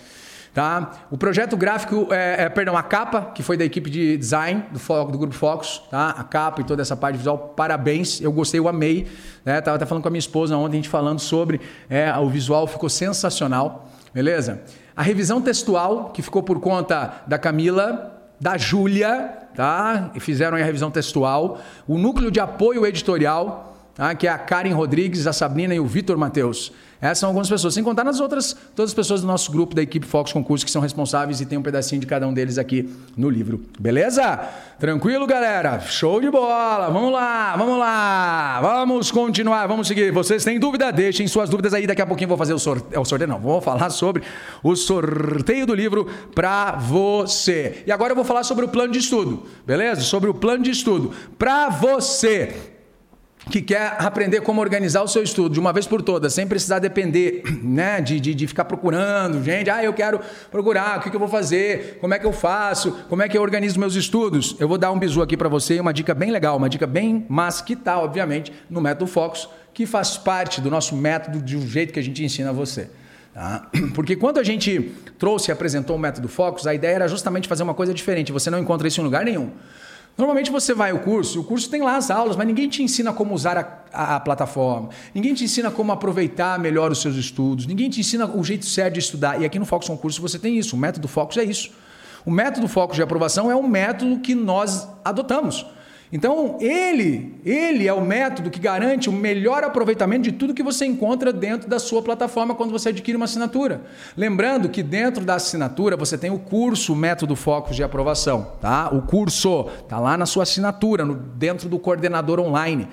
Tá? 0.59 0.91
O 1.09 1.17
projeto 1.17 1.57
gráfico, 1.57 2.09
é, 2.11 2.43
é, 2.43 2.49
perdão, 2.49 2.77
a 2.77 2.83
capa, 2.83 3.31
que 3.33 3.45
foi 3.45 3.57
da 3.57 3.65
equipe 3.65 3.89
de 3.89 4.17
design 4.17 4.65
do, 4.73 4.81
Foco, 4.81 5.13
do 5.13 5.17
Grupo 5.17 5.33
Focus, 5.33 5.81
tá? 5.89 6.11
a 6.11 6.25
capa 6.25 6.63
e 6.63 6.65
toda 6.65 6.83
essa 6.83 6.97
parte 6.97 7.17
visual, 7.17 7.55
parabéns, 7.55 8.21
eu 8.21 8.33
gostei, 8.33 8.59
eu 8.59 8.67
amei. 8.67 9.07
Né? 9.45 9.61
Tava 9.61 9.77
até 9.77 9.87
falando 9.87 10.03
com 10.03 10.09
a 10.09 10.11
minha 10.11 10.19
esposa 10.19 10.57
ontem, 10.57 10.73
a 10.73 10.77
gente 10.79 10.89
falando 10.89 11.21
sobre 11.21 11.61
é, 11.89 12.13
o 12.19 12.29
visual, 12.29 12.67
ficou 12.67 12.89
sensacional, 12.89 13.89
beleza? 14.13 14.61
A 14.97 15.03
revisão 15.05 15.41
textual, 15.41 16.11
que 16.11 16.23
ficou 16.23 16.43
por 16.43 16.59
conta 16.59 17.23
da 17.25 17.39
Camila, 17.39 18.21
da 18.41 18.59
Júlia, 18.59 19.33
tá? 19.55 20.11
E 20.17 20.19
fizeram 20.19 20.57
a 20.57 20.61
revisão 20.61 20.91
textual. 20.91 21.61
O 21.87 21.97
núcleo 21.97 22.33
de 22.33 22.41
apoio 22.41 22.85
editorial, 22.85 23.77
tá? 23.95 24.13
que 24.13 24.27
é 24.27 24.31
a 24.31 24.39
Karen 24.39 24.73
Rodrigues, 24.73 25.29
a 25.29 25.33
Sabrina 25.33 25.73
e 25.73 25.79
o 25.79 25.87
Vitor 25.87 26.19
Mateus. 26.19 26.73
Essas 27.01 27.19
são 27.19 27.29
algumas 27.29 27.49
pessoas, 27.49 27.75
sem 27.75 27.85
contar 27.85 28.03
nas 28.03 28.19
outras, 28.19 28.57
todas 28.75 28.91
as 28.91 28.95
pessoas 28.95 29.21
do 29.21 29.27
nosso 29.27 29.53
grupo 29.53 29.75
da 29.75 29.83
equipe 29.83 30.05
Fox 30.05 30.33
Concurso 30.33 30.65
que 30.65 30.71
são 30.71 30.83
responsáveis 30.83 31.41
e 31.41 31.47
tem 31.47 31.57
um 31.57 31.63
pedacinho 31.63 32.01
de 32.01 32.07
cada 32.07 32.27
um 32.27 32.35
deles 32.35 32.59
aqui 32.59 32.93
no 33.17 33.31
livro. 33.31 33.63
Beleza? 33.79 34.41
Tranquilo, 34.81 35.25
galera? 35.25 35.79
Show 35.81 36.21
de 36.21 36.29
bola! 36.29 36.91
Vamos 36.91 37.13
lá, 37.13 37.55
vamos 37.57 37.79
lá! 37.79 38.61
Vamos 38.61 39.11
continuar, 39.13 39.69
vamos 39.69 39.87
seguir. 39.87 40.11
Vocês 40.11 40.43
têm 40.43 40.59
dúvida? 40.59 40.91
Deixem 40.91 41.29
suas 41.29 41.49
dúvidas 41.49 41.73
aí. 41.73 41.87
Daqui 41.87 42.03
a 42.03 42.07
pouquinho 42.07 42.29
vou 42.29 42.39
fazer 42.39 42.55
o 42.55 42.59
sorteio. 42.59 42.91
É 42.93 42.99
o 42.99 43.05
sorteio, 43.05 43.29
não, 43.29 43.39
vou 43.39 43.61
falar 43.61 43.91
sobre 43.91 44.25
o 44.63 44.75
sorteio 44.75 45.67
do 45.67 45.75
livro 45.75 46.09
para 46.35 46.73
você. 46.73 47.85
E 47.87 47.93
agora 47.93 48.11
eu 48.11 48.17
vou 48.17 48.25
falar 48.25 48.43
sobre 48.43 48.65
o 48.65 48.69
plano 48.69 48.93
de 48.93 48.99
estudo, 48.99 49.47
beleza? 49.65 50.01
Sobre 50.01 50.29
o 50.29 50.35
plano 50.35 50.65
de 50.65 50.71
estudo 50.71 51.13
para 51.39 51.69
você 51.69 52.78
que 53.51 53.63
quer 53.63 53.97
aprender 53.99 54.41
como 54.41 54.61
organizar 54.61 55.03
o 55.03 55.09
seu 55.09 55.23
estudo 55.23 55.55
de 55.55 55.61
uma 55.61 55.73
vez 55.73 55.87
por 55.87 56.03
todas, 56.03 56.35
sem 56.35 56.47
precisar 56.47 56.79
depender 56.79 57.43
né, 57.63 58.01
de, 58.01 58.21
de, 58.21 58.35
de 58.35 58.47
ficar 58.47 58.65
procurando, 58.65 59.43
gente, 59.43 59.71
ah, 59.71 59.83
eu 59.83 59.93
quero 59.93 60.21
procurar, 60.51 60.99
o 60.99 61.03
que, 61.03 61.15
eu 61.15 61.19
vou 61.19 61.29
fazer, 61.29 61.99
como 62.01 62.15
é 62.15 62.19
que 62.19 62.27
eu 62.27 62.33
faço, 62.33 62.93
como 63.09 63.23
é 63.23 63.29
que 63.29 63.37
eu 63.37 63.43
organizo 63.43 63.79
meus 63.79 63.95
estudos. 63.95 64.57
Eu 64.59 64.69
vou 64.69 64.79
dar 64.79 64.93
um 64.93 64.99
bisu 64.99 65.23
aqui 65.23 65.37
para 65.37 65.49
você, 65.49 65.81
uma 65.81 65.93
dica 65.93 66.15
bem 66.15 66.31
legal, 66.31 66.57
uma 66.57 66.69
dica 66.69 66.87
bem 66.87 67.27
mas 67.29 67.61
que 67.61 67.73
está, 67.73 67.99
obviamente, 67.99 68.53
no 68.69 68.81
método 68.81 69.07
Focus, 69.07 69.49
que 69.73 69.87
faz 69.87 70.17
parte 70.17 70.61
do 70.61 70.71
nosso 70.71 70.97
método 70.97 71.41
de 71.41 71.57
um 71.57 71.67
jeito 71.67 71.93
que 71.93 71.99
a 71.99 72.03
gente 72.03 72.23
ensina 72.25 72.51
a 72.51 72.53
você. 72.53 72.91
Tá? 73.33 73.69
Porque 73.95 74.17
quando 74.17 74.39
a 74.39 74.43
gente 74.43 74.93
trouxe 75.19 75.51
e 75.51 75.53
apresentou 75.53 75.97
o 75.97 75.99
método 75.99 76.29
Focus, 76.29 76.67
a 76.67 76.75
ideia 76.75 76.95
era 76.95 77.09
justamente 77.09 77.49
fazer 77.49 77.63
uma 77.63 77.75
coisa 77.75 77.95
diferente, 77.95 78.33
você 78.33 78.51
não 78.51 78.59
encontra 78.59 78.89
isso 78.89 79.01
em 79.01 79.05
lugar 79.05 79.25
nenhum. 79.25 79.51
Normalmente 80.19 80.51
você 80.51 80.75
vai 80.75 80.91
ao 80.91 80.99
curso, 80.99 81.41
o 81.41 81.45
curso 81.45 81.71
tem 81.71 81.81
lá 81.81 81.97
as 81.97 82.11
aulas, 82.11 82.35
mas 82.35 82.45
ninguém 82.45 82.69
te 82.69 82.83
ensina 82.83 83.13
como 83.13 83.33
usar 83.33 83.57
a, 83.57 83.83
a, 83.93 84.17
a, 84.17 84.21
plataforma, 84.21 84.89
ninguém 85.15 85.33
te 85.33 85.45
ensina 85.45 85.71
como 85.71 85.93
aproveitar 85.93 86.59
melhor 86.59 86.91
os 86.91 87.01
seus 87.01 87.15
estudos, 87.15 87.67
ninguém 87.67 87.89
te 87.89 88.01
ensina 88.01 88.27
o 88.27 88.43
jeito 88.43 88.67
certo 88.67 88.95
de 88.95 88.99
estudar. 88.99 89.41
E 89.41 89.45
aqui 89.45 89.61
no 89.61 89.65
Focus 89.65 89.89
Curso 90.01 90.21
você 90.21 90.37
tem 90.37 90.59
isso, 90.59 90.75
o 90.75 90.79
método 90.79 91.07
Focus 91.07 91.37
é 91.37 91.45
isso. 91.45 91.71
O 92.27 92.33
método 92.33 92.67
Focus 92.67 92.97
de 92.97 93.03
aprovação 93.03 93.49
é 93.49 93.55
um 93.55 93.69
método 93.69 94.19
que 94.19 94.35
nós 94.35 94.89
adotamos. 95.05 95.65
Então, 96.11 96.57
ele, 96.59 97.35
ele 97.45 97.87
é 97.87 97.93
o 97.93 98.01
método 98.01 98.51
que 98.51 98.59
garante 98.59 99.11
o 99.11 99.13
melhor 99.13 99.63
aproveitamento 99.63 100.23
de 100.23 100.33
tudo 100.33 100.55
que 100.55 100.63
você 100.63 100.87
encontra 100.87 101.33
dentro 101.33 101.69
da 101.69 101.79
sua 101.79 102.01
plataforma 102.01 102.55
quando 102.55 102.71
você 102.71 102.89
adquire 102.89 103.17
uma 103.17 103.27
assinatura. 103.27 103.83
Lembrando 104.17 104.71
que 104.71 104.83
dentro 104.83 105.23
da 105.23 105.35
assinatura 105.35 105.99
você 105.99 106.17
tem 106.17 106.31
o 106.31 106.39
curso 106.39 106.97
Método 106.97 107.37
Focus 107.37 107.77
de 107.77 107.83
Aprovação, 107.83 108.53
tá? 108.59 108.89
O 108.91 109.03
curso 109.03 109.65
tá 109.87 110.01
lá 110.01 110.17
na 110.17 110.25
sua 110.25 110.45
assinatura, 110.45 111.05
no, 111.05 111.15
dentro 111.15 111.69
do 111.69 111.79
coordenador 111.79 112.41
online. 112.41 112.89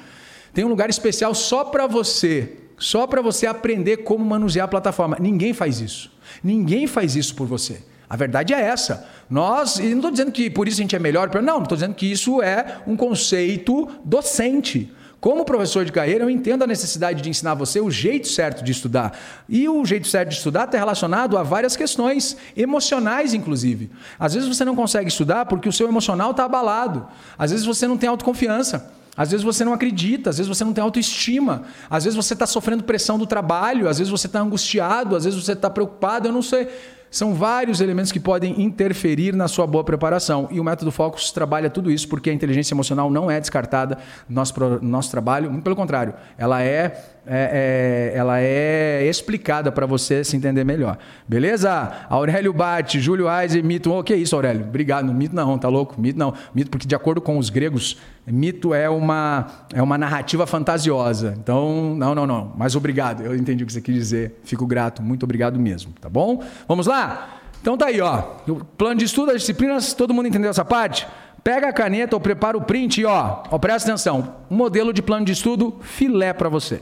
Tem 0.54 0.66
um 0.66 0.70
lugar 0.70 0.90
especial 0.90 1.34
só 1.34 1.64
para 1.64 1.88
você, 1.88 2.58
só 2.78 3.08
para 3.08 3.22
você 3.22 3.48
aprender 3.48 3.98
como 3.98 4.26
manusear 4.26 4.66
a 4.66 4.70
plataforma. 4.70 5.16
Ninguém 5.22 5.54
faz 5.54 5.80
isso. 5.80 6.12
Ninguém 6.44 6.86
faz 6.86 7.16
isso 7.16 7.34
por 7.34 7.48
você. 7.48 7.82
A 8.10 8.16
verdade 8.16 8.54
é 8.54 8.62
essa. 8.62 9.08
Nós, 9.30 9.78
e 9.80 9.90
não 9.90 9.98
estou 9.98 10.12
dizendo 10.12 10.32
que 10.32 10.50
por 10.50 10.68
isso 10.68 10.80
a 10.80 10.84
gente 10.84 10.96
é 10.96 11.00
melhor, 11.00 11.30
não, 11.42 11.64
estou 11.64 11.76
dizendo 11.76 11.96
que 11.96 12.12
isso 12.12 12.42
é 12.42 12.78
um 12.86 12.96
conceito 12.96 13.90
docente. 14.04 14.92
Como 15.26 15.44
professor 15.44 15.84
de 15.84 15.92
carreira, 15.92 16.24
eu 16.24 16.30
entendo 16.30 16.64
a 16.64 16.68
necessidade 16.68 17.20
de 17.20 17.28
ensinar 17.28 17.56
você 17.56 17.80
o 17.80 17.90
jeito 17.90 18.28
certo 18.28 18.64
de 18.64 18.72
estudar. 18.72 19.18
E 19.50 19.68
o 19.68 19.84
jeito 19.84 20.08
certo 20.08 20.30
de 20.30 20.36
estudar 20.36 20.66
está 20.66 20.78
relacionado 20.78 21.36
a 21.36 21.42
várias 21.42 21.76
questões, 21.76 22.38
emocionais, 22.56 23.34
inclusive. 23.34 23.90
Às 24.20 24.36
vezes 24.36 24.48
você 24.48 24.64
não 24.64 24.76
consegue 24.76 25.10
estudar 25.10 25.48
porque 25.48 25.68
o 25.68 25.74
seu 25.74 25.88
emocional 25.88 26.30
está 26.30 26.46
abalado. 26.46 27.08
Às 27.40 27.50
vezes 27.50 27.66
você 27.66 27.88
não 27.88 27.98
tem 27.98 28.08
autoconfiança. 28.08 28.94
Às 29.18 29.32
vezes 29.32 29.44
você 29.44 29.66
não 29.66 29.74
acredita, 29.74 30.30
às 30.30 30.38
vezes 30.38 30.48
você 30.48 30.64
não 30.64 30.74
tem 30.74 30.84
autoestima, 30.84 31.64
às 31.90 32.04
vezes 32.04 32.18
você 32.18 32.34
está 32.34 32.46
sofrendo 32.46 32.84
pressão 32.84 33.18
do 33.18 33.26
trabalho, 33.26 33.88
às 33.88 33.98
vezes 33.98 34.12
você 34.12 34.28
está 34.28 34.42
angustiado, 34.42 35.16
às 35.16 35.24
vezes 35.24 35.42
você 35.42 35.54
está 35.54 35.70
preocupado, 35.70 36.28
eu 36.28 36.34
não 36.34 36.42
sei. 36.42 36.68
São 37.16 37.34
vários 37.34 37.80
elementos 37.80 38.12
que 38.12 38.20
podem 38.20 38.62
interferir 38.62 39.34
na 39.34 39.48
sua 39.48 39.66
boa 39.66 39.86
preparação. 39.86 40.50
E 40.52 40.60
o 40.60 40.64
método 40.66 40.92
Focus 40.92 41.32
trabalha 41.32 41.70
tudo 41.70 41.90
isso 41.90 42.10
porque 42.10 42.30
a 42.30 42.34
inteligência 42.34 42.74
emocional 42.74 43.10
não 43.10 43.32
é 43.32 43.40
descartada 43.40 43.98
no 44.28 44.36
nosso, 44.36 44.60
no 44.60 44.90
nosso 44.90 45.12
trabalho. 45.12 45.50
Muito 45.50 45.64
pelo 45.64 45.78
contrário, 45.78 46.14
ela 46.38 46.62
é, 46.62 46.94
é, 47.26 48.12
é 48.12 48.18
ela 48.18 48.42
é 48.42 49.06
explicada 49.06 49.72
para 49.72 49.86
você 49.86 50.26
se 50.26 50.36
entender 50.36 50.66
melhor. 50.66 50.98
Beleza? 51.26 51.90
Aurélio 52.10 52.52
Bate, 52.52 53.00
Júlio 53.00 53.30
Aiser, 53.30 53.64
mito. 53.64 53.92
O 53.92 54.00
oh, 54.00 54.04
que 54.04 54.12
é 54.12 54.18
isso, 54.18 54.36
Aurélio? 54.36 54.66
Obrigado. 54.66 55.14
Mito 55.14 55.34
não, 55.34 55.58
tá 55.58 55.70
louco? 55.70 55.96
Mito 55.98 56.20
não. 56.20 56.34
Mito 56.54 56.70
porque, 56.70 56.86
de 56.86 56.96
acordo 56.96 57.22
com 57.22 57.38
os 57.38 57.50
gregos, 57.50 57.98
mito 58.32 58.74
é 58.74 58.90
uma, 58.90 59.48
é 59.74 59.82
uma 59.82 59.98
narrativa 59.98 60.48
fantasiosa. 60.48 61.36
Então, 61.38 61.96
não, 61.96 62.16
não, 62.16 62.26
não. 62.26 62.52
Mas 62.58 62.76
obrigado. 62.76 63.24
Eu 63.24 63.36
entendi 63.36 63.64
o 63.64 63.68
que 63.68 63.74
você 63.74 63.82
quis 63.82 63.96
dizer. 63.96 64.40
Fico 64.44 64.66
grato. 64.66 65.02
Muito 65.02 65.24
obrigado 65.24 65.60
mesmo. 65.60 65.94
Tá 66.02 66.10
bom? 66.10 66.44
Vamos 66.68 66.88
lá? 66.88 67.40
Então 67.62 67.78
tá 67.78 67.88
aí, 67.88 68.02
ó. 68.02 68.24
O 68.48 68.64
plano 68.64 69.00
de 69.00 69.06
estudo, 69.06 69.32
as 69.32 69.42
disciplinas, 69.42 69.94
todo 69.94 70.14
mundo 70.14 70.28
entendeu 70.28 70.50
essa 70.50 70.66
parte? 70.66 71.08
Pega 71.44 71.70
a 71.70 71.74
caneta 71.74 72.16
ou 72.16 72.20
prepara 72.20 72.58
o 72.58 72.62
print 72.62 73.02
e 73.02 73.06
ó, 73.06 73.44
ó 73.52 73.58
presta 73.60 73.90
atenção. 73.90 74.36
Modelo 74.50 74.92
de 74.92 75.02
plano 75.02 75.26
de 75.26 75.32
estudo 75.32 75.78
filé 75.82 76.34
para 76.34 76.50
você. 76.50 76.82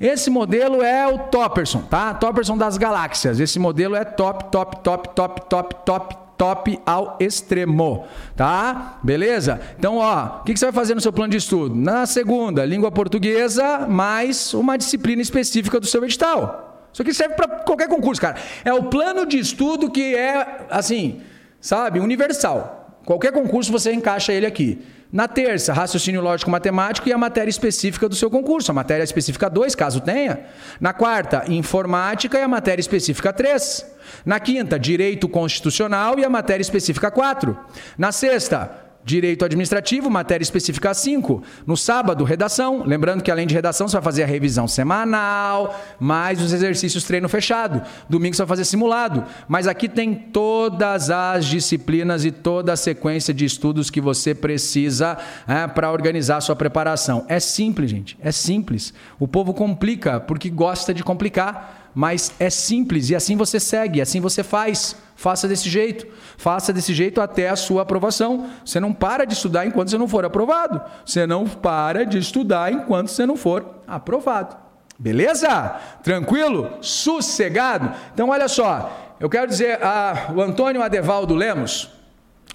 Esse 0.00 0.28
modelo 0.30 0.82
é 0.82 1.08
o 1.08 1.18
Topperson, 1.18 1.82
tá? 1.82 2.12
Topperson 2.14 2.56
das 2.56 2.76
galáxias. 2.76 3.40
Esse 3.40 3.58
modelo 3.58 3.96
é 3.96 4.04
top, 4.04 4.44
top, 4.50 4.78
top, 4.82 5.08
top, 5.08 5.48
top, 5.48 5.74
top, 5.84 6.16
top 6.36 6.78
ao 6.84 7.16
extremo, 7.20 8.06
tá? 8.34 8.98
Beleza? 9.02 9.60
Então, 9.78 9.96
ó, 9.96 10.40
o 10.40 10.44
que 10.44 10.56
você 10.56 10.66
vai 10.66 10.72
fazer 10.72 10.94
no 10.94 11.00
seu 11.00 11.12
plano 11.12 11.30
de 11.30 11.38
estudo? 11.38 11.74
Na 11.74 12.06
segunda, 12.06 12.64
língua 12.64 12.90
portuguesa, 12.90 13.86
mais 13.88 14.52
uma 14.54 14.76
disciplina 14.76 15.22
específica 15.22 15.80
do 15.80 15.86
seu 15.86 16.04
edital. 16.04 16.88
Isso 16.92 17.02
aqui 17.02 17.12
serve 17.12 17.34
para 17.34 17.48
qualquer 17.48 17.88
concurso, 17.88 18.20
cara. 18.20 18.36
É 18.64 18.72
o 18.72 18.84
plano 18.84 19.26
de 19.26 19.38
estudo 19.38 19.90
que 19.90 20.14
é, 20.14 20.66
assim, 20.70 21.20
sabe, 21.60 22.00
universal. 22.00 23.00
Qualquer 23.04 23.32
concurso 23.32 23.70
você 23.70 23.92
encaixa 23.92 24.32
ele 24.32 24.46
aqui. 24.46 24.82
Na 25.12 25.28
terça, 25.28 25.72
raciocínio 25.72 26.20
lógico 26.20 26.50
matemático 26.50 27.08
e 27.08 27.12
a 27.12 27.18
matéria 27.18 27.50
específica 27.50 28.08
do 28.08 28.16
seu 28.16 28.30
concurso, 28.30 28.70
a 28.70 28.74
matéria 28.74 29.04
específica 29.04 29.48
2, 29.48 29.74
caso 29.74 30.00
tenha. 30.00 30.40
Na 30.80 30.92
quarta, 30.92 31.44
informática 31.48 32.38
e 32.38 32.42
a 32.42 32.48
matéria 32.48 32.80
específica 32.80 33.32
3. 33.32 33.86
Na 34.24 34.40
quinta, 34.40 34.78
direito 34.78 35.28
constitucional 35.28 36.18
e 36.18 36.24
a 36.24 36.30
matéria 36.30 36.62
específica 36.62 37.10
4. 37.10 37.56
Na 37.96 38.10
sexta, 38.10 38.85
Direito 39.06 39.44
administrativo, 39.44 40.10
matéria 40.10 40.42
específica 40.42 40.92
5. 40.92 41.40
No 41.64 41.76
sábado, 41.76 42.24
redação. 42.24 42.82
Lembrando 42.84 43.22
que 43.22 43.30
além 43.30 43.46
de 43.46 43.54
redação, 43.54 43.86
você 43.86 43.94
vai 43.94 44.02
fazer 44.02 44.24
a 44.24 44.26
revisão 44.26 44.66
semanal, 44.66 45.80
mais 46.00 46.42
os 46.42 46.52
exercícios 46.52 47.04
treino 47.04 47.28
fechado. 47.28 47.80
Domingo 48.10 48.34
você 48.34 48.42
vai 48.42 48.48
fazer 48.48 48.64
simulado. 48.64 49.24
Mas 49.46 49.68
aqui 49.68 49.88
tem 49.88 50.12
todas 50.12 51.08
as 51.08 51.44
disciplinas 51.44 52.24
e 52.24 52.32
toda 52.32 52.72
a 52.72 52.76
sequência 52.76 53.32
de 53.32 53.44
estudos 53.44 53.90
que 53.90 54.00
você 54.00 54.34
precisa 54.34 55.16
é, 55.46 55.68
para 55.68 55.92
organizar 55.92 56.38
a 56.38 56.40
sua 56.40 56.56
preparação. 56.56 57.24
É 57.28 57.38
simples, 57.38 57.88
gente. 57.88 58.18
É 58.20 58.32
simples. 58.32 58.92
O 59.20 59.28
povo 59.28 59.54
complica 59.54 60.18
porque 60.18 60.50
gosta 60.50 60.92
de 60.92 61.04
complicar 61.04 61.85
mas 61.98 62.30
é 62.38 62.50
simples 62.50 63.08
e 63.08 63.16
assim 63.16 63.38
você 63.38 63.58
segue, 63.58 64.02
assim 64.02 64.20
você 64.20 64.42
faz. 64.42 64.94
Faça 65.14 65.48
desse 65.48 65.70
jeito. 65.70 66.06
Faça 66.36 66.70
desse 66.70 66.92
jeito 66.92 67.22
até 67.22 67.48
a 67.48 67.56
sua 67.56 67.80
aprovação. 67.80 68.50
Você 68.62 68.78
não 68.78 68.92
para 68.92 69.24
de 69.24 69.32
estudar 69.32 69.64
enquanto 69.64 69.88
você 69.88 69.96
não 69.96 70.06
for 70.06 70.22
aprovado. 70.22 70.78
Você 71.06 71.26
não 71.26 71.46
para 71.46 72.04
de 72.04 72.18
estudar 72.18 72.70
enquanto 72.70 73.08
você 73.08 73.24
não 73.24 73.34
for 73.34 73.80
aprovado. 73.88 74.58
Beleza? 74.98 75.80
Tranquilo? 76.02 76.70
Sossegado? 76.82 77.90
Então, 78.12 78.28
olha 78.28 78.46
só. 78.46 79.14
Eu 79.18 79.30
quero 79.30 79.46
dizer, 79.46 79.82
a, 79.82 80.34
o 80.36 80.42
Antônio 80.42 80.82
Adevaldo 80.82 81.34
Lemos, 81.34 81.88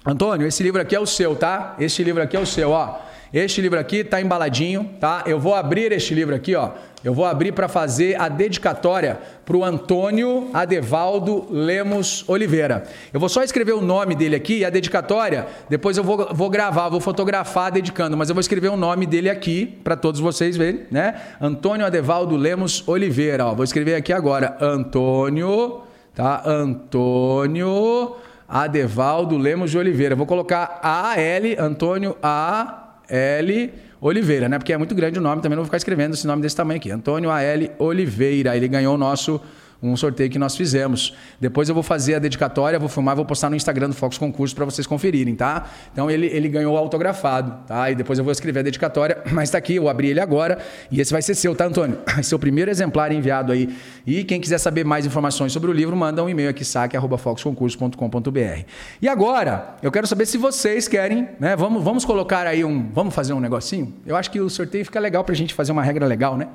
Antônio, 0.06 0.46
esse 0.46 0.62
livro 0.62 0.80
aqui 0.80 0.94
é 0.94 1.00
o 1.00 1.06
seu, 1.06 1.34
tá? 1.34 1.74
Este 1.80 2.04
livro 2.04 2.22
aqui 2.22 2.36
é 2.36 2.40
o 2.40 2.46
seu, 2.46 2.70
ó. 2.70 2.96
Este 3.32 3.62
livro 3.62 3.78
aqui 3.78 4.04
tá 4.04 4.20
embaladinho, 4.20 4.90
tá? 5.00 5.22
Eu 5.24 5.40
vou 5.40 5.54
abrir 5.54 5.90
este 5.90 6.14
livro 6.14 6.34
aqui, 6.34 6.54
ó. 6.54 6.72
Eu 7.02 7.14
vou 7.14 7.24
abrir 7.24 7.50
para 7.52 7.66
fazer 7.66 8.20
a 8.20 8.28
dedicatória 8.28 9.18
para 9.44 9.56
o 9.56 9.64
Antônio 9.64 10.50
Adevaldo 10.52 11.46
Lemos 11.50 12.28
Oliveira. 12.28 12.84
Eu 13.12 13.18
vou 13.18 13.28
só 13.30 13.42
escrever 13.42 13.72
o 13.72 13.80
nome 13.80 14.14
dele 14.14 14.36
aqui 14.36 14.58
e 14.58 14.64
a 14.64 14.70
dedicatória, 14.70 15.46
depois 15.68 15.96
eu 15.96 16.04
vou, 16.04 16.28
vou 16.32 16.50
gravar, 16.50 16.90
vou 16.90 17.00
fotografar 17.00 17.72
dedicando, 17.72 18.16
mas 18.16 18.28
eu 18.28 18.34
vou 18.34 18.40
escrever 18.40 18.68
o 18.68 18.76
nome 18.76 19.06
dele 19.06 19.30
aqui 19.30 19.66
para 19.82 19.96
todos 19.96 20.20
vocês 20.20 20.56
verem, 20.56 20.82
né? 20.90 21.14
Antônio 21.40 21.86
Adevaldo 21.86 22.36
Lemos 22.36 22.86
Oliveira, 22.86 23.46
ó. 23.46 23.54
Vou 23.54 23.64
escrever 23.64 23.94
aqui 23.94 24.12
agora. 24.12 24.58
Antônio, 24.60 25.80
tá? 26.14 26.42
Antônio 26.44 28.14
Adevaldo 28.46 29.38
Lemos 29.38 29.70
de 29.70 29.78
Oliveira. 29.78 30.14
Vou 30.14 30.26
colocar 30.26 30.78
A-L, 30.82 31.56
Antônio 31.58 32.14
A-L 33.12 33.70
Oliveira, 34.00 34.48
né? 34.48 34.58
Porque 34.58 34.72
é 34.72 34.76
muito 34.78 34.94
grande 34.94 35.18
o 35.18 35.22
nome, 35.22 35.42
também 35.42 35.54
não 35.54 35.62
vou 35.62 35.66
ficar 35.66 35.76
escrevendo 35.76 36.14
esse 36.14 36.26
nome 36.26 36.42
desse 36.42 36.56
tamanho 36.56 36.78
aqui. 36.78 36.90
Antônio 36.90 37.30
A.L. 37.30 37.70
Oliveira. 37.78 38.56
Ele 38.56 38.66
ganhou 38.66 38.94
o 38.94 38.98
nosso 38.98 39.40
um 39.82 39.96
sorteio 39.96 40.30
que 40.30 40.38
nós 40.38 40.56
fizemos. 40.56 41.14
Depois 41.40 41.68
eu 41.68 41.74
vou 41.74 41.82
fazer 41.82 42.14
a 42.14 42.18
dedicatória, 42.18 42.78
vou 42.78 42.88
filmar, 42.88 43.16
vou 43.16 43.24
postar 43.24 43.50
no 43.50 43.56
Instagram 43.56 43.88
do 43.88 43.94
Fox 43.94 44.16
Concurso 44.16 44.54
para 44.54 44.64
vocês 44.64 44.86
conferirem, 44.86 45.34
tá? 45.34 45.68
Então 45.92 46.10
ele, 46.10 46.26
ele 46.26 46.48
ganhou 46.48 46.76
autografado, 46.76 47.66
tá? 47.66 47.90
E 47.90 47.94
depois 47.94 48.18
eu 48.18 48.24
vou 48.24 48.30
escrever 48.30 48.60
a 48.60 48.62
dedicatória, 48.62 49.18
mas 49.32 49.48
está 49.48 49.58
aqui, 49.58 49.76
eu 49.76 49.88
abri 49.88 50.08
ele 50.08 50.20
agora 50.20 50.58
e 50.90 51.00
esse 51.00 51.12
vai 51.12 51.20
ser 51.20 51.34
seu, 51.34 51.54
tá, 51.54 51.66
Antônio? 51.66 51.98
O 52.32 52.38
primeiro 52.38 52.70
exemplar 52.70 53.12
enviado 53.12 53.52
aí. 53.52 53.76
E 54.06 54.24
quem 54.24 54.40
quiser 54.40 54.56
saber 54.56 54.84
mais 54.84 55.04
informações 55.04 55.52
sobre 55.52 55.70
o 55.70 55.72
livro, 55.72 55.94
manda 55.94 56.24
um 56.24 56.30
e-mail 56.30 56.48
aqui, 56.48 56.64
saque.foxconcurso.com.br. 56.64 58.64
E 59.02 59.08
agora, 59.08 59.76
eu 59.82 59.92
quero 59.92 60.06
saber 60.06 60.24
se 60.24 60.38
vocês 60.38 60.88
querem, 60.88 61.28
né? 61.38 61.54
Vamos, 61.54 61.84
vamos 61.84 62.04
colocar 62.06 62.46
aí 62.46 62.64
um. 62.64 62.90
Vamos 62.90 63.14
fazer 63.14 63.34
um 63.34 63.40
negocinho? 63.40 63.92
Eu 64.06 64.16
acho 64.16 64.30
que 64.30 64.40
o 64.40 64.48
sorteio 64.48 64.84
fica 64.84 64.98
legal 64.98 65.24
para 65.24 65.34
a 65.34 65.36
gente 65.36 65.52
fazer 65.52 65.72
uma 65.72 65.82
regra 65.82 66.06
legal, 66.06 66.38
né? 66.38 66.48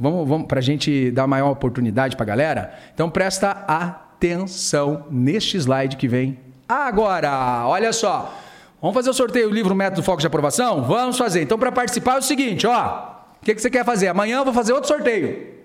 Vamos, 0.00 0.26
vamos 0.26 0.46
para 0.46 0.60
a 0.60 0.62
gente 0.62 1.10
dar 1.10 1.26
maior 1.26 1.50
oportunidade 1.50 2.16
para 2.16 2.24
a 2.24 2.26
galera? 2.26 2.74
Então 2.94 3.10
presta 3.10 3.50
atenção 3.68 5.04
neste 5.10 5.58
slide 5.58 5.96
que 5.96 6.08
vem 6.08 6.40
agora. 6.66 7.66
Olha 7.66 7.92
só. 7.92 8.34
Vamos 8.80 8.94
fazer 8.94 9.10
o 9.10 9.14
sorteio 9.14 9.50
do 9.50 9.54
livro 9.54 9.74
Método 9.74 10.02
Foco 10.02 10.22
de 10.22 10.26
Aprovação? 10.26 10.84
Vamos 10.84 11.18
fazer. 11.18 11.42
Então, 11.42 11.58
para 11.58 11.70
participar 11.70 12.14
é 12.14 12.18
o 12.20 12.22
seguinte, 12.22 12.66
ó. 12.66 13.10
O 13.42 13.44
que, 13.44 13.54
que 13.54 13.60
você 13.60 13.68
quer 13.68 13.84
fazer? 13.84 14.08
Amanhã 14.08 14.38
eu 14.38 14.44
vou 14.44 14.54
fazer 14.54 14.72
outro 14.72 14.88
sorteio. 14.88 15.60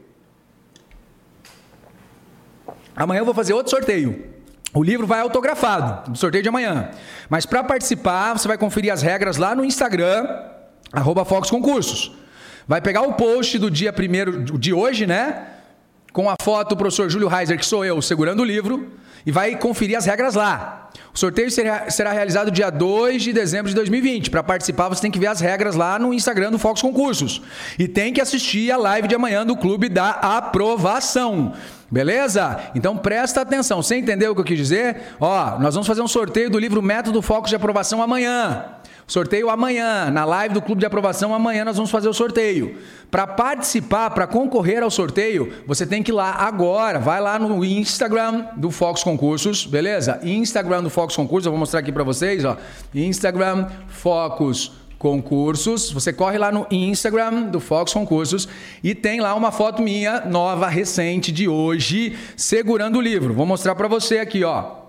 Amanhã 2.93 3.19
eu 3.19 3.25
vou 3.25 3.33
fazer 3.33 3.53
outro 3.53 3.69
sorteio. 3.69 4.33
O 4.73 4.83
livro 4.83 5.07
vai 5.07 5.21
autografado, 5.21 6.09
no 6.09 6.15
sorteio 6.17 6.43
de 6.43 6.49
amanhã. 6.49 6.91
Mas 7.29 7.45
para 7.45 7.63
participar, 7.63 8.33
você 8.33 8.49
vai 8.49 8.57
conferir 8.57 8.91
as 8.91 9.01
regras 9.01 9.38
lá 9.38 9.55
no 9.55 9.63
Instagram, 9.63 10.27
arroba 10.91 11.23
Fox 11.23 11.49
Concursos. 11.49 12.24
Vai 12.68 12.82
pegar 12.82 13.03
o 13.03 13.13
post 13.13 13.59
do 13.59 13.70
dia 13.70 13.93
primeiro 13.93 14.43
de 14.57 14.74
hoje, 14.74 15.05
né? 15.05 15.43
Com 16.11 16.30
a 16.30 16.36
foto 16.41 16.70
do 16.70 16.78
professor 16.78 17.09
Júlio 17.09 17.28
Reiser, 17.28 17.57
que 17.57 17.66
sou 17.66 17.86
eu, 17.86 18.01
segurando 18.01 18.39
o 18.39 18.45
livro, 18.45 18.91
e 19.26 19.32
vai 19.32 19.55
conferir 19.55 19.97
as 19.97 20.05
regras 20.05 20.34
lá. 20.34 20.89
O 21.13 21.18
sorteio 21.18 21.51
será, 21.51 21.89
será 21.89 22.11
realizado 22.11 22.49
dia 22.49 22.70
2 22.70 23.22
de 23.22 23.34
dezembro 23.34 23.70
de 23.70 23.76
2020. 23.76 24.32
Para 24.32 24.41
participar, 24.41 24.89
você 24.89 25.01
tem 25.01 25.11
que 25.11 25.20
ver 25.20 25.28
as 25.28 25.39
regras 25.39 25.76
lá 25.76 25.99
no 25.99 26.13
Instagram 26.13 26.51
do 26.51 26.59
Fox 26.59 26.82
Concursos. 26.82 27.41
E 27.78 27.88
tem 27.88 28.11
que 28.11 28.20
assistir 28.20 28.72
a 28.72 28.78
live 28.78 29.07
de 29.07 29.16
amanhã 29.16 29.45
do 29.45 29.55
Clube 29.55 29.88
da 29.88 30.09
Aprovação. 30.09 31.53
Beleza? 31.89 32.59
Então 32.74 32.97
presta 32.97 33.41
atenção. 33.41 33.84
Você 33.84 33.95
entendeu 33.97 34.32
o 34.32 34.36
que 34.36 34.41
eu 34.41 34.45
quis 34.45 34.57
dizer? 34.57 35.16
Ó, 35.20 35.59
nós 35.59 35.76
vamos 35.76 35.88
fazer 35.88 36.01
um 36.01 36.07
sorteio 36.07 36.49
do 36.49 36.57
livro 36.57 36.82
Método 36.82 37.22
Foco 37.22 37.47
de 37.47 37.55
Aprovação 37.55 38.01
amanhã. 38.01 38.66
Sorteio 39.08 39.51
amanhã, 39.51 40.10
na 40.10 40.26
live 40.26 40.56
do 40.56 40.62
Clube 40.62 40.80
de 40.80 40.86
Aprovação, 40.86 41.34
amanhã 41.34 41.64
nós 41.64 41.76
vamos 41.76 41.91
fazer 41.91 42.10
o 42.10 42.14
sorteio. 42.14 42.76
Para 43.12 43.28
participar, 43.28 44.10
para 44.10 44.26
concorrer 44.26 44.82
ao 44.82 44.89
sorteio, 44.89 45.53
você 45.68 45.86
tem 45.86 46.01
que 46.01 46.10
ir 46.10 46.14
lá 46.14 46.32
agora. 46.32 46.97
Vai 46.97 47.22
lá 47.22 47.38
no 47.38 47.64
Instagram 47.64 48.47
do 48.58 48.72
Fox 48.72 49.03
Concursos, 49.03 49.64
beleza? 49.68 50.20
Instagram 50.24 50.82
do 50.82 50.89
Fox 50.89 51.16
Concursos, 51.16 51.45
eu 51.45 51.51
vou 51.51 51.60
mostrar 51.60 51.82
aqui 51.82 51.91
para 51.91 52.03
vocês, 52.03 52.43
ó. 52.43 52.58
Instagram 52.95 53.68
Focus 53.89 54.72
Concursos. 54.97 55.91
Você 55.91 56.12
corre 56.12 56.39
lá 56.39 56.51
no 56.51 56.66
Instagram 56.72 57.43
do 57.43 57.60
Fox 57.60 57.93
Concursos 57.93 58.49
e 58.84 58.95
tem 58.95 59.22
lá 59.22 59.36
uma 59.36 59.51
foto 59.51 59.84
minha 59.84 60.22
nova, 60.22 60.68
recente 60.68 61.32
de 61.32 61.47
hoje, 61.47 62.18
segurando 62.36 62.97
o 62.97 63.01
livro. 63.01 63.36
Vou 63.36 63.45
mostrar 63.45 63.76
para 63.76 63.88
você 63.88 64.18
aqui, 64.18 64.43
ó. 64.43 64.84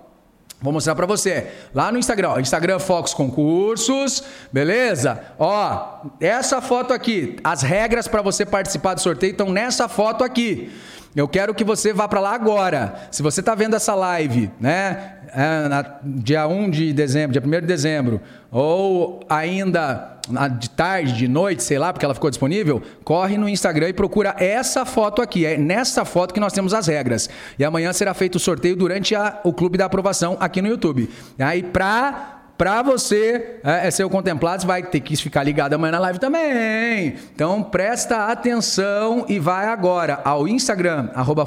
Vou 0.59 0.73
mostrar 0.73 0.95
para 0.95 1.05
você. 1.05 1.47
Lá 1.73 1.91
no 1.91 1.99
Instagram, 1.99 2.29
ó, 2.29 2.39
Instagram 2.39 2.79
Fox 2.79 3.13
Concursos, 3.13 4.23
beleza? 4.51 5.21
Ó, 5.37 6.01
essa 6.19 6.61
foto 6.61 6.93
aqui, 6.93 7.37
as 7.43 7.61
regras 7.61 8.07
para 8.07 8.23
você 8.23 8.43
participar 8.43 8.95
do 8.95 9.01
sorteio 9.01 9.31
estão 9.31 9.51
nessa 9.51 9.87
foto 9.87 10.23
aqui. 10.23 10.71
Eu 11.15 11.27
quero 11.27 11.53
que 11.53 11.63
você 11.63 11.93
vá 11.93 12.07
para 12.07 12.19
lá 12.19 12.33
agora. 12.33 12.95
Se 13.11 13.21
você 13.21 13.39
está 13.39 13.55
vendo 13.55 13.75
essa 13.75 13.93
live, 13.95 14.51
né? 14.59 15.13
É, 15.33 15.67
na, 15.67 15.99
dia 16.03 16.47
1 16.47 16.69
de 16.69 16.93
dezembro, 16.93 17.39
dia 17.39 17.41
1 17.45 17.61
de 17.61 17.67
dezembro, 17.67 18.21
ou 18.51 19.19
ainda 19.29 20.16
de 20.59 20.69
tarde, 20.69 21.13
de 21.13 21.27
noite, 21.27 21.63
sei 21.63 21.79
lá, 21.79 21.93
porque 21.93 22.05
ela 22.05 22.13
ficou 22.13 22.29
disponível, 22.29 22.81
corre 23.03 23.37
no 23.37 23.47
Instagram 23.47 23.89
e 23.89 23.93
procura 23.93 24.35
essa 24.37 24.85
foto 24.85 25.21
aqui. 25.21 25.45
É 25.45 25.57
nessa 25.57 26.03
foto 26.05 26.33
que 26.33 26.39
nós 26.39 26.53
temos 26.53 26.73
as 26.73 26.87
regras. 26.87 27.29
E 27.57 27.63
amanhã 27.63 27.93
será 27.93 28.13
feito 28.13 28.35
o 28.35 28.39
sorteio 28.39 28.75
durante 28.75 29.15
a, 29.15 29.39
o 29.43 29.53
Clube 29.53 29.77
da 29.77 29.85
Aprovação 29.85 30.37
aqui 30.39 30.61
no 30.61 30.67
YouTube. 30.67 31.09
Aí, 31.39 31.63
para 31.63 32.33
para 32.57 32.81
você 32.81 33.59
é, 33.63 33.87
é, 33.87 33.91
ser 33.91 34.03
o 34.03 34.09
contemplado, 34.09 34.61
você 34.61 34.67
vai 34.67 34.81
ter 34.81 34.99
que 34.99 35.15
ficar 35.15 35.43
ligado 35.43 35.73
amanhã 35.73 35.91
na 35.91 35.99
live 35.99 36.17
também. 36.17 37.15
Então 37.35 37.61
presta 37.61 38.31
atenção 38.31 39.25
e 39.29 39.37
vai 39.37 39.67
agora 39.67 40.21
ao 40.25 40.47
Instagram, 40.47 41.11
arroba 41.13 41.45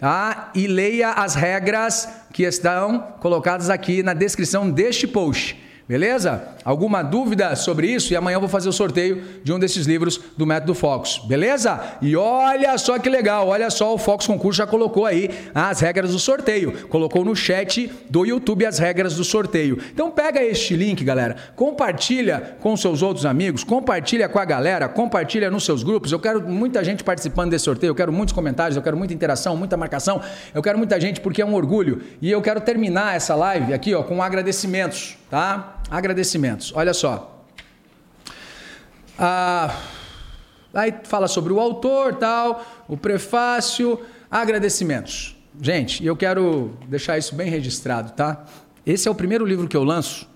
tá? 0.00 0.50
E 0.56 0.66
leia 0.66 1.10
as 1.12 1.36
regras 1.36 2.08
que 2.32 2.42
estão 2.42 2.98
colocadas 3.20 3.70
aqui 3.70 4.02
na 4.02 4.12
descrição 4.12 4.68
deste 4.68 5.06
post. 5.06 5.69
Beleza? 5.90 6.44
Alguma 6.64 7.02
dúvida 7.02 7.56
sobre 7.56 7.88
isso? 7.88 8.12
E 8.12 8.16
amanhã 8.16 8.36
eu 8.36 8.40
vou 8.40 8.48
fazer 8.48 8.68
o 8.68 8.72
sorteio 8.72 9.24
de 9.42 9.52
um 9.52 9.58
desses 9.58 9.88
livros 9.88 10.20
do 10.36 10.46
Método 10.46 10.72
Focus. 10.72 11.20
Beleza? 11.26 11.80
E 12.00 12.14
olha 12.14 12.78
só 12.78 12.96
que 12.96 13.08
legal, 13.08 13.48
olha 13.48 13.68
só, 13.70 13.92
o 13.92 13.98
Focus 13.98 14.28
Concurso 14.28 14.58
já 14.58 14.68
colocou 14.68 15.04
aí 15.04 15.28
as 15.52 15.80
regras 15.80 16.12
do 16.12 16.18
sorteio. 16.20 16.86
Colocou 16.86 17.24
no 17.24 17.34
chat 17.34 17.90
do 18.08 18.24
YouTube 18.24 18.64
as 18.64 18.78
regras 18.78 19.16
do 19.16 19.24
sorteio. 19.24 19.80
Então 19.92 20.12
pega 20.12 20.40
este 20.40 20.76
link, 20.76 21.02
galera, 21.02 21.34
compartilha 21.56 22.56
com 22.60 22.76
seus 22.76 23.02
outros 23.02 23.26
amigos, 23.26 23.64
compartilha 23.64 24.28
com 24.28 24.38
a 24.38 24.44
galera, 24.44 24.88
compartilha 24.88 25.50
nos 25.50 25.64
seus 25.64 25.82
grupos. 25.82 26.12
Eu 26.12 26.20
quero 26.20 26.40
muita 26.40 26.84
gente 26.84 27.02
participando 27.02 27.50
desse 27.50 27.64
sorteio, 27.64 27.90
eu 27.90 27.96
quero 27.96 28.12
muitos 28.12 28.32
comentários, 28.32 28.76
eu 28.76 28.82
quero 28.84 28.96
muita 28.96 29.12
interação, 29.12 29.56
muita 29.56 29.76
marcação. 29.76 30.22
Eu 30.54 30.62
quero 30.62 30.78
muita 30.78 31.00
gente 31.00 31.20
porque 31.20 31.42
é 31.42 31.44
um 31.44 31.54
orgulho. 31.54 32.00
E 32.22 32.30
eu 32.30 32.40
quero 32.40 32.60
terminar 32.60 33.16
essa 33.16 33.34
live 33.34 33.74
aqui, 33.74 33.92
ó, 33.92 34.04
com 34.04 34.22
agradecimentos, 34.22 35.18
tá? 35.30 35.80
Agradecimentos. 35.88 36.72
Olha 36.74 36.92
só. 36.92 37.44
Ah, 39.18 39.76
aí 40.74 40.94
fala 41.04 41.28
sobre 41.28 41.52
o 41.52 41.60
autor, 41.60 42.16
tal, 42.16 42.64
o 42.88 42.96
prefácio, 42.96 44.00
agradecimentos. 44.30 45.36
Gente, 45.60 46.04
eu 46.04 46.16
quero 46.16 46.76
deixar 46.88 47.16
isso 47.16 47.34
bem 47.34 47.48
registrado, 47.48 48.12
tá? 48.12 48.44
Esse 48.84 49.08
é 49.08 49.10
o 49.10 49.14
primeiro 49.14 49.46
livro 49.46 49.68
que 49.68 49.76
eu 49.76 49.84
lanço 49.84 50.28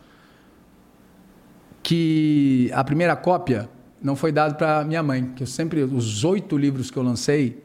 que 1.82 2.70
a 2.72 2.82
primeira 2.82 3.14
cópia 3.14 3.68
não 4.02 4.16
foi 4.16 4.32
dada 4.32 4.54
para 4.54 4.84
minha 4.84 5.02
mãe, 5.02 5.32
que 5.36 5.42
eu 5.42 5.46
sempre 5.46 5.82
os 5.82 6.24
oito 6.24 6.56
livros 6.56 6.90
que 6.90 6.96
eu 6.96 7.02
lancei 7.02 7.62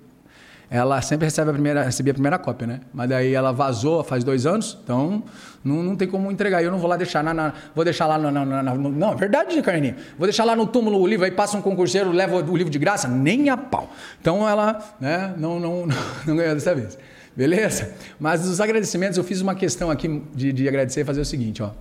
ela 0.72 1.02
sempre 1.02 1.26
recebe 1.26 1.50
a 1.50 1.54
primeira, 1.54 1.84
recebia 1.84 2.12
a 2.12 2.14
primeira 2.14 2.38
cópia, 2.38 2.68
né? 2.68 2.82
Mas 2.94 3.10
daí 3.10 3.34
ela 3.34 3.52
vazou 3.52 4.04
faz 4.04 4.24
dois 4.24 4.46
anos, 4.46 4.78
então 4.84 5.24
não, 5.64 5.82
não 5.82 5.96
tem 5.96 6.08
como 6.08 6.32
entregar. 6.32 6.64
Eu 6.64 6.70
não 6.70 6.78
vou 6.78 6.88
lá 6.88 6.96
deixar 6.96 7.24
na, 7.24 7.34
na 7.34 7.54
vou 7.74 7.84
deixar 7.84 8.06
lá 8.06 8.20
na, 8.20 8.32
na, 8.32 8.64
na, 8.64 8.76
não, 8.76 9.14
é 9.14 9.16
verdade, 9.16 9.60
Carninho. 9.64 9.96
Vou 10.16 10.28
deixar 10.28 10.44
lá 10.44 10.56
no 10.56 10.68
túmulo 10.68 11.02
o 11.02 11.08
livro, 11.08 11.26
aí 11.26 11.32
passa 11.32 11.58
um 11.58 11.62
concurseiro, 11.62 12.12
leva 12.12 12.36
o 12.36 12.56
livro 12.56 12.72
de 12.72 12.78
graça, 12.78 13.08
nem 13.08 13.50
a 13.50 13.58
pau. 13.58 13.92
Então 14.22 14.48
ela, 14.48 14.80
né, 15.00 15.34
não, 15.38 15.60
não, 15.60 15.88
não, 15.88 15.96
não 16.28 16.36
ganhou 16.36 16.54
dessa 16.54 16.76
vez. 16.76 16.98
Beleza? 17.36 17.96
Mas 18.20 18.42
dos 18.42 18.62
agradecimentos, 18.62 19.18
eu 19.18 19.24
fiz 19.24 19.42
uma 19.42 19.56
questão 19.56 19.90
aqui 19.90 20.22
de, 20.36 20.54
de 20.54 20.68
agradecer 20.68 21.02
e 21.02 21.04
fazer 21.04 21.22
o 21.22 21.26
seguinte, 21.26 21.64
ó. 21.64 21.72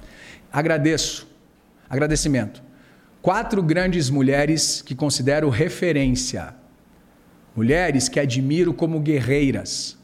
Agradeço. 0.50 1.28
Agradecimento. 1.90 2.62
Quatro 3.20 3.62
grandes 3.62 4.08
mulheres 4.08 4.80
que 4.80 4.94
considero 4.94 5.50
referência 5.50 6.54
mulheres 7.58 8.08
que 8.08 8.20
admiro 8.20 8.72
como 8.72 9.00
guerreiras, 9.00 9.98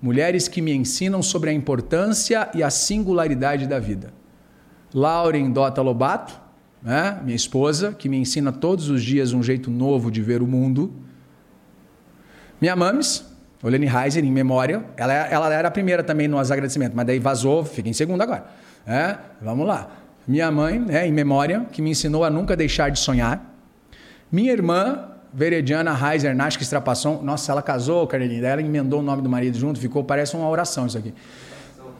mulheres 0.00 0.46
que 0.46 0.62
me 0.62 0.72
ensinam 0.72 1.20
sobre 1.24 1.50
a 1.50 1.52
importância 1.52 2.48
e 2.54 2.62
a 2.62 2.70
singularidade 2.70 3.66
da 3.66 3.80
vida. 3.80 4.12
Lauren 4.94 5.50
Dota 5.50 5.82
Lobato, 5.82 6.40
né, 6.80 7.18
minha 7.24 7.34
esposa, 7.34 7.92
que 7.92 8.08
me 8.08 8.16
ensina 8.16 8.52
todos 8.52 8.88
os 8.88 9.02
dias 9.02 9.32
um 9.32 9.42
jeito 9.42 9.72
novo 9.72 10.08
de 10.08 10.22
ver 10.22 10.40
o 10.40 10.46
mundo. 10.46 10.92
Minha 12.60 12.76
mames, 12.76 13.26
Olene 13.60 13.88
Heiser, 13.88 14.24
em 14.24 14.30
memória, 14.30 14.84
ela, 14.96 15.12
ela 15.12 15.52
era 15.52 15.66
a 15.66 15.70
primeira 15.72 16.04
também 16.04 16.28
nos 16.28 16.48
agradecimentos, 16.52 16.94
mas 16.94 17.06
daí 17.08 17.18
vazou, 17.18 17.64
fica 17.64 17.88
em 17.88 17.92
segundo 17.92 18.20
agora. 18.20 18.46
É, 18.86 19.18
vamos 19.42 19.66
lá. 19.66 19.90
Minha 20.28 20.48
mãe, 20.52 20.78
né, 20.78 21.08
em 21.08 21.12
memória, 21.12 21.66
que 21.72 21.82
me 21.82 21.90
ensinou 21.90 22.22
a 22.22 22.30
nunca 22.30 22.56
deixar 22.56 22.88
de 22.88 23.00
sonhar. 23.00 23.52
Minha 24.30 24.52
irmã, 24.52 25.09
Verediana 25.32 25.94
Reiser 25.94 26.34
Nasca 26.34 26.62
Estrapasson. 26.62 27.22
Nossa, 27.22 27.52
ela 27.52 27.62
casou, 27.62 28.06
Carolina. 28.06 28.46
Ela 28.46 28.60
emendou 28.60 29.00
o 29.00 29.02
nome 29.02 29.22
do 29.22 29.28
marido 29.28 29.58
junto, 29.58 29.78
ficou, 29.78 30.04
parece 30.04 30.36
uma 30.36 30.48
oração 30.48 30.86
isso 30.86 30.98
aqui. 30.98 31.14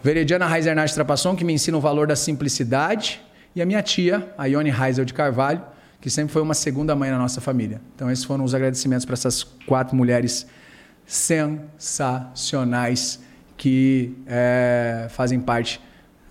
Verediana 0.03 0.47
Reiser 0.47 0.75
Nasca 0.75 0.91
Estrapasson, 0.91 1.37
que 1.37 1.45
me 1.45 1.53
ensina 1.53 1.77
o 1.77 1.81
valor 1.81 2.07
da 2.07 2.17
simplicidade. 2.17 3.21
E 3.55 3.61
a 3.61 3.67
minha 3.67 3.83
tia, 3.83 4.33
a 4.39 4.47
Ione 4.47 4.71
Reiser 4.71 5.05
de 5.05 5.13
Carvalho, 5.13 5.61
que 6.01 6.09
sempre 6.09 6.33
foi 6.33 6.41
uma 6.43 6.55
segunda 6.55 6.97
mãe 6.97 7.11
na 7.11 7.19
nossa 7.19 7.41
família. 7.41 7.81
Então, 7.95 8.11
esses 8.11 8.25
foram 8.25 8.45
os 8.45 8.55
agradecimentos 8.55 9.05
para 9.05 9.15
essas 9.15 9.43
quatro 9.43 9.97
mulheres 9.97 10.47
sensacionais 11.05 13.21
que 13.57 14.17
é, 14.27 15.09
fazem 15.11 15.41
parte 15.41 15.81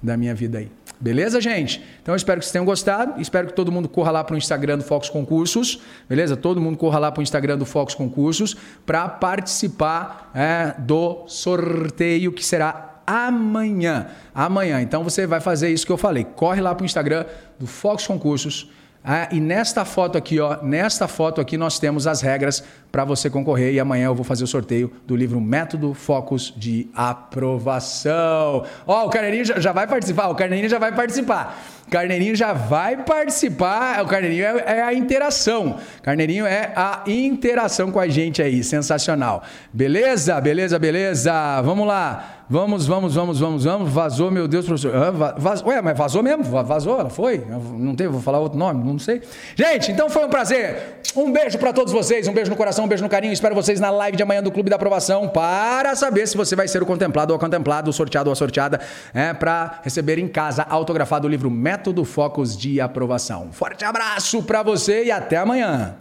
da 0.02 0.16
minha 0.18 0.34
vida 0.34 0.58
aí. 0.58 0.72
Beleza, 1.02 1.40
gente? 1.40 1.82
Então 2.02 2.14
eu 2.14 2.18
espero 2.18 2.40
que 2.40 2.46
vocês 2.46 2.52
tenham 2.52 2.66
gostado. 2.66 3.22
Espero 3.22 3.48
que 3.48 3.54
todo 3.54 3.72
mundo 3.72 3.88
corra 3.88 4.12
lá 4.12 4.24
para 4.24 4.34
o 4.34 4.38
Instagram 4.38 4.78
do 4.78 4.84
Focus 4.84 5.10
Concursos. 5.10 5.80
Beleza? 6.10 6.36
Todo 6.36 6.60
mundo 6.60 6.78
corra 6.78 7.00
lá 7.00 7.12
para 7.12 7.22
o 7.22 7.24
Instagram 7.24 7.58
do 7.58 7.66
Focus 7.66 7.96
Concursos 7.96 8.58
para 8.86 9.08
participar 9.08 10.30
é, 10.36 10.74
do 10.78 11.24
sorteio 11.28 12.34
que 12.34 12.46
será 12.46 13.02
amanhã. 13.08 14.08
Amanhã. 14.36 14.82
Então 14.82 15.02
você 15.02 15.26
vai 15.26 15.40
fazer 15.40 15.70
isso 15.70 15.86
que 15.86 15.92
eu 15.92 15.98
falei. 15.98 16.26
Corre 16.26 16.60
lá 16.60 16.76
para 16.76 16.84
o 16.84 16.86
Instagram 16.86 17.26
do 17.58 17.66
Focus 17.66 18.06
Concursos 18.06 18.70
ah, 19.04 19.30
e 19.32 19.40
nesta 19.40 19.86
foto 19.86 20.18
aqui, 20.18 20.40
ó, 20.40 20.62
nesta 20.62 21.08
foto 21.08 21.40
aqui 21.40 21.58
nós 21.58 21.80
temos 21.80 22.06
as 22.06 22.22
regras 22.22 22.64
para 22.92 23.06
você 23.06 23.30
concorrer 23.30 23.74
e 23.74 23.80
amanhã 23.80 24.08
eu 24.08 24.16
vou 24.16 24.26
fazer 24.26 24.44
o 24.44 24.48
sorteio 24.48 24.92
do 25.08 25.16
livro 25.16 25.40
Método 25.40 25.94
Focus 25.94 26.54
de 26.56 26.90
Aprovação. 26.94 28.66
Ó, 28.86 29.06
o 29.06 29.10
Carneirinho 29.10 29.46
já, 29.46 29.60
já 29.60 29.72
vai 29.72 29.88
participar, 29.88 30.28
o 30.28 30.36
Carneirinho 30.36 30.70
já 30.70 30.80
vai 30.80 30.94
participar. 30.94 31.58
Carneirinho 31.90 32.36
já 32.36 32.54
vai 32.54 33.04
participar. 33.04 34.04
O 34.04 34.08
Carneirinho 34.08 34.46
é, 34.46 34.78
é, 34.78 34.82
a 34.82 34.94
interação. 34.94 35.78
Carneirinho 36.02 36.46
é 36.46 36.72
a 36.76 37.04
interação 37.08 37.92
com 37.92 38.00
a 38.00 38.08
gente 38.08 38.42
aí. 38.42 38.64
Sensacional. 38.64 39.44
Beleza? 39.74 40.40
Beleza, 40.40 40.78
beleza. 40.78 41.62
Vamos 41.62 41.88
lá. 41.88 42.40
Vamos, 42.52 42.88
vamos, 42.88 43.14
vamos, 43.14 43.40
vamos, 43.40 43.64
vamos. 43.64 43.92
Vazou, 43.92 44.32
meu 44.32 44.48
Deus, 44.48 44.66
professor. 44.66 44.92
Ah. 44.96 45.68
Ué, 45.68 45.84
mas 45.84 45.96
vazou 45.96 46.24
mesmo? 46.24 46.44
Vazou, 46.44 47.00
ela 47.00 47.10
foi? 47.10 47.46
Não 47.78 47.96
tem, 47.96 48.08
vou 48.08 48.20
falar 48.20 48.40
outro 48.40 48.58
nome, 48.58 48.84
não 48.84 48.98
sei. 48.98 49.22
Gente, 49.56 49.92
então 49.92 50.10
foi 50.10 50.26
um 50.26 50.30
prazer. 50.30 51.00
Um 51.16 51.32
beijo 51.32 51.60
para 51.60 51.72
todos 51.72 51.94
vocês, 51.94 52.28
um 52.28 52.34
beijo 52.34 52.50
no 52.50 52.58
coração, 52.58 52.86
um 52.86 52.88
beijo 52.88 53.04
no 53.04 53.10
carinho. 53.10 53.32
Espero 53.32 53.54
vocês 53.54 53.80
na 53.80 53.92
live 53.92 54.18
de 54.18 54.24
amanhã 54.24 54.42
do 54.42 54.52
Clube 54.52 54.68
da 54.68 54.78
Aprovação 54.78 55.28
para 55.28 55.96
saber 55.96 56.28
se 56.28 56.36
você 56.36 56.56
vai 56.56 56.68
ser 56.68 56.82
o 56.82 56.88
contemplado 56.88 57.34
ou 57.34 57.38
a 57.38 57.40
contemplado, 57.40 57.88
o 57.88 57.94
sorteado 57.94 58.32
ou 58.32 58.34
a 58.34 58.36
sorteada, 58.36 58.80
é, 59.14 59.32
para 59.32 59.82
receber 59.84 60.18
em 60.18 60.28
casa 60.28 60.66
autografado 60.68 61.28
o 61.28 61.30
livro 61.30 61.52
Método 61.80 62.04
Focos 62.04 62.58
de 62.58 62.82
Aprovação. 62.82 63.54
Forte 63.54 63.86
abraço 63.86 64.44
para 64.44 64.62
você 64.62 65.06
e 65.06 65.12
até 65.12 65.38
amanhã. 65.38 65.96